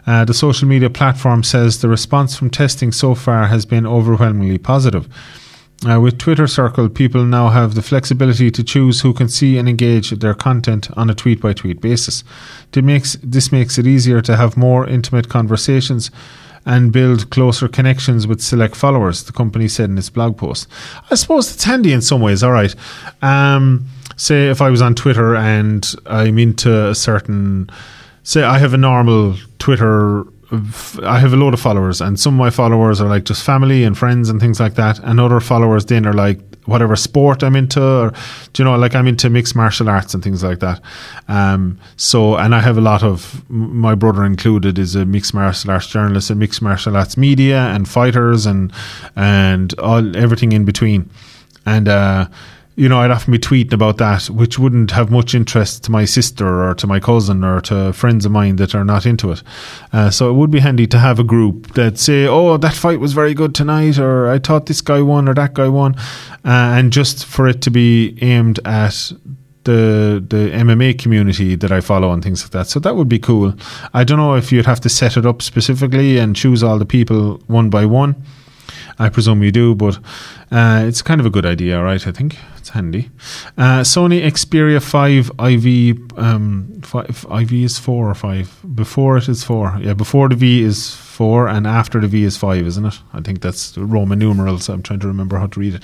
Uh, 0.06 0.24
the 0.24 0.32
social 0.32 0.66
media 0.66 0.88
platform 0.88 1.42
says 1.42 1.82
the 1.82 1.88
response 1.88 2.34
from 2.34 2.48
testing 2.48 2.92
so 2.92 3.14
far 3.14 3.48
has 3.48 3.66
been 3.66 3.86
overwhelmingly 3.86 4.56
positive. 4.56 5.06
Uh, 5.86 6.00
with 6.00 6.18
Twitter 6.18 6.48
Circle, 6.48 6.88
people 6.88 7.24
now 7.24 7.50
have 7.50 7.76
the 7.76 7.82
flexibility 7.82 8.50
to 8.50 8.64
choose 8.64 9.02
who 9.02 9.14
can 9.14 9.28
see 9.28 9.56
and 9.58 9.68
engage 9.68 10.10
their 10.10 10.34
content 10.34 10.90
on 10.96 11.08
a 11.08 11.14
tweet 11.14 11.40
by 11.40 11.52
tweet 11.52 11.80
basis. 11.80 12.24
This 12.72 12.82
makes, 12.82 13.16
this 13.22 13.52
makes 13.52 13.78
it 13.78 13.86
easier 13.86 14.20
to 14.22 14.36
have 14.36 14.56
more 14.56 14.88
intimate 14.88 15.28
conversations 15.28 16.10
and 16.66 16.92
build 16.92 17.30
closer 17.30 17.68
connections 17.68 18.26
with 18.26 18.40
select 18.40 18.74
followers, 18.74 19.22
the 19.22 19.32
company 19.32 19.68
said 19.68 19.88
in 19.88 19.96
its 19.96 20.10
blog 20.10 20.36
post. 20.36 20.66
I 21.10 21.14
suppose 21.14 21.54
it's 21.54 21.64
handy 21.64 21.92
in 21.92 22.02
some 22.02 22.20
ways, 22.20 22.42
all 22.42 22.52
right. 22.52 22.74
Um, 23.22 23.86
say 24.16 24.48
if 24.48 24.60
I 24.60 24.70
was 24.70 24.82
on 24.82 24.96
Twitter 24.96 25.36
and 25.36 25.86
I'm 26.06 26.38
into 26.38 26.88
a 26.88 26.94
certain, 26.94 27.70
say 28.24 28.42
I 28.42 28.58
have 28.58 28.74
a 28.74 28.78
normal 28.78 29.36
Twitter 29.60 30.24
I 30.50 31.18
have 31.18 31.34
a 31.34 31.36
lot 31.36 31.52
of 31.52 31.60
followers, 31.60 32.00
and 32.00 32.18
some 32.18 32.34
of 32.34 32.38
my 32.38 32.50
followers 32.50 33.00
are 33.00 33.08
like 33.08 33.24
just 33.24 33.44
family 33.44 33.84
and 33.84 33.96
friends 33.96 34.30
and 34.30 34.40
things 34.40 34.58
like 34.58 34.74
that, 34.74 34.98
and 35.00 35.20
other 35.20 35.40
followers 35.40 35.84
then 35.84 36.06
are 36.06 36.14
like 36.14 36.40
whatever 36.64 36.96
sport 36.96 37.42
I'm 37.42 37.54
into, 37.54 37.82
or 37.82 38.12
do 38.52 38.62
you 38.62 38.64
know, 38.64 38.76
like 38.76 38.94
I'm 38.94 39.06
into 39.06 39.28
mixed 39.28 39.54
martial 39.54 39.88
arts 39.90 40.14
and 40.14 40.24
things 40.24 40.42
like 40.42 40.60
that. 40.60 40.80
Um, 41.28 41.78
so, 41.96 42.36
and 42.36 42.54
I 42.54 42.60
have 42.60 42.78
a 42.78 42.82
lot 42.82 43.02
of 43.02 43.48
my 43.50 43.94
brother 43.94 44.24
included 44.24 44.78
is 44.78 44.94
a 44.94 45.04
mixed 45.04 45.34
martial 45.34 45.70
arts 45.70 45.86
journalist 45.88 46.30
and 46.30 46.40
mixed 46.40 46.62
martial 46.62 46.96
arts 46.96 47.16
media 47.18 47.58
and 47.74 47.86
fighters 47.86 48.46
and 48.46 48.72
and 49.16 49.74
all 49.78 50.16
everything 50.16 50.52
in 50.52 50.64
between, 50.64 51.10
and. 51.66 51.88
uh 51.88 52.28
you 52.78 52.88
know, 52.88 53.00
I'd 53.00 53.10
often 53.10 53.32
be 53.32 53.40
tweeting 53.40 53.72
about 53.72 53.96
that, 53.96 54.30
which 54.30 54.56
wouldn't 54.56 54.92
have 54.92 55.10
much 55.10 55.34
interest 55.34 55.82
to 55.84 55.90
my 55.90 56.04
sister 56.04 56.62
or 56.62 56.74
to 56.76 56.86
my 56.86 57.00
cousin 57.00 57.42
or 57.42 57.60
to 57.62 57.92
friends 57.92 58.24
of 58.24 58.30
mine 58.30 58.54
that 58.56 58.72
are 58.72 58.84
not 58.84 59.04
into 59.04 59.32
it. 59.32 59.42
Uh, 59.92 60.10
so 60.10 60.30
it 60.30 60.34
would 60.34 60.52
be 60.52 60.60
handy 60.60 60.86
to 60.86 60.98
have 61.00 61.18
a 61.18 61.24
group 61.24 61.74
that 61.74 61.98
say, 61.98 62.28
"Oh, 62.28 62.56
that 62.56 62.74
fight 62.74 63.00
was 63.00 63.14
very 63.14 63.34
good 63.34 63.52
tonight," 63.52 63.98
or 63.98 64.28
"I 64.28 64.38
thought 64.38 64.66
this 64.66 64.80
guy 64.80 65.02
won," 65.02 65.28
or 65.28 65.34
"that 65.34 65.54
guy 65.54 65.66
won," 65.66 65.96
uh, 66.44 66.76
and 66.78 66.92
just 66.92 67.26
for 67.26 67.48
it 67.48 67.60
to 67.62 67.70
be 67.70 68.16
aimed 68.22 68.60
at 68.64 69.12
the 69.64 70.24
the 70.28 70.50
MMA 70.54 70.96
community 70.98 71.56
that 71.56 71.72
I 71.72 71.80
follow 71.80 72.12
and 72.12 72.22
things 72.22 72.44
like 72.44 72.52
that. 72.52 72.68
So 72.68 72.78
that 72.78 72.94
would 72.94 73.08
be 73.08 73.18
cool. 73.18 73.54
I 73.92 74.04
don't 74.04 74.18
know 74.18 74.36
if 74.36 74.52
you'd 74.52 74.66
have 74.66 74.80
to 74.82 74.88
set 74.88 75.16
it 75.16 75.26
up 75.26 75.42
specifically 75.42 76.16
and 76.18 76.36
choose 76.36 76.62
all 76.62 76.78
the 76.78 76.86
people 76.86 77.42
one 77.48 77.70
by 77.70 77.86
one. 77.86 78.14
I 78.98 79.08
presume 79.08 79.42
you 79.42 79.52
do, 79.52 79.74
but 79.74 79.98
uh, 80.50 80.82
it's 80.86 81.02
kind 81.02 81.20
of 81.20 81.26
a 81.26 81.30
good 81.30 81.46
idea, 81.46 81.80
right? 81.80 82.04
I 82.04 82.10
think 82.10 82.36
it's 82.56 82.70
handy. 82.70 83.10
Uh, 83.56 83.80
Sony 83.80 84.22
Xperia 84.22 84.82
5 84.82 85.30
IV, 85.38 86.18
um, 86.18 86.80
five, 86.82 87.26
IV 87.30 87.52
is 87.52 87.78
4 87.78 88.10
or 88.10 88.14
5. 88.14 88.74
Before 88.74 89.16
it 89.16 89.28
is 89.28 89.44
4. 89.44 89.78
Yeah, 89.82 89.94
before 89.94 90.28
the 90.28 90.34
V 90.34 90.62
is 90.62 90.94
4 90.94 91.48
and 91.48 91.66
after 91.66 92.00
the 92.00 92.08
V 92.08 92.24
is 92.24 92.36
5, 92.36 92.66
isn't 92.66 92.84
it? 92.84 92.98
I 93.12 93.20
think 93.20 93.40
that's 93.40 93.78
Roman 93.78 94.18
numerals. 94.18 94.68
I'm 94.68 94.82
trying 94.82 95.00
to 95.00 95.06
remember 95.06 95.38
how 95.38 95.46
to 95.46 95.60
read 95.60 95.74
it. 95.74 95.82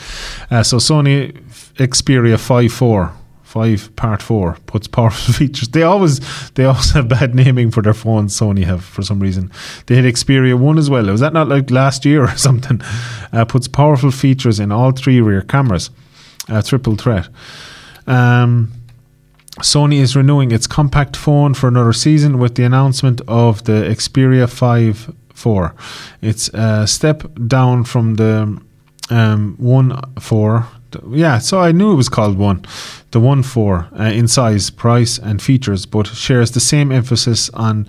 Uh, 0.50 0.62
so 0.62 0.78
Sony 0.78 1.32
Xperia 1.76 2.38
5 2.38 2.72
4 2.72 3.12
five 3.54 3.94
part 3.94 4.20
four 4.20 4.56
puts 4.66 4.88
powerful 4.88 5.32
features. 5.40 5.68
They 5.68 5.84
always 5.84 6.18
they 6.54 6.64
always 6.64 6.90
have 6.90 7.06
bad 7.08 7.36
naming 7.36 7.70
for 7.70 7.82
their 7.82 7.94
phones. 7.94 8.36
Sony 8.36 8.64
have 8.64 8.84
for 8.84 9.02
some 9.02 9.20
reason. 9.20 9.52
They 9.86 9.94
had 9.94 10.04
Xperia 10.04 10.58
one 10.58 10.76
as 10.76 10.90
well. 10.90 11.06
Was 11.06 11.20
that 11.20 11.32
not 11.32 11.48
like 11.48 11.70
last 11.70 12.04
year 12.04 12.24
or 12.24 12.36
something? 12.48 12.80
Uh, 13.32 13.44
puts 13.44 13.68
powerful 13.68 14.10
features 14.10 14.58
in 14.58 14.72
all 14.72 14.90
three 14.90 15.20
rear 15.20 15.42
cameras. 15.42 15.90
A 16.48 16.62
triple 16.62 16.96
threat. 16.96 17.28
Um, 18.08 18.72
Sony 19.60 20.00
is 20.00 20.16
renewing 20.16 20.50
its 20.50 20.66
compact 20.66 21.16
phone 21.16 21.54
for 21.54 21.68
another 21.68 21.92
season 21.92 22.40
with 22.40 22.56
the 22.56 22.64
announcement 22.64 23.20
of 23.28 23.62
the 23.64 23.84
Xperia 23.96 24.48
5 24.48 25.14
4. 25.32 25.74
It's 26.22 26.48
a 26.48 26.88
step 26.88 27.22
down 27.46 27.84
from 27.84 28.16
the 28.16 28.60
um, 29.10 29.54
1 29.58 30.14
4 30.18 30.66
yeah, 31.10 31.38
so 31.38 31.60
I 31.60 31.72
knew 31.72 31.92
it 31.92 31.96
was 31.96 32.08
called 32.08 32.38
One, 32.38 32.64
the 33.10 33.20
One 33.20 33.42
Four 33.42 33.88
uh, 33.98 34.04
in 34.04 34.28
size, 34.28 34.70
price, 34.70 35.18
and 35.18 35.40
features, 35.40 35.86
but 35.86 36.06
shares 36.06 36.50
the 36.50 36.60
same 36.60 36.92
emphasis 36.92 37.50
on 37.50 37.86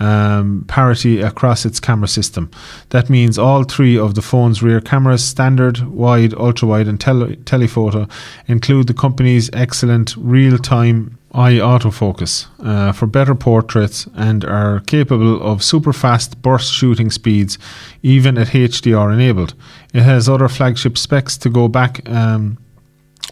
um, 0.00 0.64
parity 0.68 1.20
across 1.20 1.64
its 1.64 1.80
camera 1.80 2.08
system. 2.08 2.50
That 2.90 3.10
means 3.10 3.38
all 3.38 3.64
three 3.64 3.98
of 3.98 4.14
the 4.14 4.22
phone's 4.22 4.62
rear 4.62 4.80
cameras, 4.80 5.24
standard, 5.24 5.80
wide, 5.80 6.34
ultra 6.34 6.68
wide, 6.68 6.88
and 6.88 7.00
tele- 7.00 7.36
telephoto, 7.36 8.08
include 8.46 8.86
the 8.86 8.94
company's 8.94 9.50
excellent 9.52 10.16
real 10.16 10.58
time 10.58 11.18
eye 11.38 11.60
autofocus 11.60 12.46
uh, 12.64 12.90
for 12.92 13.06
better 13.06 13.34
portraits 13.34 14.08
and 14.16 14.44
are 14.44 14.80
capable 14.80 15.40
of 15.40 15.62
super 15.62 15.92
fast 15.92 16.42
burst 16.42 16.72
shooting 16.72 17.10
speeds, 17.10 17.58
even 18.02 18.36
at 18.36 18.48
HDR 18.48 19.14
enabled. 19.14 19.54
It 19.94 20.02
has 20.02 20.28
other 20.28 20.48
flagship 20.48 20.98
specs 20.98 21.38
to 21.38 21.48
go 21.48 21.68
back. 21.68 22.08
Um, 22.08 22.58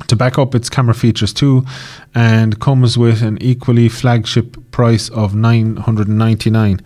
to 0.09 0.15
back 0.17 0.39
up 0.39 0.55
its 0.55 0.69
camera 0.69 0.95
features 0.95 1.33
too, 1.33 1.65
and 2.15 2.61
comes 2.61 2.99
with 2.99 3.23
an 3.23 3.39
equally 3.41 3.89
flagship 3.89 4.71
price 4.71 5.09
of 5.09 5.35
nine 5.35 5.77
hundred 5.77 6.07
ninety 6.07 6.51
nine 6.51 6.83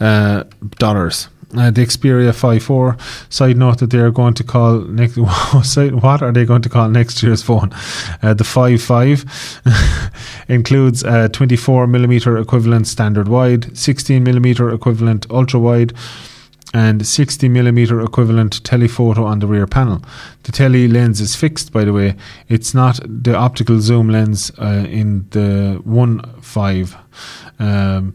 uh, 0.00 0.42
dollars. 0.78 1.28
Uh, 1.56 1.70
the 1.70 1.80
Xperia 1.80 2.30
5.4. 2.30 3.32
Side 3.32 3.56
note 3.56 3.78
that 3.78 3.88
they 3.90 3.98
are 3.98 4.10
going 4.10 4.34
to 4.34 4.44
call 4.44 4.80
next. 4.80 5.16
what 6.02 6.20
are 6.22 6.30
they 6.30 6.44
going 6.44 6.60
to 6.60 6.68
call 6.68 6.90
next 6.90 7.22
year's 7.22 7.42
phone? 7.42 7.72
Uh, 8.22 8.34
the 8.34 8.44
5.5 8.44 10.12
includes 10.48 11.02
a 11.04 11.30
24 11.30 11.86
millimeter 11.86 12.36
equivalent 12.36 12.86
standard 12.86 13.28
wide, 13.28 13.74
16 13.76 14.22
millimeter 14.22 14.68
equivalent 14.70 15.26
ultra 15.30 15.58
wide, 15.58 15.94
and 16.74 17.06
60 17.06 17.48
millimeter 17.48 18.00
equivalent 18.02 18.62
telephoto 18.62 19.24
on 19.24 19.38
the 19.38 19.46
rear 19.46 19.66
panel. 19.66 20.02
The 20.42 20.52
tele 20.52 20.86
lens 20.86 21.20
is 21.20 21.34
fixed, 21.34 21.72
by 21.72 21.84
the 21.84 21.94
way. 21.94 22.14
It's 22.48 22.74
not 22.74 23.00
the 23.04 23.34
optical 23.34 23.80
zoom 23.80 24.10
lens 24.10 24.52
uh, 24.58 24.86
in 24.86 25.26
the 25.30 25.80
1.5. 25.86 26.96
Um, 27.58 28.14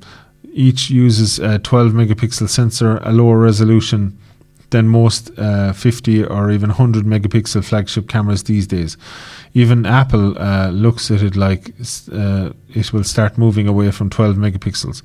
each 0.54 0.90
uses 0.90 1.40
a 1.40 1.60
12 1.60 1.94
megapixel 1.94 2.50
sensor, 2.50 2.98
a 3.04 3.12
lower 3.12 3.38
resolution 3.38 4.18
than 4.74 4.88
most 4.88 5.32
uh, 5.38 5.72
50 5.72 6.26
or 6.26 6.52
even 6.52 6.70
100 6.70 7.06
megapixel 7.06 7.64
flagship 7.64 8.10
cameras 8.10 8.44
these 8.44 8.68
days. 8.68 8.98
Even 9.54 9.86
Apple 9.86 10.38
uh, 10.38 10.70
looks 10.72 11.12
at 11.12 11.22
it 11.22 11.36
like 11.36 11.70
uh, 12.12 12.50
it 12.70 12.92
will 12.92 13.04
start 13.04 13.38
moving 13.38 13.68
away 13.68 13.92
from 13.92 14.10
12 14.10 14.36
megapixels. 14.36 15.04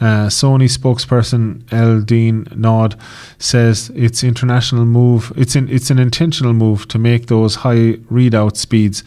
Uh, 0.00 0.26
Sony 0.28 0.68
spokesperson 0.68 1.62
Eldine 1.66 2.54
Nod 2.56 2.98
says 3.38 3.90
it's 3.94 4.24
international 4.24 4.84
move. 4.84 5.32
It's 5.36 5.54
it's 5.56 5.90
an 5.90 6.00
intentional 6.00 6.52
move 6.52 6.88
to 6.88 6.98
make 6.98 7.28
those 7.28 7.54
high 7.54 7.94
readout 8.10 8.56
speeds 8.56 9.04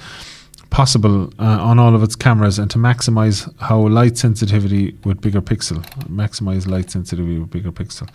possible 0.70 1.32
uh, 1.40 1.58
on 1.62 1.80
all 1.80 1.96
of 1.96 2.04
its 2.04 2.16
cameras 2.16 2.60
and 2.60 2.70
to 2.72 2.78
maximize 2.78 3.52
how 3.60 3.88
light 3.88 4.18
sensitivity 4.18 4.96
with 5.04 5.22
bigger 5.22 5.42
pixel 5.42 5.84
maximize 6.08 6.68
light 6.68 6.90
sensitivity 6.92 7.40
with 7.40 7.50
bigger 7.50 7.72
pixel 7.72 8.10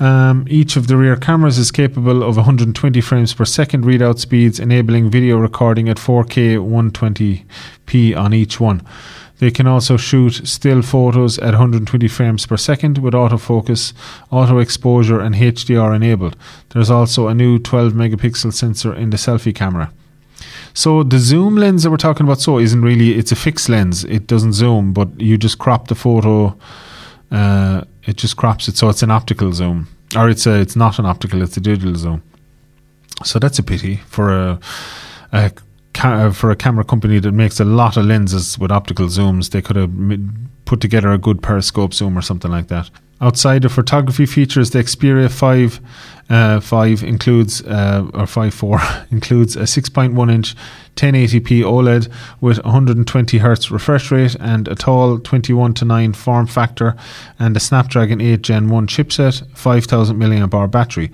um, 0.00 0.44
each 0.48 0.76
of 0.76 0.86
the 0.86 0.96
rear 0.96 1.16
cameras 1.16 1.58
is 1.58 1.70
capable 1.70 2.22
of 2.22 2.36
120 2.36 3.00
frames 3.00 3.34
per 3.34 3.44
second 3.44 3.84
readout 3.84 4.18
speeds 4.18 4.60
enabling 4.60 5.10
video 5.10 5.36
recording 5.36 5.88
at 5.88 5.96
4k 5.96 6.58
120p 6.58 8.16
on 8.16 8.34
each 8.34 8.60
one 8.60 8.86
they 9.38 9.50
can 9.50 9.66
also 9.66 9.96
shoot 9.96 10.46
still 10.46 10.82
photos 10.82 11.38
at 11.38 11.52
120 11.54 12.08
frames 12.08 12.44
per 12.44 12.56
second 12.56 12.98
with 12.98 13.14
autofocus, 13.14 13.92
auto 14.30 14.58
exposure, 14.58 15.20
and 15.20 15.36
HDR 15.36 15.94
enabled. 15.94 16.36
There's 16.70 16.90
also 16.90 17.28
a 17.28 17.34
new 17.34 17.58
12 17.58 17.92
megapixel 17.92 18.52
sensor 18.52 18.92
in 18.92 19.10
the 19.10 19.16
selfie 19.16 19.54
camera. 19.54 19.92
So 20.74 21.02
the 21.02 21.18
zoom 21.18 21.56
lens 21.56 21.82
that 21.82 21.90
we're 21.90 21.96
talking 21.96 22.24
about 22.24 22.40
so 22.40 22.58
isn't 22.58 22.82
really 22.82 23.14
it's 23.18 23.32
a 23.32 23.36
fixed 23.36 23.68
lens. 23.68 24.04
It 24.04 24.26
doesn't 24.26 24.52
zoom, 24.52 24.92
but 24.92 25.20
you 25.20 25.36
just 25.36 25.58
crop 25.58 25.88
the 25.88 25.94
photo. 25.94 26.56
Uh, 27.30 27.82
it 28.04 28.16
just 28.16 28.36
crops 28.36 28.68
it, 28.68 28.76
so 28.76 28.88
it's 28.88 29.02
an 29.02 29.10
optical 29.10 29.52
zoom, 29.52 29.86
or 30.16 30.30
it's 30.30 30.46
a 30.46 30.54
it's 30.60 30.76
not 30.76 30.98
an 30.98 31.04
optical, 31.04 31.42
it's 31.42 31.56
a 31.56 31.60
digital 31.60 31.94
zoom. 31.94 32.22
So 33.24 33.38
that's 33.38 33.58
a 33.58 33.62
pity 33.62 33.96
for 34.06 34.30
a, 34.30 34.60
a 35.32 35.52
ca- 35.92 36.30
for 36.30 36.50
a 36.50 36.56
camera 36.56 36.84
company 36.84 37.18
that 37.18 37.32
makes 37.32 37.60
a 37.60 37.64
lot 37.64 37.96
of 37.96 38.06
lenses 38.06 38.58
with 38.58 38.70
optical 38.70 39.06
zooms. 39.08 39.50
They 39.50 39.60
could 39.60 39.76
have 39.76 39.90
put 40.64 40.80
together 40.80 41.12
a 41.12 41.18
good 41.18 41.42
periscope 41.42 41.92
zoom 41.92 42.16
or 42.16 42.22
something 42.22 42.50
like 42.50 42.68
that. 42.68 42.90
Outside 43.20 43.64
of 43.64 43.72
photography 43.72 44.26
features, 44.26 44.70
the 44.70 44.78
Xperia 44.78 45.30
5 45.30 45.80
uh, 46.30 46.60
5 46.60 47.02
includes, 47.02 47.62
uh, 47.62 48.04
or 48.12 48.24
5.4 48.24 49.10
includes 49.12 49.56
a 49.56 49.60
6.1 49.60 50.32
inch 50.32 50.54
1080p 50.96 51.62
OLED 51.62 52.10
with 52.40 52.62
120 52.64 53.38
Hz 53.38 53.70
refresh 53.70 54.10
rate 54.10 54.34
and 54.40 54.66
a 54.66 54.74
tall 54.74 55.18
21 55.18 55.74
to 55.74 55.84
9 55.84 56.12
form 56.12 56.46
factor 56.46 56.96
and 57.38 57.56
a 57.56 57.60
Snapdragon 57.60 58.20
8 58.20 58.42
Gen 58.42 58.68
1 58.68 58.86
chipset, 58.88 59.46
5000 59.56 60.18
mAh 60.18 60.66
battery. 60.66 61.10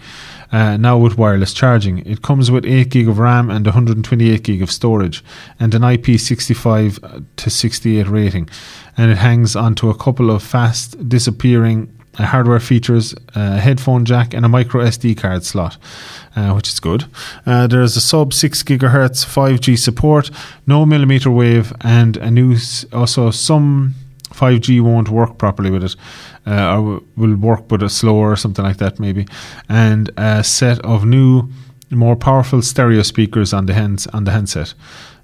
Uh, 0.50 0.76
now 0.76 0.96
with 0.96 1.18
wireless 1.18 1.52
charging. 1.52 1.98
It 2.06 2.22
comes 2.22 2.50
with 2.50 2.64
8 2.64 2.88
gig 2.88 3.08
of 3.08 3.18
RAM 3.18 3.50
and 3.50 3.66
128 3.66 4.42
gig 4.42 4.62
of 4.62 4.70
storage 4.70 5.22
and 5.60 5.74
an 5.74 5.82
IP65 5.82 7.26
to 7.36 7.50
68 7.50 8.06
rating. 8.06 8.48
And 8.96 9.10
it 9.10 9.18
hangs 9.18 9.54
onto 9.54 9.90
a 9.90 9.96
couple 9.96 10.30
of 10.30 10.42
fast 10.42 11.08
disappearing 11.08 11.92
hardware 12.22 12.60
features 12.60 13.14
a 13.34 13.58
headphone 13.58 14.04
jack 14.04 14.34
and 14.34 14.44
a 14.44 14.48
micro 14.48 14.84
SD 14.84 15.16
card 15.16 15.44
slot, 15.44 15.76
uh, 16.36 16.52
which 16.52 16.68
is 16.68 16.80
good. 16.80 17.04
Uh, 17.44 17.66
there's 17.66 17.96
a 17.96 18.00
sub 18.00 18.32
6 18.32 18.62
gigahertz 18.62 19.24
5G 19.24 19.78
support, 19.78 20.30
no 20.66 20.86
millimeter 20.86 21.30
wave, 21.30 21.72
and 21.80 22.16
a 22.18 22.30
new 22.30 22.56
also 22.92 23.30
some 23.30 23.94
5G 24.30 24.80
won't 24.80 25.08
work 25.08 25.38
properly 25.38 25.70
with 25.70 25.84
it, 25.84 25.96
uh, 26.46 26.78
or 26.78 27.02
will 27.16 27.36
work 27.36 27.68
but 27.68 27.82
a 27.82 27.88
slower 27.88 28.32
or 28.32 28.36
something 28.36 28.64
like 28.64 28.78
that 28.78 29.00
maybe, 29.00 29.26
and 29.68 30.10
a 30.16 30.44
set 30.44 30.78
of 30.84 31.04
new, 31.04 31.48
more 31.90 32.16
powerful 32.16 32.62
stereo 32.62 33.02
speakers 33.02 33.52
on 33.52 33.66
the 33.66 33.74
hands 33.74 34.06
on 34.08 34.24
the 34.24 34.30
handset. 34.32 34.74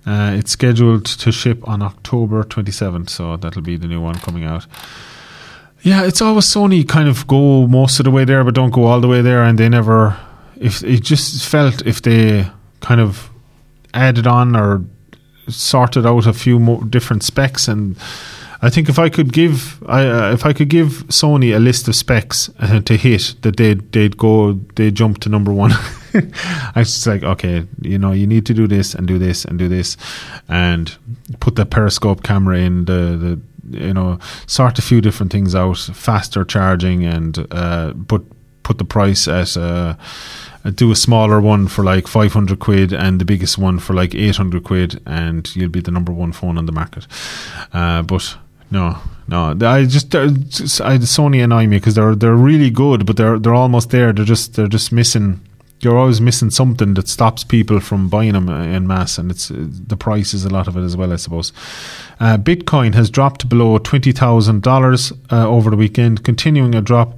Uh, 0.06 0.32
it's 0.34 0.52
scheduled 0.52 1.04
to 1.04 1.30
ship 1.30 1.66
on 1.68 1.82
October 1.82 2.42
27th, 2.42 3.10
so 3.10 3.36
that'll 3.36 3.62
be 3.62 3.76
the 3.76 3.86
new 3.86 4.00
one 4.00 4.14
coming 4.14 4.44
out. 4.44 4.66
Yeah, 5.82 6.04
it's 6.04 6.20
always 6.20 6.44
Sony 6.44 6.86
kind 6.86 7.08
of 7.08 7.26
go 7.26 7.66
most 7.66 8.00
of 8.00 8.04
the 8.04 8.10
way 8.10 8.24
there, 8.24 8.44
but 8.44 8.54
don't 8.54 8.70
go 8.70 8.84
all 8.84 9.00
the 9.00 9.08
way 9.08 9.22
there, 9.22 9.42
and 9.42 9.58
they 9.58 9.68
never. 9.68 10.18
If 10.56 10.82
it 10.82 11.02
just 11.02 11.46
felt 11.46 11.86
if 11.86 12.02
they 12.02 12.46
kind 12.80 13.00
of 13.00 13.30
added 13.94 14.26
on 14.26 14.54
or 14.54 14.84
sorted 15.48 16.06
out 16.06 16.26
a 16.26 16.32
few 16.32 16.58
more 16.60 16.84
different 16.84 17.22
specs 17.24 17.66
and 17.66 17.96
I 18.62 18.68
think 18.68 18.88
if 18.88 18.98
I 18.98 19.08
could 19.08 19.32
give, 19.32 19.82
I, 19.88 20.06
uh, 20.06 20.32
if 20.32 20.44
I 20.44 20.52
could 20.52 20.68
give 20.68 21.06
Sony 21.08 21.56
a 21.56 21.58
list 21.58 21.88
of 21.88 21.96
specs 21.96 22.50
uh, 22.58 22.80
to 22.80 22.96
hit, 22.96 23.36
that 23.40 23.56
they'd 23.56 23.90
they'd 23.92 24.18
go, 24.18 24.52
they 24.76 24.90
jump 24.90 25.20
to 25.20 25.30
number 25.30 25.52
one. 25.52 25.72
I 26.14 26.72
was 26.76 26.92
just 26.92 27.06
like, 27.06 27.22
okay, 27.22 27.66
you 27.80 27.98
know, 27.98 28.12
you 28.12 28.26
need 28.26 28.44
to 28.46 28.54
do 28.54 28.66
this 28.66 28.94
and 28.94 29.06
do 29.06 29.18
this 29.18 29.46
and 29.46 29.58
do 29.58 29.68
this, 29.68 29.96
and 30.46 30.94
put 31.40 31.56
the 31.56 31.64
periscope 31.64 32.22
camera 32.22 32.58
in 32.58 32.84
the 32.84 33.16
the 33.16 33.40
you 33.70 33.94
know 33.94 34.18
sort 34.46 34.78
a 34.78 34.82
few 34.82 35.00
different 35.00 35.32
things 35.32 35.54
out, 35.54 35.78
faster 35.78 36.44
charging, 36.44 37.04
and 37.04 37.46
uh, 37.50 37.92
put 38.08 38.24
put 38.62 38.78
the 38.78 38.84
price 38.84 39.28
at. 39.28 39.56
Uh, 39.56 39.94
do 40.74 40.90
a 40.90 40.94
smaller 40.94 41.40
one 41.40 41.66
for 41.68 41.82
like 41.82 42.06
500 42.06 42.58
quid 42.58 42.92
and 42.92 43.18
the 43.18 43.24
biggest 43.24 43.56
one 43.56 43.78
for 43.78 43.94
like 43.94 44.14
800 44.14 44.62
quid 44.62 45.00
and 45.06 45.56
you'll 45.56 45.70
be 45.70 45.80
the 45.80 45.90
number 45.90 46.12
one 46.12 46.32
phone 46.32 46.58
on 46.58 46.66
the 46.66 46.72
market 46.72 47.06
uh, 47.72 48.02
but 48.02 48.36
no, 48.70 48.98
no. 49.26 49.56
I 49.66 49.84
just, 49.84 50.14
I, 50.14 50.28
Sony 50.28 51.42
annoy 51.42 51.66
me 51.66 51.78
because 51.78 51.94
they're 51.94 52.14
they're 52.14 52.34
really 52.34 52.70
good, 52.70 53.04
but 53.04 53.16
they're 53.16 53.38
they're 53.38 53.54
almost 53.54 53.90
there. 53.90 54.12
They're 54.12 54.24
just 54.24 54.54
they're 54.54 54.68
just 54.68 54.92
missing. 54.92 55.40
You're 55.80 55.98
always 55.98 56.20
missing 56.20 56.50
something 56.50 56.94
that 56.94 57.08
stops 57.08 57.42
people 57.42 57.80
from 57.80 58.08
buying 58.08 58.32
them 58.32 58.48
in 58.48 58.86
mass, 58.86 59.16
and 59.18 59.30
it's 59.30 59.50
the 59.50 59.96
price 59.96 60.34
is 60.34 60.44
a 60.44 60.50
lot 60.50 60.68
of 60.68 60.76
it 60.76 60.82
as 60.82 60.96
well, 60.96 61.12
I 61.12 61.16
suppose. 61.16 61.52
Uh, 62.18 62.36
Bitcoin 62.36 62.94
has 62.94 63.08
dropped 63.08 63.48
below 63.48 63.78
twenty 63.78 64.12
thousand 64.12 64.58
uh, 64.58 64.70
dollars 64.70 65.12
over 65.30 65.70
the 65.70 65.76
weekend, 65.76 66.22
continuing 66.22 66.74
a 66.74 66.82
drop 66.82 67.14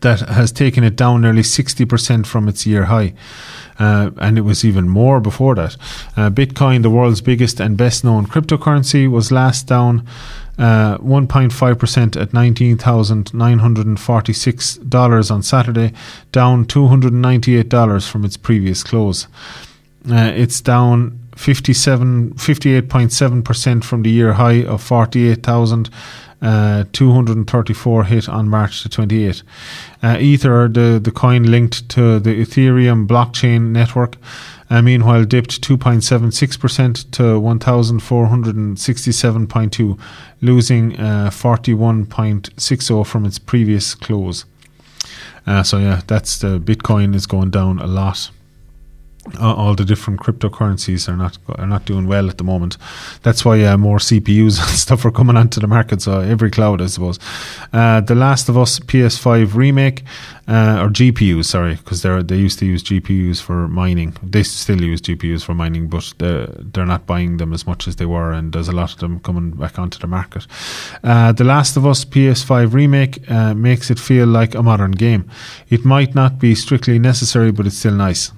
that 0.00 0.20
has 0.20 0.50
taken 0.50 0.82
it 0.82 0.96
down 0.96 1.22
nearly 1.22 1.42
60% 1.42 2.26
from 2.26 2.48
its 2.48 2.66
year 2.66 2.86
high. 2.86 3.14
Uh, 3.78 4.10
and 4.18 4.38
it 4.38 4.40
was 4.40 4.64
even 4.64 4.88
more 4.88 5.20
before 5.20 5.54
that. 5.54 5.76
Uh, 6.16 6.30
Bitcoin, 6.30 6.82
the 6.82 6.90
world's 6.90 7.20
biggest 7.20 7.60
and 7.60 7.76
best 7.76 8.04
known 8.04 8.26
cryptocurrency, 8.26 9.08
was 9.08 9.30
last 9.30 9.66
down 9.66 10.06
1.5% 10.58 12.16
uh, 12.16 12.20
at 12.20 12.30
$19,946 12.30 15.30
on 15.30 15.42
Saturday, 15.42 15.92
down 16.32 16.64
$298 16.64 18.08
from 18.08 18.24
its 18.24 18.36
previous 18.36 18.82
close. 18.82 19.28
Uh, 20.10 20.32
it's 20.34 20.60
down 20.60 21.20
57, 21.36 22.34
58.7% 22.34 23.84
from 23.84 24.02
the 24.02 24.10
year 24.10 24.32
high 24.32 24.64
of 24.64 24.82
48,000. 24.82 25.88
Uh, 26.42 26.84
234 26.92 28.04
hit 28.04 28.28
on 28.28 28.46
March 28.46 28.82
the 28.82 28.90
28th. 28.90 29.42
Uh, 30.02 30.18
Ether, 30.20 30.68
the, 30.68 31.00
the 31.02 31.10
coin 31.10 31.44
linked 31.44 31.88
to 31.88 32.20
the 32.20 32.42
Ethereum 32.42 33.06
blockchain 33.06 33.70
network, 33.70 34.18
uh, 34.68 34.82
meanwhile 34.82 35.24
dipped 35.24 35.62
2.76% 35.62 37.10
to 37.12 37.40
1,467.2, 37.40 39.98
losing 40.42 41.00
uh, 41.00 41.30
41.60 41.30 43.06
from 43.06 43.24
its 43.24 43.38
previous 43.38 43.94
close. 43.94 44.44
Uh, 45.46 45.62
so 45.62 45.78
yeah, 45.78 46.02
that's 46.06 46.40
the 46.40 46.60
Bitcoin 46.60 47.14
is 47.14 47.26
going 47.26 47.50
down 47.50 47.78
a 47.78 47.86
lot 47.86 48.30
all 49.40 49.74
the 49.74 49.84
different 49.84 50.20
cryptocurrencies 50.20 51.08
are 51.08 51.16
not 51.16 51.38
are 51.58 51.66
not 51.66 51.84
doing 51.84 52.06
well 52.06 52.28
at 52.28 52.38
the 52.38 52.44
moment. 52.44 52.76
That's 53.22 53.44
why 53.44 53.62
uh, 53.64 53.76
more 53.76 53.98
CPUs 53.98 54.60
and 54.68 54.78
stuff 54.78 55.04
are 55.04 55.10
coming 55.10 55.36
onto 55.36 55.60
the 55.60 55.66
market. 55.66 56.02
So 56.02 56.20
every 56.20 56.50
cloud, 56.50 56.80
I 56.80 56.86
suppose. 56.86 57.18
Uh, 57.72 58.00
the 58.00 58.14
Last 58.14 58.48
of 58.48 58.56
Us 58.58 58.78
PS5 58.78 59.54
remake 59.54 60.04
uh, 60.48 60.78
or 60.80 60.88
GPUs, 60.88 61.46
sorry, 61.46 61.74
because 61.74 62.02
they 62.02 62.22
they 62.22 62.36
used 62.36 62.58
to 62.60 62.66
use 62.66 62.82
GPUs 62.82 63.40
for 63.40 63.66
mining. 63.68 64.16
They 64.22 64.42
still 64.44 64.80
use 64.80 65.00
GPUs 65.00 65.44
for 65.44 65.54
mining, 65.54 65.88
but 65.88 66.14
they're, 66.18 66.46
they're 66.46 66.86
not 66.86 67.06
buying 67.06 67.38
them 67.38 67.52
as 67.52 67.66
much 67.66 67.88
as 67.88 67.96
they 67.96 68.06
were, 68.06 68.30
and 68.32 68.52
there's 68.52 68.68
a 68.68 68.72
lot 68.72 68.92
of 68.92 68.98
them 69.00 69.18
coming 69.20 69.50
back 69.50 69.78
onto 69.78 69.98
the 69.98 70.06
market. 70.06 70.46
Uh, 71.02 71.32
the 71.32 71.44
Last 71.44 71.76
of 71.76 71.84
Us 71.84 72.04
PS5 72.04 72.72
remake 72.72 73.28
uh, 73.30 73.54
makes 73.54 73.90
it 73.90 73.98
feel 73.98 74.26
like 74.26 74.54
a 74.54 74.62
modern 74.62 74.92
game. 74.92 75.28
It 75.68 75.84
might 75.84 76.14
not 76.14 76.38
be 76.38 76.54
strictly 76.54 76.98
necessary, 76.98 77.50
but 77.50 77.66
it's 77.66 77.78
still 77.78 77.94
nice. 77.94 78.30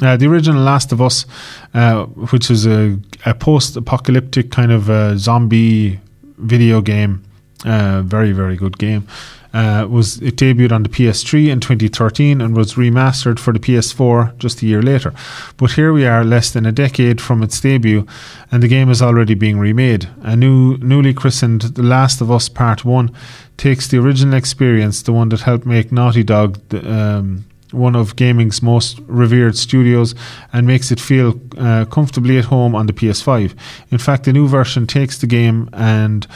Uh, 0.00 0.16
the 0.16 0.26
original 0.26 0.62
Last 0.62 0.92
of 0.92 1.02
Us, 1.02 1.26
uh, 1.74 2.04
which 2.04 2.50
is 2.50 2.66
a, 2.66 2.98
a 3.26 3.34
post-apocalyptic 3.34 4.50
kind 4.50 4.70
of 4.70 4.88
uh, 4.88 5.16
zombie 5.16 5.98
video 6.38 6.80
game, 6.80 7.24
uh, 7.64 8.02
very 8.02 8.30
very 8.30 8.56
good 8.56 8.78
game. 8.78 9.06
Was 9.52 10.22
it 10.22 10.36
debuted 10.36 10.70
on 10.70 10.84
the 10.84 10.88
PS3 10.88 11.48
in 11.48 11.58
2013 11.58 12.40
and 12.40 12.56
was 12.56 12.74
remastered 12.74 13.40
for 13.40 13.52
the 13.52 13.58
PS4 13.58 14.38
just 14.38 14.62
a 14.62 14.66
year 14.66 14.82
later. 14.82 15.12
But 15.56 15.72
here 15.72 15.92
we 15.92 16.06
are, 16.06 16.22
less 16.22 16.52
than 16.52 16.64
a 16.64 16.70
decade 16.70 17.20
from 17.20 17.42
its 17.42 17.60
debut, 17.60 18.06
and 18.52 18.62
the 18.62 18.68
game 18.68 18.90
is 18.90 19.02
already 19.02 19.34
being 19.34 19.58
remade. 19.58 20.08
A 20.22 20.36
new, 20.36 20.76
newly 20.76 21.12
christened 21.12 21.62
The 21.62 21.82
Last 21.82 22.20
of 22.20 22.30
Us 22.30 22.48
Part 22.48 22.84
One 22.84 23.10
takes 23.56 23.88
the 23.88 23.98
original 23.98 24.34
experience, 24.34 25.02
the 25.02 25.12
one 25.12 25.30
that 25.30 25.40
helped 25.40 25.66
make 25.66 25.90
Naughty 25.90 26.22
Dog. 26.22 26.60
Um, 26.72 27.47
one 27.72 27.96
of 27.96 28.16
gaming's 28.16 28.62
most 28.62 29.00
revered 29.06 29.56
studios 29.56 30.14
and 30.52 30.66
makes 30.66 30.90
it 30.90 31.00
feel 31.00 31.40
uh, 31.58 31.84
comfortably 31.86 32.38
at 32.38 32.46
home 32.46 32.74
on 32.74 32.86
the 32.86 32.92
PS5. 32.92 33.54
In 33.90 33.98
fact, 33.98 34.24
the 34.24 34.32
new 34.32 34.48
version 34.48 34.86
takes 34.86 35.18
the 35.18 35.26
game 35.26 35.68
and 35.72 36.26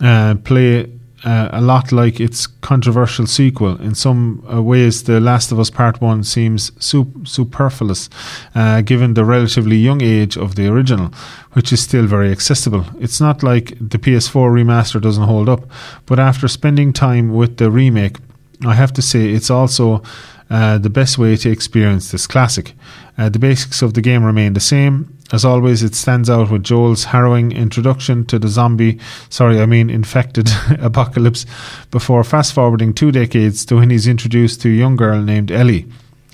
uh, 0.00 0.34
play 0.44 0.90
uh, 1.24 1.48
a 1.52 1.60
lot 1.60 1.92
like 1.92 2.20
its 2.20 2.46
controversial 2.46 3.26
sequel. 3.26 3.80
In 3.80 3.94
some 3.94 4.44
uh, 4.52 4.62
ways, 4.62 5.04
The 5.04 5.20
Last 5.20 5.52
of 5.52 5.60
Us 5.60 5.70
Part 5.70 6.00
1 6.00 6.24
seems 6.24 6.72
sup- 6.84 7.26
superfluous 7.26 8.10
uh, 8.54 8.80
given 8.80 9.14
the 9.14 9.24
relatively 9.24 9.76
young 9.76 10.02
age 10.02 10.36
of 10.36 10.56
the 10.56 10.66
original, 10.66 11.12
which 11.52 11.72
is 11.72 11.80
still 11.80 12.06
very 12.06 12.30
accessible. 12.30 12.84
It's 12.98 13.20
not 13.20 13.42
like 13.42 13.68
the 13.78 13.98
PS4 13.98 14.50
remaster 14.50 15.00
doesn't 15.00 15.22
hold 15.22 15.48
up, 15.48 15.64
but 16.06 16.18
after 16.18 16.48
spending 16.48 16.92
time 16.92 17.32
with 17.34 17.58
the 17.58 17.70
remake, 17.70 18.16
I 18.66 18.74
have 18.74 18.92
to 18.94 19.02
say 19.02 19.30
it's 19.30 19.50
also 19.50 20.02
uh, 20.52 20.76
the 20.76 20.90
best 20.90 21.16
way 21.16 21.34
to 21.34 21.50
experience 21.50 22.12
this 22.12 22.26
classic. 22.26 22.74
Uh, 23.16 23.30
the 23.30 23.38
basics 23.38 23.80
of 23.80 23.94
the 23.94 24.02
game 24.02 24.22
remain 24.22 24.52
the 24.52 24.60
same. 24.60 25.16
As 25.32 25.46
always, 25.46 25.82
it 25.82 25.94
stands 25.94 26.28
out 26.28 26.50
with 26.50 26.62
Joel's 26.62 27.04
harrowing 27.04 27.52
introduction 27.52 28.26
to 28.26 28.38
the 28.38 28.48
zombie, 28.48 28.98
sorry, 29.30 29.62
I 29.62 29.64
mean 29.64 29.88
infected 29.88 30.50
apocalypse, 30.78 31.46
before 31.90 32.22
fast 32.22 32.52
forwarding 32.52 32.92
two 32.92 33.10
decades 33.10 33.64
to 33.64 33.76
when 33.76 33.88
he's 33.88 34.06
introduced 34.06 34.60
to 34.60 34.68
a 34.68 34.76
young 34.76 34.94
girl 34.94 35.22
named 35.22 35.50
Ellie. 35.50 35.86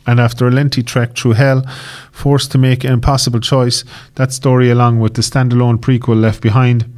And 0.05 0.19
after 0.19 0.49
a 0.49 0.51
lengthy 0.51 0.83
trek 0.83 1.17
through 1.17 1.35
hell, 1.35 1.65
forced 2.11 2.51
to 2.53 2.59
make 2.59 2.83
an 2.83 2.93
impossible 2.93 3.39
choice, 3.39 3.85
that 4.17 4.33
story, 4.33 4.69
along 4.69 4.99
with 4.99 5.15
the 5.15 5.23
standalone 5.23 5.79
prequel 5.79 6.21
left 6.21 6.43
behind, 6.43 6.93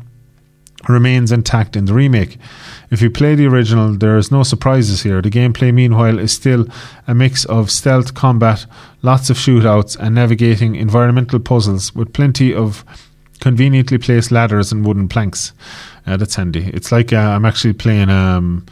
remains 0.89 1.31
intact 1.33 1.77
in 1.77 1.85
the 1.85 1.95
remake. 1.95 2.39
If 2.91 3.03
you 3.03 3.11
play 3.11 3.35
the 3.35 3.47
original, 3.47 3.93
there 3.95 4.17
is 4.17 4.31
no 4.31 4.43
surprises 4.43 5.03
here. 5.03 5.21
The 5.23 5.31
gameplay, 5.31 5.73
meanwhile, 5.73 6.19
is 6.19 6.33
still 6.33 6.67
a 7.07 7.15
mix 7.15 7.45
of 7.45 7.71
stealth 7.71 8.15
combat, 8.15 8.67
lots 9.03 9.31
of 9.31 9.37
shootouts, 9.37 9.97
and 9.99 10.15
navigating 10.15 10.75
environmental 10.75 11.39
puzzles 11.39 11.95
with 11.95 12.13
plenty 12.13 12.55
of 12.55 12.85
conveniently 13.41 13.99
placed 13.99 14.31
ladders 14.31 14.73
and 14.73 14.85
wooden 14.85 15.09
planks. 15.09 15.53
Uh, 16.07 16.17
that's 16.17 16.35
handy. 16.35 16.71
It's 16.73 16.91
like 16.91 17.13
uh, 17.13 17.17
I'm 17.17 17.45
actually 17.45 17.75
playing. 17.75 18.11
Um, 18.11 18.67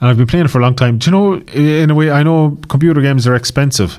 and 0.00 0.08
I've 0.08 0.16
been 0.16 0.26
playing 0.26 0.48
for 0.48 0.58
a 0.60 0.62
long 0.62 0.76
time. 0.76 0.98
Do 0.98 1.10
you 1.10 1.12
know, 1.12 1.34
in 1.52 1.90
a 1.90 1.94
way, 1.94 2.10
I 2.10 2.22
know 2.22 2.56
computer 2.68 3.00
games 3.00 3.26
are 3.26 3.34
expensive, 3.34 3.98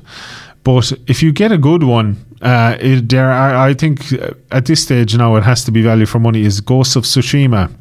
but 0.63 0.91
if 1.07 1.23
you 1.23 1.31
get 1.31 1.51
a 1.51 1.57
good 1.57 1.83
one, 1.83 2.17
uh, 2.41 2.77
it, 2.79 3.09
there 3.09 3.31
are, 3.31 3.55
I 3.55 3.73
think 3.73 4.13
uh, 4.13 4.31
at 4.51 4.65
this 4.65 4.83
stage 4.83 5.15
now 5.17 5.35
it 5.35 5.43
has 5.43 5.63
to 5.65 5.71
be 5.71 5.81
value 5.81 6.05
for 6.05 6.19
money. 6.19 6.41
Is 6.41 6.61
Ghost 6.61 6.95
of 6.95 7.03
Tsushima 7.03 7.71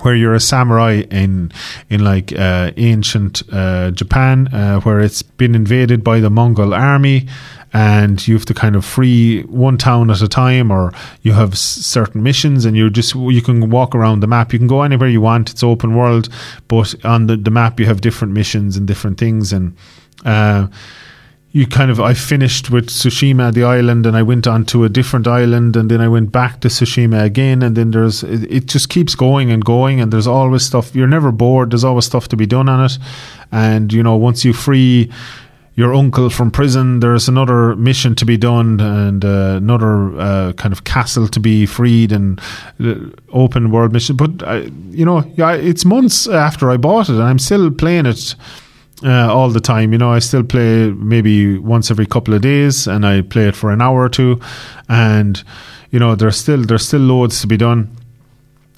where 0.00 0.14
you're 0.14 0.34
a 0.34 0.40
samurai 0.40 1.02
in 1.10 1.52
in 1.90 2.02
like 2.02 2.32
uh, 2.32 2.72
ancient 2.76 3.42
uh, 3.52 3.90
Japan, 3.90 4.48
uh, 4.48 4.80
where 4.80 5.00
it's 5.00 5.22
been 5.22 5.54
invaded 5.54 6.02
by 6.02 6.18
the 6.18 6.30
Mongol 6.30 6.72
army, 6.72 7.28
and 7.74 8.26
you 8.26 8.34
have 8.34 8.46
to 8.46 8.54
kind 8.54 8.74
of 8.74 8.84
free 8.86 9.42
one 9.42 9.76
town 9.76 10.10
at 10.10 10.22
a 10.22 10.28
time, 10.28 10.70
or 10.70 10.92
you 11.20 11.34
have 11.34 11.52
s- 11.52 11.60
certain 11.60 12.22
missions, 12.22 12.64
and 12.64 12.74
you 12.76 12.88
just 12.88 13.14
you 13.14 13.42
can 13.42 13.68
walk 13.68 13.94
around 13.94 14.20
the 14.20 14.26
map. 14.26 14.52
You 14.52 14.58
can 14.58 14.68
go 14.68 14.82
anywhere 14.82 15.08
you 15.08 15.20
want. 15.20 15.50
It's 15.50 15.62
open 15.62 15.94
world, 15.94 16.30
but 16.68 16.94
on 17.04 17.26
the, 17.26 17.36
the 17.36 17.50
map 17.50 17.78
you 17.78 17.84
have 17.86 18.00
different 18.00 18.32
missions 18.32 18.78
and 18.78 18.86
different 18.86 19.18
things, 19.18 19.52
and 19.52 19.76
uh, 20.24 20.68
you 21.52 21.66
kind 21.66 21.90
of 21.90 22.00
I 22.00 22.14
finished 22.14 22.70
with 22.70 22.86
Tsushima 22.88 23.52
the 23.52 23.64
island 23.64 24.06
and 24.06 24.16
I 24.16 24.22
went 24.22 24.46
on 24.46 24.64
to 24.66 24.84
a 24.84 24.88
different 24.88 25.26
island 25.28 25.76
and 25.76 25.90
then 25.90 26.00
I 26.00 26.08
went 26.08 26.32
back 26.32 26.60
to 26.62 26.68
Tsushima 26.68 27.22
again 27.22 27.62
and 27.62 27.76
then 27.76 27.90
there's 27.90 28.22
it, 28.22 28.50
it 28.50 28.66
just 28.66 28.88
keeps 28.88 29.14
going 29.14 29.50
and 29.50 29.62
going 29.62 30.00
and 30.00 30.10
there's 30.10 30.26
always 30.26 30.62
stuff 30.64 30.94
you're 30.94 31.06
never 31.06 31.30
bored 31.30 31.70
there's 31.70 31.84
always 31.84 32.06
stuff 32.06 32.28
to 32.28 32.36
be 32.36 32.46
done 32.46 32.70
on 32.70 32.86
it. 32.86 32.98
And 33.52 33.92
you 33.92 34.02
know 34.02 34.16
once 34.16 34.46
you 34.46 34.54
free 34.54 35.12
your 35.74 35.94
uncle 35.94 36.30
from 36.30 36.50
prison 36.50 37.00
there's 37.00 37.28
another 37.28 37.76
mission 37.76 38.14
to 38.14 38.24
be 38.24 38.38
done 38.38 38.80
and 38.80 39.22
uh, 39.22 39.54
another 39.56 40.18
uh, 40.18 40.52
kind 40.54 40.72
of 40.72 40.84
castle 40.84 41.28
to 41.28 41.40
be 41.40 41.66
freed 41.66 42.12
and 42.12 42.40
uh, 42.82 42.94
open 43.30 43.70
world 43.70 43.92
mission. 43.92 44.16
But 44.16 44.40
you 44.90 45.04
know 45.04 45.22
yeah 45.36 45.52
it's 45.52 45.84
months 45.84 46.26
after 46.26 46.70
I 46.70 46.78
bought 46.78 47.10
it 47.10 47.16
and 47.16 47.22
I'm 47.22 47.38
still 47.38 47.70
playing 47.70 48.06
it 48.06 48.34
uh, 49.04 49.32
all 49.32 49.50
the 49.50 49.60
time. 49.60 49.92
You 49.92 49.98
know, 49.98 50.12
I 50.12 50.18
still 50.18 50.42
play 50.42 50.90
maybe 50.90 51.58
once 51.58 51.90
every 51.90 52.06
couple 52.06 52.34
of 52.34 52.42
days, 52.42 52.86
and 52.86 53.06
I 53.06 53.22
play 53.22 53.48
it 53.48 53.56
for 53.56 53.70
an 53.70 53.80
hour 53.80 54.02
or 54.02 54.08
two, 54.08 54.40
and 54.88 55.42
you 55.90 55.98
know, 55.98 56.14
there's 56.14 56.36
still 56.36 56.62
there's 56.62 56.86
still 56.86 57.00
loads 57.00 57.40
to 57.40 57.46
be 57.46 57.56
done. 57.56 57.96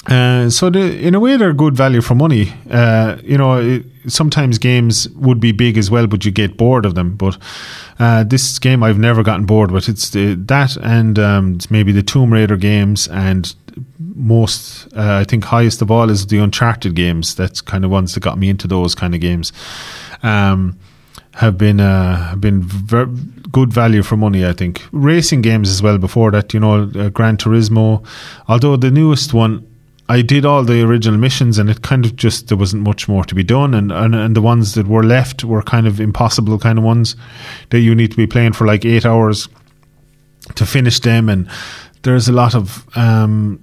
Uh, 0.07 0.51
so 0.51 0.69
the, 0.69 0.99
in 1.01 1.15
a 1.15 1.21
way, 1.21 1.37
they're 1.37 1.55
good 1.55 1.75
value 1.75 2.03
for 2.03 2.15
money. 2.15 2.53
Uh, 2.71 3.17
you 3.23 3.39
know, 3.39 3.55
it, 3.55 3.87
sometimes 4.07 4.59
games 4.59 5.09
would 5.11 5.41
be 5.41 5.51
big 5.51 5.79
as 5.79 5.91
well, 5.91 6.07
but 6.07 6.25
you 6.27 6.31
get 6.31 6.59
bored 6.59 6.85
of 6.85 6.95
them. 6.95 7.17
But 7.17 7.39
uh, 7.99 8.25
this 8.25 8.59
game, 8.59 8.83
I've 8.83 8.99
never 8.99 9.23
gotten 9.23 9.47
bored 9.47 9.71
with. 9.71 9.89
It's 9.89 10.11
the, 10.11 10.35
that 10.35 10.77
and 10.77 11.19
um, 11.19 11.59
maybe 11.71 11.91
the 11.93 12.03
Tomb 12.03 12.33
Raider 12.33 12.57
games 12.57 13.09
and 13.09 13.55
most 13.99 14.87
uh, 14.97 15.19
I 15.21 15.25
think 15.25 15.45
highest 15.45 15.83
of 15.83 15.91
all 15.91 16.11
is 16.11 16.27
the 16.27 16.39
Uncharted 16.39 16.95
games. 16.95 17.35
That's 17.35 17.61
kind 17.61 17.85
of 17.85 17.91
ones 17.91 18.15
that 18.15 18.21
got 18.21 18.39
me 18.39 18.49
into 18.49 18.69
those 18.69 18.95
kind 18.95 19.15
of 19.15 19.21
games. 19.21 19.53
Um, 20.25 20.79
have 21.35 21.59
been 21.59 21.81
uh, 21.81 22.35
been 22.39 22.63
ver- 22.63 23.07
good 23.51 23.73
value 23.73 24.03
for 24.03 24.17
money. 24.17 24.47
I 24.47 24.53
think 24.53 24.83
racing 24.93 25.43
games 25.43 25.69
as 25.71 25.83
well. 25.83 25.99
Before 25.99 26.31
that, 26.31 26.55
you 26.55 26.61
know, 26.61 26.91
uh, 26.95 27.09
Gran 27.11 27.37
Turismo. 27.37 28.05
Although 28.49 28.77
the 28.77 28.91
newest 28.91 29.35
one, 29.35 29.67
I 30.09 30.23
did 30.23 30.45
all 30.45 30.65
the 30.65 30.83
original 30.83 31.19
missions, 31.19 31.59
and 31.59 31.69
it 31.69 31.83
kind 31.83 32.05
of 32.05 32.17
just 32.17 32.49
there 32.49 32.59
wasn't 32.59 32.83
much 32.83 33.09
more 33.09 33.25
to 33.25 33.35
be 33.35 33.43
done, 33.43 33.75
and 33.75 33.91
and, 33.91 34.15
and 34.15 34.37
the 34.37 34.43
ones 34.43 34.75
that 34.75 34.87
were 34.87 35.03
left 35.03 35.45
were 35.45 35.63
kind 35.63 35.87
of 35.87 36.01
impossible 36.01 36.59
kind 36.59 36.79
of 36.79 36.85
ones 36.85 37.17
that 37.71 37.81
you 37.81 37.95
need 37.95 38.11
to 38.11 38.17
be 38.17 38.27
playing 38.27 38.53
for 38.53 38.67
like 38.67 38.85
eight 38.85 39.05
hours 39.05 39.49
to 40.55 40.67
finish 40.67 41.01
them, 41.01 41.29
and 41.29 41.49
there's 42.03 42.29
a 42.29 42.33
lot 42.33 42.55
of 42.55 42.87
um, 42.97 43.59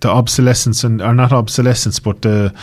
the 0.00 0.08
obsolescence 0.08 0.84
and 0.84 1.02
or 1.02 1.14
not 1.14 1.32
obsolescence, 1.32 1.98
but 1.98 2.22
the 2.22 2.54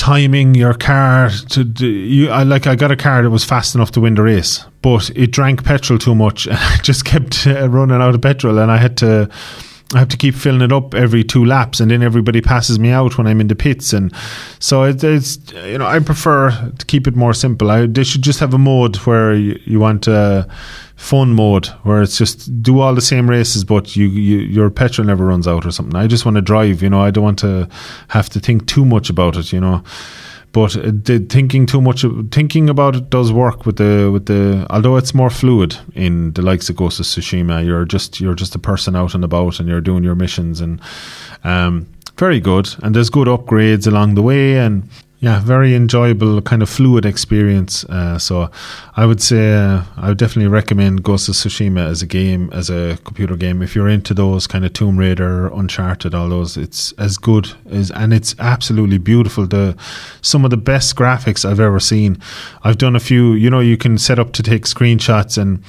timing 0.00 0.54
your 0.54 0.72
car 0.72 1.28
to 1.50 1.62
do, 1.62 1.86
you 1.86 2.30
I 2.30 2.42
like 2.42 2.66
I 2.66 2.74
got 2.74 2.90
a 2.90 2.96
car 2.96 3.22
that 3.22 3.28
was 3.28 3.44
fast 3.44 3.74
enough 3.74 3.90
to 3.90 4.00
win 4.00 4.14
the 4.14 4.22
race 4.22 4.64
but 4.80 5.10
it 5.14 5.30
drank 5.30 5.62
petrol 5.62 5.98
too 5.98 6.14
much 6.14 6.46
and 6.46 6.56
I 6.56 6.78
just 6.78 7.04
kept 7.04 7.46
uh, 7.46 7.68
running 7.68 8.00
out 8.00 8.14
of 8.14 8.22
petrol 8.22 8.58
and 8.58 8.72
I 8.72 8.78
had 8.78 8.96
to 8.98 9.28
I 9.92 9.98
have 9.98 10.08
to 10.10 10.16
keep 10.16 10.36
filling 10.36 10.62
it 10.62 10.72
up 10.72 10.94
every 10.94 11.24
two 11.24 11.44
laps, 11.44 11.80
and 11.80 11.90
then 11.90 12.00
everybody 12.00 12.40
passes 12.40 12.78
me 12.78 12.90
out 12.90 13.18
when 13.18 13.26
I'm 13.26 13.40
in 13.40 13.48
the 13.48 13.56
pits, 13.56 13.92
and 13.92 14.14
so 14.60 14.84
it, 14.84 15.02
it's 15.02 15.38
you 15.64 15.78
know 15.78 15.86
I 15.86 15.98
prefer 15.98 16.50
to 16.78 16.86
keep 16.86 17.08
it 17.08 17.16
more 17.16 17.34
simple. 17.34 17.72
I 17.72 17.86
they 17.86 18.04
should 18.04 18.22
just 18.22 18.38
have 18.38 18.54
a 18.54 18.58
mode 18.58 18.96
where 18.98 19.34
you, 19.34 19.58
you 19.64 19.80
want 19.80 20.06
a 20.06 20.48
fun 20.94 21.32
mode 21.32 21.66
where 21.82 22.02
it's 22.02 22.16
just 22.16 22.62
do 22.62 22.78
all 22.78 22.94
the 22.94 23.00
same 23.00 23.28
races, 23.28 23.64
but 23.64 23.96
you, 23.96 24.06
you 24.06 24.38
your 24.38 24.70
petrol 24.70 25.08
never 25.08 25.26
runs 25.26 25.48
out 25.48 25.66
or 25.66 25.72
something. 25.72 25.96
I 25.96 26.06
just 26.06 26.24
want 26.24 26.36
to 26.36 26.42
drive, 26.42 26.82
you 26.82 26.90
know. 26.90 27.00
I 27.00 27.10
don't 27.10 27.24
want 27.24 27.40
to 27.40 27.68
have 28.08 28.28
to 28.30 28.38
think 28.38 28.66
too 28.66 28.84
much 28.84 29.10
about 29.10 29.36
it, 29.36 29.52
you 29.52 29.60
know 29.60 29.82
but 30.52 30.72
the 30.72 31.24
thinking 31.28 31.66
too 31.66 31.80
much 31.80 32.04
thinking 32.32 32.68
about 32.68 32.96
it 32.96 33.08
does 33.10 33.32
work 33.32 33.66
with 33.66 33.76
the 33.76 34.10
with 34.12 34.26
the 34.26 34.66
although 34.70 34.96
it's 34.96 35.14
more 35.14 35.30
fluid 35.30 35.76
in 35.94 36.32
the 36.32 36.42
likes 36.42 36.68
of 36.68 36.76
Ghost 36.76 37.00
of 37.00 37.06
Tsushima 37.06 37.64
you're 37.64 37.84
just 37.84 38.20
you're 38.20 38.34
just 38.34 38.54
a 38.54 38.58
person 38.58 38.96
out 38.96 39.14
and 39.14 39.24
about 39.24 39.60
and 39.60 39.68
you're 39.68 39.80
doing 39.80 40.02
your 40.02 40.16
missions 40.16 40.60
and 40.60 40.80
um, 41.44 41.86
very 42.20 42.38
good. 42.38 42.68
And 42.82 42.94
there's 42.94 43.10
good 43.10 43.26
upgrades 43.26 43.86
along 43.86 44.14
the 44.14 44.22
way 44.22 44.58
and 44.58 44.88
yeah, 45.22 45.38
very 45.40 45.74
enjoyable, 45.74 46.40
kind 46.40 46.62
of 46.62 46.70
fluid 46.70 47.04
experience. 47.04 47.84
Uh, 47.84 48.18
so, 48.18 48.50
I 48.96 49.04
would 49.04 49.20
say 49.20 49.52
uh, 49.52 49.82
I 49.98 50.08
would 50.08 50.16
definitely 50.16 50.48
recommend 50.48 51.02
Ghost 51.02 51.28
of 51.28 51.34
Tsushima 51.34 51.86
as 51.86 52.00
a 52.00 52.06
game, 52.06 52.48
as 52.54 52.70
a 52.70 52.98
computer 53.04 53.36
game. 53.36 53.60
If 53.60 53.74
you're 53.74 53.88
into 53.88 54.14
those 54.14 54.46
kind 54.46 54.64
of 54.64 54.72
Tomb 54.72 54.96
Raider, 54.96 55.48
Uncharted, 55.48 56.14
all 56.14 56.30
those, 56.30 56.56
it's 56.56 56.92
as 56.92 57.18
good 57.18 57.52
as, 57.70 57.90
and 57.90 58.14
it's 58.14 58.34
absolutely 58.38 58.96
beautiful. 58.96 59.46
The 59.46 59.76
some 60.22 60.46
of 60.46 60.50
the 60.50 60.56
best 60.56 60.96
graphics 60.96 61.44
I've 61.44 61.60
ever 61.60 61.80
seen. 61.80 62.18
I've 62.62 62.78
done 62.78 62.96
a 62.96 63.00
few. 63.00 63.34
You 63.34 63.50
know, 63.50 63.60
you 63.60 63.76
can 63.76 63.98
set 63.98 64.18
up 64.18 64.32
to 64.32 64.42
take 64.42 64.64
screenshots 64.64 65.36
and 65.36 65.62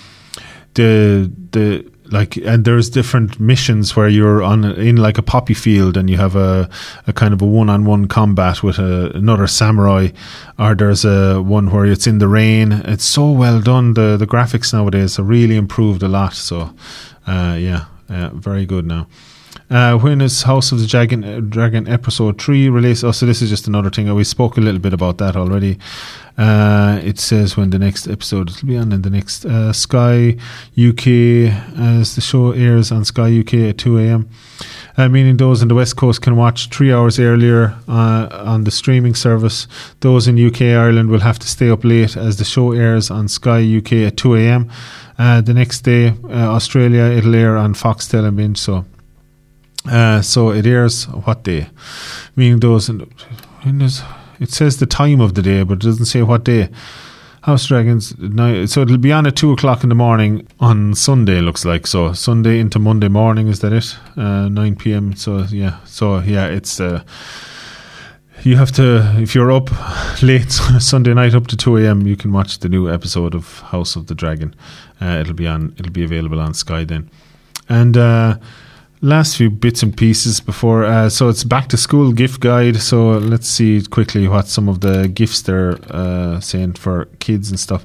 the 0.76 1.30
the 1.52 1.92
like 2.12 2.38
and 2.38 2.66
there's 2.66 2.90
different 2.90 3.40
missions 3.40 3.96
where 3.96 4.10
you're 4.10 4.44
on 4.44 4.66
in 4.66 4.98
like 4.98 5.18
a 5.18 5.22
poppy 5.22 5.54
field 5.54 5.98
and 5.98 6.10
you 6.10 6.18
have 6.18 6.36
a, 6.36 6.70
a 7.08 7.14
kind 7.14 7.34
of 7.34 7.42
a 7.42 7.46
one-on-one 7.46 8.08
combat 8.08 8.62
with 8.62 8.80
a, 8.80 9.12
another 9.16 9.48
samurai 9.48 10.10
or 10.60 10.76
there's 10.76 11.06
a 11.06 11.42
one 11.42 11.72
where 11.72 11.86
it's 11.86 12.08
in 12.08 12.20
the 12.20 12.28
rain. 12.28 12.72
It's 12.72 13.06
so 13.06 13.32
well 13.32 13.62
done. 13.62 13.94
The 13.94 14.18
the 14.18 14.28
graphics 14.28 14.74
nowadays 14.74 15.18
are 15.18 15.24
really 15.24 15.56
improved 15.56 16.04
a 16.04 16.08
lot. 16.08 16.34
So 16.34 16.74
uh, 17.28 17.58
yeah 17.60 17.86
very 18.34 18.66
good 18.66 18.86
now 18.86 19.08
uh, 19.72 19.98
when 19.98 20.20
is 20.20 20.44
House 20.44 20.74
of 20.74 20.80
the 20.80 20.86
Dragon, 20.86 21.24
uh, 21.24 21.40
Dragon 21.40 21.88
episode 21.88 22.42
3 22.42 22.68
released? 22.68 23.06
Oh, 23.06 23.12
so 23.12 23.26
this 23.26 23.42
is 23.42 23.50
just 23.50 23.68
another 23.68 23.90
thing. 23.90 24.14
We 24.14 24.26
spoke 24.26 24.58
a 24.58 24.62
little 24.62 24.82
bit 24.82 24.92
about 24.92 25.18
that 25.20 25.38
already. 25.38 25.80
Uh, 26.38 27.00
it 27.04 27.20
says 27.20 27.56
when 27.56 27.70
the 27.70 27.80
next 27.80 28.08
episode 28.08 28.50
will 28.50 28.68
be 28.68 28.78
on 28.78 28.92
in 28.92 29.02
the 29.02 29.10
next 29.10 29.46
uh, 29.46 29.72
Sky 29.72 30.36
UK 30.78 31.08
as 31.80 32.16
the 32.16 32.22
show 32.22 32.52
airs 32.52 32.92
on 32.92 33.06
Sky 33.06 33.40
UK 33.40 33.54
at 33.70 33.78
2 33.78 33.98
a.m. 34.00 34.30
Uh, 34.98 35.08
meaning 35.08 35.38
those 35.38 35.62
in 35.62 35.70
the 35.70 35.76
West 35.76 35.96
Coast 35.96 36.22
can 36.22 36.36
watch 36.36 36.68
three 36.68 36.92
hours 36.92 37.18
earlier 37.18 37.76
uh, 37.88 38.28
on 38.46 38.66
the 38.66 38.72
streaming 38.72 39.16
service. 39.16 39.68
Those 40.02 40.28
in 40.28 40.38
UK 40.38 40.62
Ireland 40.64 41.10
will 41.10 41.22
have 41.22 41.40
to 41.40 41.48
stay 41.48 41.70
up 41.70 41.86
late 41.86 42.18
as 42.18 42.38
the 42.38 42.44
show 42.44 42.74
airs 42.74 43.10
on 43.10 43.30
Sky 43.30 43.62
UK 43.78 43.94
at 43.94 44.18
2 44.18 44.36
a.m. 44.36 44.70
Uh, 45.18 45.40
the 45.40 45.54
next 45.54 45.82
day, 45.82 46.10
uh, 46.26 46.52
Australia, 46.56 47.04
it'll 47.04 47.36
air 47.36 47.56
on 47.56 47.74
Foxtel 47.74 48.26
and 48.26 48.36
Binge. 48.36 48.58
So, 48.58 48.86
uh, 49.90 50.22
so 50.22 50.52
it 50.52 50.66
airs 50.66 51.06
what 51.06 51.44
day? 51.44 51.68
Meaning 52.36 52.60
those 52.60 52.90
it 52.90 54.50
says 54.50 54.78
the 54.78 54.86
time 54.86 55.22
of 55.22 55.36
the 55.36 55.42
day, 55.42 55.64
but 55.64 55.76
it 55.76 55.82
doesn't 55.82 56.06
say 56.06 56.24
what 56.24 56.44
day. 56.44 56.70
House 57.44 57.64
of 57.64 57.70
Dragons, 57.70 58.10
so 58.72 58.82
it'll 58.82 59.00
be 59.00 59.12
on 59.12 59.26
at 59.26 59.36
two 59.36 59.52
o'clock 59.52 59.82
in 59.82 59.90
the 59.90 59.96
morning 59.96 60.48
on 60.60 60.94
Sunday. 60.94 61.42
Looks 61.42 61.66
like 61.66 61.88
so 61.88 62.14
Sunday 62.14 62.60
into 62.60 62.78
Monday 62.78 63.08
morning. 63.08 63.48
Is 63.48 63.62
that 63.62 63.74
it? 63.74 63.98
Uh, 64.16 64.48
Nine 64.48 64.76
p.m. 64.76 65.16
So 65.16 65.46
yeah, 65.50 65.84
so 65.86 66.20
yeah, 66.20 66.46
it's. 66.48 66.80
Uh, 66.80 67.04
you 68.44 68.58
have 68.58 68.72
to 68.74 69.16
if 69.20 69.34
you're 69.34 69.52
up 69.52 69.70
late 70.22 70.52
Sunday 70.80 71.16
night 71.16 71.34
up 71.34 71.48
to 71.48 71.58
two 71.58 71.78
a.m. 71.78 72.06
You 72.06 72.16
can 72.16 72.32
watch 72.32 72.60
the 72.60 72.70
new 72.70 72.88
episode 72.88 73.34
of 73.34 73.60
House 73.60 73.96
of 73.96 74.06
the 74.06 74.14
Dragon. 74.14 74.56
Uh, 75.02 75.18
it'll 75.22 75.34
be 75.34 75.48
on. 75.48 75.74
It'll 75.80 75.92
be 75.92 76.04
available 76.04 76.40
on 76.40 76.54
Sky 76.54 76.84
then, 76.84 77.10
and. 77.68 77.98
Last 79.04 79.36
few 79.36 79.50
bits 79.50 79.82
and 79.82 79.98
pieces 79.98 80.40
before 80.40 80.84
uh, 80.84 81.10
so 81.10 81.28
it's 81.28 81.44
back 81.44 81.70
to 81.70 81.78
school 81.78 82.12
gift 82.12 82.40
guide. 82.40 82.78
So 82.78 83.14
let's 83.18 83.48
see 83.48 83.82
quickly 83.82 84.28
what 84.28 84.48
some 84.48 84.70
of 84.70 84.82
the 84.82 85.08
gifts 85.08 85.42
they're 85.42 85.80
uh, 85.90 86.40
saying 86.40 86.74
for 86.74 87.06
kids 87.20 87.50
and 87.50 87.60
stuff. 87.60 87.84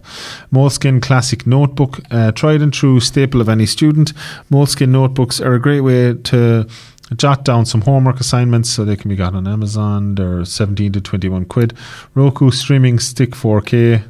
Moleskine 0.53 1.01
classic 1.01 1.47
notebook 1.47 2.01
uh, 2.11 2.33
tried 2.33 2.61
and 2.61 2.71
true 2.71 3.01
staple 3.01 3.41
of 3.41 3.49
any 3.49 3.65
student. 3.65 4.13
Moleskine 4.51 4.91
notebooks 4.91 5.41
are 5.41 5.55
a 5.55 5.59
great 5.59 5.81
way 5.81 6.13
to 6.13 6.69
jot 7.17 7.47
down 7.47 7.65
some 7.65 7.81
homework 7.81 8.21
assignments 8.21 8.69
so 8.69 8.85
they 8.85 8.97
can 8.97 9.09
be 9.09 9.17
got 9.17 9.35
on 9.35 9.49
amazon. 9.49 10.17
They're 10.17 10.45
17 10.45 10.93
to 10.93 11.01
21 11.01 11.47
quid. 11.47 11.73
Roku 12.15 12.51
streaming 12.51 12.99
stick 12.99 13.31
4k 13.31 14.05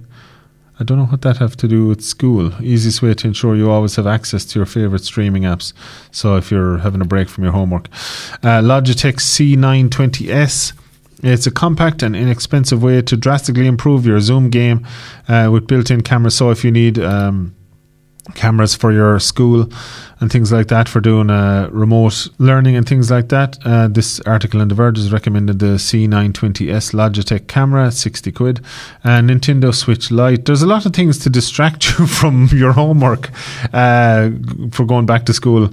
I 0.79 0.85
don't 0.85 0.99
know 0.99 1.07
what 1.07 1.22
that 1.22 1.39
have 1.39 1.57
to 1.59 1.68
do 1.68 1.87
with 1.87 2.03
school. 2.03 2.53
Easiest 2.62 3.01
way 3.01 3.14
to 3.14 3.27
ensure 3.27 3.57
you 3.57 3.70
always 3.70 3.97
have 3.97 4.07
access 4.07 4.45
to 4.47 4.59
your 4.59 4.66
favorite 4.66 5.05
streaming 5.05 5.45
apps. 5.45 5.72
So 6.11 6.37
if 6.37 6.51
you're 6.51 6.79
having 6.79 7.01
a 7.01 7.07
break 7.07 7.31
from 7.31 7.45
your 7.45 7.55
homework, 7.55 7.89
uh, 8.43 8.61
Logitech 8.61 9.16
C920S. 9.16 10.74
It's 11.22 11.47
a 11.47 11.51
compact 11.51 12.03
and 12.03 12.14
inexpensive 12.14 12.83
way 12.83 13.01
to 13.01 13.16
drastically 13.16 13.66
improve 13.66 14.05
your 14.05 14.20
Zoom 14.20 14.51
game 14.51 14.87
uh, 15.29 15.49
with 15.51 15.66
built-in 15.66 16.03
cameras. 16.03 16.35
So 16.35 16.51
if 16.51 16.62
you 16.62 16.70
need 16.70 16.99
um, 16.99 17.56
cameras 18.35 18.74
for 18.74 18.93
your 18.93 19.18
school 19.20 19.70
and 20.18 20.33
things 20.33 20.51
like 20.51 20.68
that 20.68 20.89
for 20.89 21.01
doing 21.01 21.29
uh, 21.29 21.68
remote 21.70 22.29
learning 22.39 22.74
and 22.74 22.89
things 22.89 23.11
like 23.11 23.29
that. 23.29 23.59
Uh, 23.64 23.87
this 23.87 24.18
article 24.20 24.61
in 24.61 24.68
The 24.68 24.74
Verge 24.74 24.97
has 24.97 25.12
recommended 25.12 25.59
the 25.59 25.77
C920S 25.77 26.95
Logitech 26.95 27.49
camera, 27.49 27.91
60 27.91 28.33
quid, 28.33 28.64
and 29.05 29.29
Nintendo 29.29 29.74
Switch 29.74 30.11
Lite. 30.11 30.47
There's 30.47 30.62
a 30.62 30.66
lot 30.66 30.87
of 30.87 30.95
things 30.95 31.18
to 31.18 31.31
distract 31.31 31.85
you 31.99 32.07
from 32.07 32.49
your 32.53 32.72
homework 32.72 33.31
uh, 33.74 34.31
for 34.72 34.87
going 34.87 35.07
back 35.07 35.27
to 35.27 35.35
school, 35.35 35.66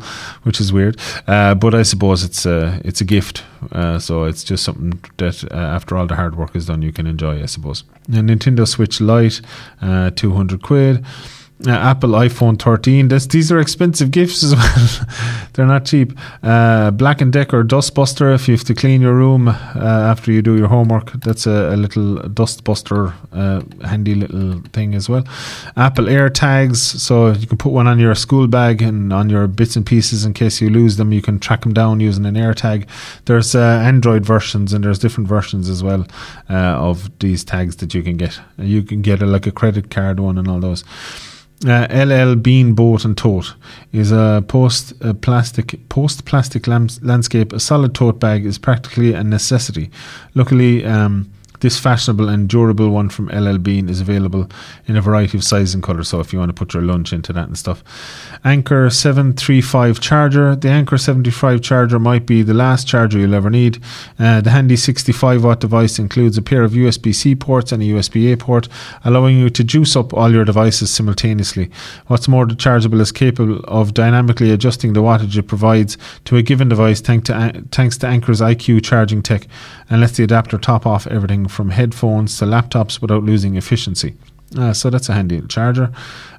which 0.43 0.60
is 0.60 0.74
weird. 0.74 0.99
Uh, 1.26 1.56
but 1.56 1.74
I 1.74 1.84
suppose 1.84 2.24
it's 2.24 2.45
a, 2.45 2.82
it's 2.84 2.99
a 2.99 3.06
gift. 3.06 3.43
Uh, 3.72 3.97
so 3.97 4.26
it's 4.26 4.43
just 4.43 4.66
something 4.66 5.01
that 5.18 5.43
uh, 5.51 5.56
after 5.56 5.95
all 5.95 6.06
the 6.06 6.16
hard 6.16 6.36
work 6.36 6.54
is 6.54 6.66
done, 6.66 6.82
you 6.82 6.91
can 6.91 7.08
enjoy, 7.08 7.41
I 7.41 7.45
suppose. 7.45 7.86
And 8.14 8.30
Nintendo 8.30 8.68
Switch 8.68 8.99
Lite, 8.99 9.39
200 9.82 10.62
quid 10.62 11.06
uh, 11.66 11.72
Apple 11.72 12.11
iPhone 12.11 12.59
13. 12.59 13.07
This, 13.07 13.28
these 13.28 13.51
are 13.51 13.59
expensive 13.59 14.11
gifts 14.11 14.43
as 14.43 14.55
well. 14.55 15.07
They're 15.53 15.66
not 15.66 15.86
cheap. 15.86 16.18
Uh, 16.41 16.91
Black 16.91 17.22
and 17.22 17.32
Decker 17.32 17.64
Dustbuster. 17.64 18.34
If 18.34 18.47
you 18.47 18.55
have 18.55 18.66
to 18.66 18.74
clean 18.74 19.01
your 19.01 19.14
room 19.14 19.47
uh, 19.47 19.53
after 19.76 20.32
you 20.32 20.41
do 20.41 20.57
your 20.57 20.68
homework, 20.68 21.11
that's 21.14 21.47
a, 21.47 21.74
a 21.74 21.78
little 21.78 22.18
dustbuster, 22.30 23.14
uh, 23.32 23.61
handy 23.88 24.16
little 24.16 24.61
thing 24.74 24.93
as 24.95 25.07
well. 25.07 25.24
Apple 25.78 26.05
AirTags. 26.05 26.78
So 26.78 27.32
you 27.32 27.47
can 27.47 27.57
put 27.57 27.72
one 27.72 27.88
on 27.88 27.99
your 27.99 28.16
school 28.16 28.47
bag 28.47 28.82
and 28.82 29.14
on 29.14 29.30
your 29.30 29.47
bits 29.47 29.76
and 29.76 29.86
pieces 29.86 30.26
in 30.26 30.34
case 30.34 30.61
you 30.61 30.70
lose 30.70 30.97
them. 30.97 31.14
You 31.14 31.22
can 31.22 31.39
track 31.39 31.61
them 31.61 31.74
down 31.74 31.99
using 31.99 32.26
an 32.26 32.36
AirTag. 32.36 32.88
There's 33.26 33.55
uh, 33.55 33.59
Android 33.59 34.26
versions 34.26 34.74
and 34.74 34.84
there's 34.84 34.99
different 34.99 35.30
versions 35.30 35.70
as 35.70 35.84
well 35.84 36.05
uh, 36.49 36.53
of 36.53 37.18
these 37.20 37.43
tags 37.43 37.78
that 37.78 37.93
you 37.93 38.03
can 38.03 38.18
get. 38.18 38.39
You 38.57 38.84
can 38.84 39.01
get 39.01 39.22
a, 39.22 39.26
like 39.26 39.47
a 39.47 39.51
credit 39.51 39.89
card 39.89 40.20
one 40.20 40.38
and 40.38 40.47
all 40.47 40.59
those. 40.59 40.84
Uh, 41.66 41.88
LL 41.89 42.36
Bean 42.36 42.74
Boat 42.74 43.05
and 43.05 43.18
Tote 43.18 43.55
is 43.93 44.11
a 44.11 44.43
post 44.47 44.93
plastic 45.22 45.88
post 45.88 46.26
plastic 46.26 46.68
landscape. 46.68 47.53
A 47.53 47.59
solid 47.59 47.95
tote 47.95 48.20
bag 48.20 48.45
is 48.45 48.57
practically 48.57 49.14
a 49.14 49.24
necessity. 49.24 49.89
Luckily, 50.36 50.84
um, 50.84 51.32
this 51.64 51.80
fashionable 51.80 52.30
and 52.30 52.49
durable 52.49 52.89
one 52.89 53.09
from 53.09 53.30
LL 53.30 53.57
Bean 53.57 53.88
is 53.88 54.01
available 54.01 54.49
in 54.86 54.97
a 54.97 55.01
variety 55.01 55.38
of 55.38 55.43
sizes 55.43 55.74
and 55.74 55.82
colours. 55.82 56.09
So 56.09 56.20
if 56.20 56.34
you 56.34 56.39
want 56.39 56.49
to 56.49 56.53
put 56.53 56.74
your 56.74 56.84
lunch 56.84 57.14
into 57.14 57.32
that 57.34 57.47
and 57.47 57.57
stuff. 57.57 57.84
Anker 58.43 58.89
735 58.89 60.01
charger. 60.01 60.55
The 60.57 60.70
Anker 60.70 60.97
75 60.97 61.61
charger 61.61 61.97
might 61.99 62.26
be 62.26 62.43
the 62.43 62.53
last 62.53 62.86
charger 62.86 63.18
you'll 63.18 63.34
ever 63.34 63.49
need. 63.49 63.82
Uh, 64.20 64.41
the 64.41 64.51
handy 64.51 64.76
65 64.76 65.43
watt 65.43 65.61
device 65.61 65.97
includes 65.97 66.38
a 66.38 66.41
pair 66.41 66.64
of 66.64 66.74
USB 66.74 67.16
C 67.16 67.34
ports 67.34 67.72
and 67.72 67.82
a 67.82 67.86
USB 67.86 68.34
A 68.34 68.38
port, 68.38 68.68
allowing 69.05 69.39
you 69.39 69.49
to 69.49 69.64
juice 69.64 69.95
up 69.95 70.14
all 70.14 70.32
your 70.32 70.43
devices 70.43 70.93
simultaneously. 70.93 71.72
What's 72.07 72.28
more, 72.28 72.45
the 72.45 72.55
chargeable 72.55 72.99
is 72.99 73.14
capable 73.14 73.61
of 73.64 73.93
dynamically 73.93 74.51
adjusting 74.51 74.91
the 74.91 75.01
wattage 75.01 75.38
it 75.38 75.43
provides 75.43 75.97
to 76.26 76.36
a 76.36 76.41
given 76.41 76.68
device 76.68 76.99
thanks 76.99 77.28
to, 77.28 77.64
thanks 77.72 77.97
to 77.99 78.07
Anker's 78.07 78.41
IQ 78.41 78.84
charging 78.84 79.24
tech 79.24 79.47
and 79.89 80.01
lets 80.01 80.18
the 80.18 80.26
adapter 80.26 80.57
top 80.57 80.86
off 80.86 81.07
everything 81.07 81.47
from 81.54 81.70
headphones 81.70 82.38
to 82.39 82.45
laptops 82.45 83.01
without 83.01 83.24
losing 83.24 83.56
efficiency. 83.56 84.14
Uh, 84.58 84.72
so 84.74 84.89
that's 84.89 85.10
a 85.10 85.14
handy 85.14 85.41
charger. 85.47 85.91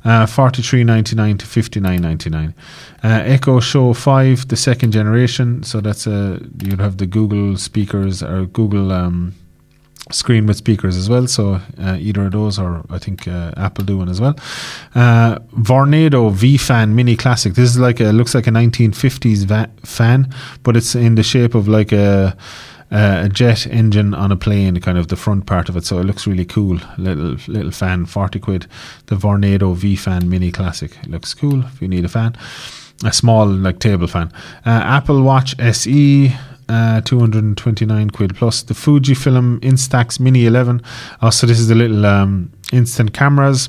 Uh, 0.05 0.27
Forty 0.27 0.63
three 0.63 0.85
ninety 0.85 1.17
nine 1.17 1.37
to 1.39 1.47
fifty 1.47 1.81
nine 1.81 2.01
ninety 2.03 2.31
nine. 2.31 2.55
Uh, 3.03 3.23
Echo 3.25 3.61
Show 3.61 3.93
five, 3.95 4.47
the 4.49 4.57
second 4.57 4.93
generation. 4.93 5.63
So 5.65 5.81
that's 5.81 6.07
a 6.07 6.41
you'd 6.63 6.81
have 6.81 6.99
the 6.99 7.07
Google 7.07 7.57
speakers 7.57 8.23
or 8.23 8.47
Google 8.47 8.93
um, 8.93 9.35
screen 10.13 10.47
with 10.47 10.57
speakers 10.59 10.97
as 10.97 11.09
well. 11.09 11.27
So 11.27 11.61
uh, 11.81 11.97
either 11.99 12.27
of 12.27 12.33
those, 12.33 12.57
or 12.57 12.85
I 12.89 12.99
think 12.99 13.27
uh, 13.27 13.53
Apple 13.57 13.85
do 13.85 13.99
one 13.99 14.09
as 14.09 14.21
well. 14.21 14.37
Uh, 14.95 15.41
Vornado 15.59 16.31
V 16.31 16.57
Fan 16.57 16.95
Mini 16.95 17.17
Classic. 17.17 17.55
This 17.55 17.71
is 17.71 17.79
like 17.79 17.99
a 17.99 18.13
looks 18.13 18.35
like 18.35 18.47
a 18.47 18.53
nineteen 18.53 18.93
fifties 18.93 19.43
va- 19.43 19.71
fan, 19.83 20.33
but 20.63 20.77
it's 20.77 20.95
in 20.95 21.17
the 21.17 21.25
shape 21.25 21.57
of 21.57 21.67
like 21.67 21.91
a 21.91 22.37
uh, 22.91 23.23
a 23.25 23.29
jet 23.29 23.67
engine 23.67 24.15
on 24.15 24.31
a 24.31 24.37
plane, 24.37 24.81
kind 24.81 24.99
of 24.99 25.09
the 25.09 25.17
front 25.17 25.47
part 25.47 25.69
of 25.69 25.77
it. 25.77 25.85
So 25.85 25.99
it 25.99 26.05
looks 26.05 26.27
really 26.27 26.45
cool. 26.45 26.79
Little 26.99 27.37
little 27.49 27.71
fan, 27.71 28.07
forty 28.07 28.39
quid. 28.39 28.67
The 29.07 29.17
Vornado 29.17 29.75
V 29.75 29.97
Fan 29.97 30.29
Mini 30.29 30.51
Classic. 30.51 30.97
It 31.03 31.11
looks 31.11 31.35
cool 31.35 31.65
if 31.65 31.81
you 31.83 31.89
need 31.89 32.05
a 32.05 32.09
fan. 32.09 32.37
A 33.05 33.13
small 33.13 33.47
like 33.47 33.79
table 33.79 34.07
fan. 34.07 34.33
Uh, 34.65 34.83
Apple 34.85 35.23
Watch 35.23 35.55
SE. 35.59 36.33
Uh, 36.67 37.03
229 37.03 38.09
quid 38.09 38.35
plus 38.35 38.63
the 38.63 38.73
Fujifilm 38.73 39.61
Instax 39.61 40.19
Mini 40.19 40.47
11. 40.47 40.81
Also, 41.21 41.47
this 41.47 41.61
is 41.61 41.69
the 41.69 41.75
little 41.75 42.07
um, 42.07 42.51
instant 42.73 43.13
cameras. 43.13 43.69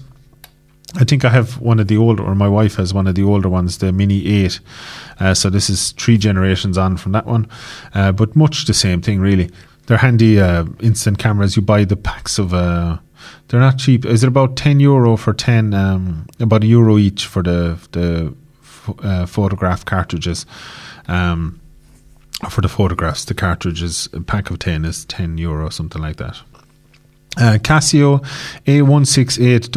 I 0.97 1.03
think 1.03 1.25
I 1.25 1.29
have 1.29 1.59
one 1.59 1.79
of 1.79 1.87
the 1.87 1.97
older, 1.97 2.23
or 2.23 2.35
my 2.35 2.47
wife 2.47 2.75
has 2.75 2.93
one 2.93 3.07
of 3.07 3.15
the 3.15 3.23
older 3.23 3.49
ones, 3.49 3.79
the 3.79 3.91
Mini 3.91 4.25
8. 4.45 4.59
Uh, 5.19 5.33
so 5.33 5.49
this 5.49 5.69
is 5.69 5.91
three 5.91 6.17
generations 6.17 6.77
on 6.77 6.97
from 6.97 7.11
that 7.11 7.25
one, 7.25 7.47
uh, 7.93 8.11
but 8.11 8.35
much 8.35 8.65
the 8.65 8.73
same 8.73 9.01
thing, 9.01 9.19
really. 9.19 9.51
They're 9.87 9.97
handy 9.97 10.39
uh, 10.39 10.65
instant 10.79 11.19
cameras. 11.19 11.55
You 11.55 11.61
buy 11.61 11.85
the 11.85 11.97
packs 11.97 12.39
of. 12.39 12.53
Uh, 12.53 12.97
they're 13.47 13.59
not 13.59 13.77
cheap. 13.77 14.05
Is 14.05 14.23
it 14.23 14.27
about 14.27 14.55
ten 14.55 14.79
euro 14.79 15.15
for 15.15 15.33
ten? 15.33 15.73
Um, 15.73 16.27
about 16.39 16.63
a 16.63 16.67
euro 16.67 16.97
each 16.97 17.25
for 17.25 17.43
the 17.43 17.77
the 17.91 18.33
uh, 19.03 19.25
photograph 19.25 19.85
cartridges. 19.85 20.45
Um, 21.07 21.61
for 22.49 22.61
the 22.61 22.67
photographs, 22.67 23.25
the 23.25 23.33
cartridges, 23.33 24.09
a 24.11 24.21
pack 24.21 24.49
of 24.49 24.59
ten 24.59 24.85
is 24.85 25.05
ten 25.05 25.37
euro, 25.37 25.69
something 25.69 26.01
like 26.01 26.17
that. 26.17 26.41
Uh, 27.37 27.57
Casio 27.61 28.21
A168 28.65 29.69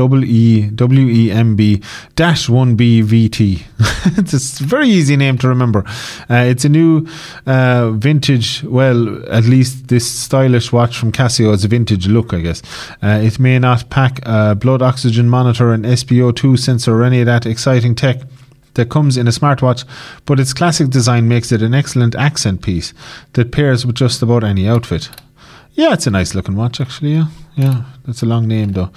wemb-1bvt. 2.48 3.62
It's 4.18 4.60
a 4.60 4.64
very 4.64 4.88
easy 4.88 5.16
name 5.16 5.38
to 5.38 5.48
remember. 5.48 5.84
Uh, 6.30 6.44
it's 6.46 6.64
a 6.64 6.68
new 6.68 7.06
uh, 7.46 7.90
vintage, 7.90 8.62
well, 8.64 9.22
at 9.28 9.44
least 9.44 9.88
this 9.88 10.08
stylish 10.10 10.72
watch 10.72 10.96
from 10.96 11.12
Casio 11.12 11.50
has 11.50 11.64
a 11.64 11.68
vintage 11.68 12.06
look, 12.06 12.32
I 12.32 12.40
guess. 12.40 12.62
Uh, 13.02 13.20
it 13.22 13.38
may 13.38 13.58
not 13.58 13.90
pack 13.90 14.20
a 14.24 14.54
blood 14.54 14.82
oxygen 14.82 15.28
monitor, 15.28 15.72
an 15.72 15.82
SpO2 15.82 16.58
sensor, 16.58 17.00
or 17.00 17.04
any 17.04 17.20
of 17.20 17.26
that 17.26 17.44
exciting 17.46 17.94
tech 17.94 18.18
that 18.74 18.88
comes 18.88 19.16
in 19.16 19.26
a 19.26 19.30
smartwatch, 19.30 19.84
but 20.24 20.38
its 20.40 20.54
classic 20.54 20.88
design 20.88 21.28
makes 21.28 21.50
it 21.52 21.62
an 21.62 21.74
excellent 21.74 22.14
accent 22.14 22.62
piece 22.62 22.94
that 23.34 23.52
pairs 23.52 23.84
with 23.84 23.96
just 23.96 24.22
about 24.22 24.44
any 24.44 24.68
outfit. 24.68 25.10
Yeah, 25.72 25.92
it's 25.92 26.06
a 26.06 26.10
nice 26.10 26.34
looking 26.34 26.56
watch, 26.56 26.80
actually. 26.80 27.14
Yeah, 27.14 27.26
yeah. 27.58 27.97
That's 28.08 28.22
a 28.22 28.26
long 28.26 28.48
name, 28.48 28.72
though. 28.72 28.90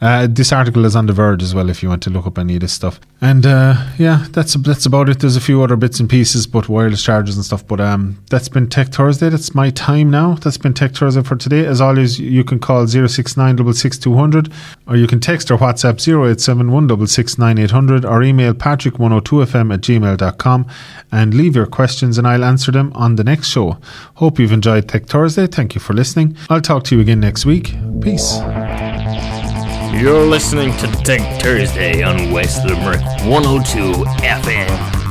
Uh, 0.00 0.26
this 0.28 0.52
article 0.52 0.84
is 0.84 0.96
on 0.96 1.06
The 1.06 1.12
Verge 1.12 1.40
as 1.40 1.54
well 1.54 1.70
if 1.70 1.84
you 1.84 1.88
want 1.88 2.02
to 2.02 2.10
look 2.10 2.26
up 2.26 2.36
any 2.36 2.56
of 2.56 2.62
this 2.62 2.72
stuff. 2.72 2.98
And 3.20 3.46
uh, 3.46 3.76
yeah, 3.96 4.26
that's 4.30 4.54
that's 4.54 4.84
about 4.84 5.08
it. 5.08 5.20
There's 5.20 5.36
a 5.36 5.40
few 5.40 5.62
other 5.62 5.76
bits 5.76 6.00
and 6.00 6.10
pieces, 6.10 6.48
but 6.48 6.68
wireless 6.68 7.00
chargers 7.00 7.36
and 7.36 7.44
stuff. 7.44 7.64
But 7.64 7.80
um, 7.80 8.20
that's 8.28 8.48
been 8.48 8.68
Tech 8.68 8.88
Thursday. 8.88 9.28
That's 9.28 9.54
my 9.54 9.70
time 9.70 10.10
now. 10.10 10.34
That's 10.34 10.58
been 10.58 10.74
Tech 10.74 10.96
Thursday 10.96 11.22
for 11.22 11.36
today. 11.36 11.64
As 11.64 11.80
always, 11.80 12.18
you 12.18 12.42
can 12.42 12.58
call 12.58 12.88
069 12.88 13.60
or 13.60 14.96
you 14.96 15.06
can 15.06 15.20
text 15.20 15.50
or 15.52 15.58
WhatsApp 15.58 16.00
0871 16.00 18.04
or 18.04 18.22
email 18.24 18.52
patrick102fm 18.52 19.72
at 19.72 19.80
gmail.com 19.80 20.66
and 21.12 21.34
leave 21.34 21.54
your 21.54 21.66
questions 21.66 22.18
and 22.18 22.26
I'll 22.26 22.44
answer 22.44 22.72
them 22.72 22.92
on 22.94 23.14
the 23.14 23.24
next 23.24 23.48
show. 23.48 23.78
Hope 24.16 24.40
you've 24.40 24.52
enjoyed 24.52 24.88
Tech 24.88 25.06
Thursday. 25.06 25.46
Thank 25.46 25.76
you 25.76 25.80
for 25.80 25.94
listening. 25.94 26.36
I'll 26.50 26.60
talk 26.60 26.82
to 26.84 26.96
you 26.96 27.00
again 27.00 27.20
next 27.20 27.46
week. 27.46 27.72
Peace. 28.00 28.38
You're 30.00 30.24
listening 30.24 30.74
to 30.78 30.86
Tech 31.02 31.42
Thursday 31.42 32.02
on 32.02 32.32
West 32.32 32.64
Limerick 32.64 33.02
102 33.26 33.92
FM. 34.22 35.05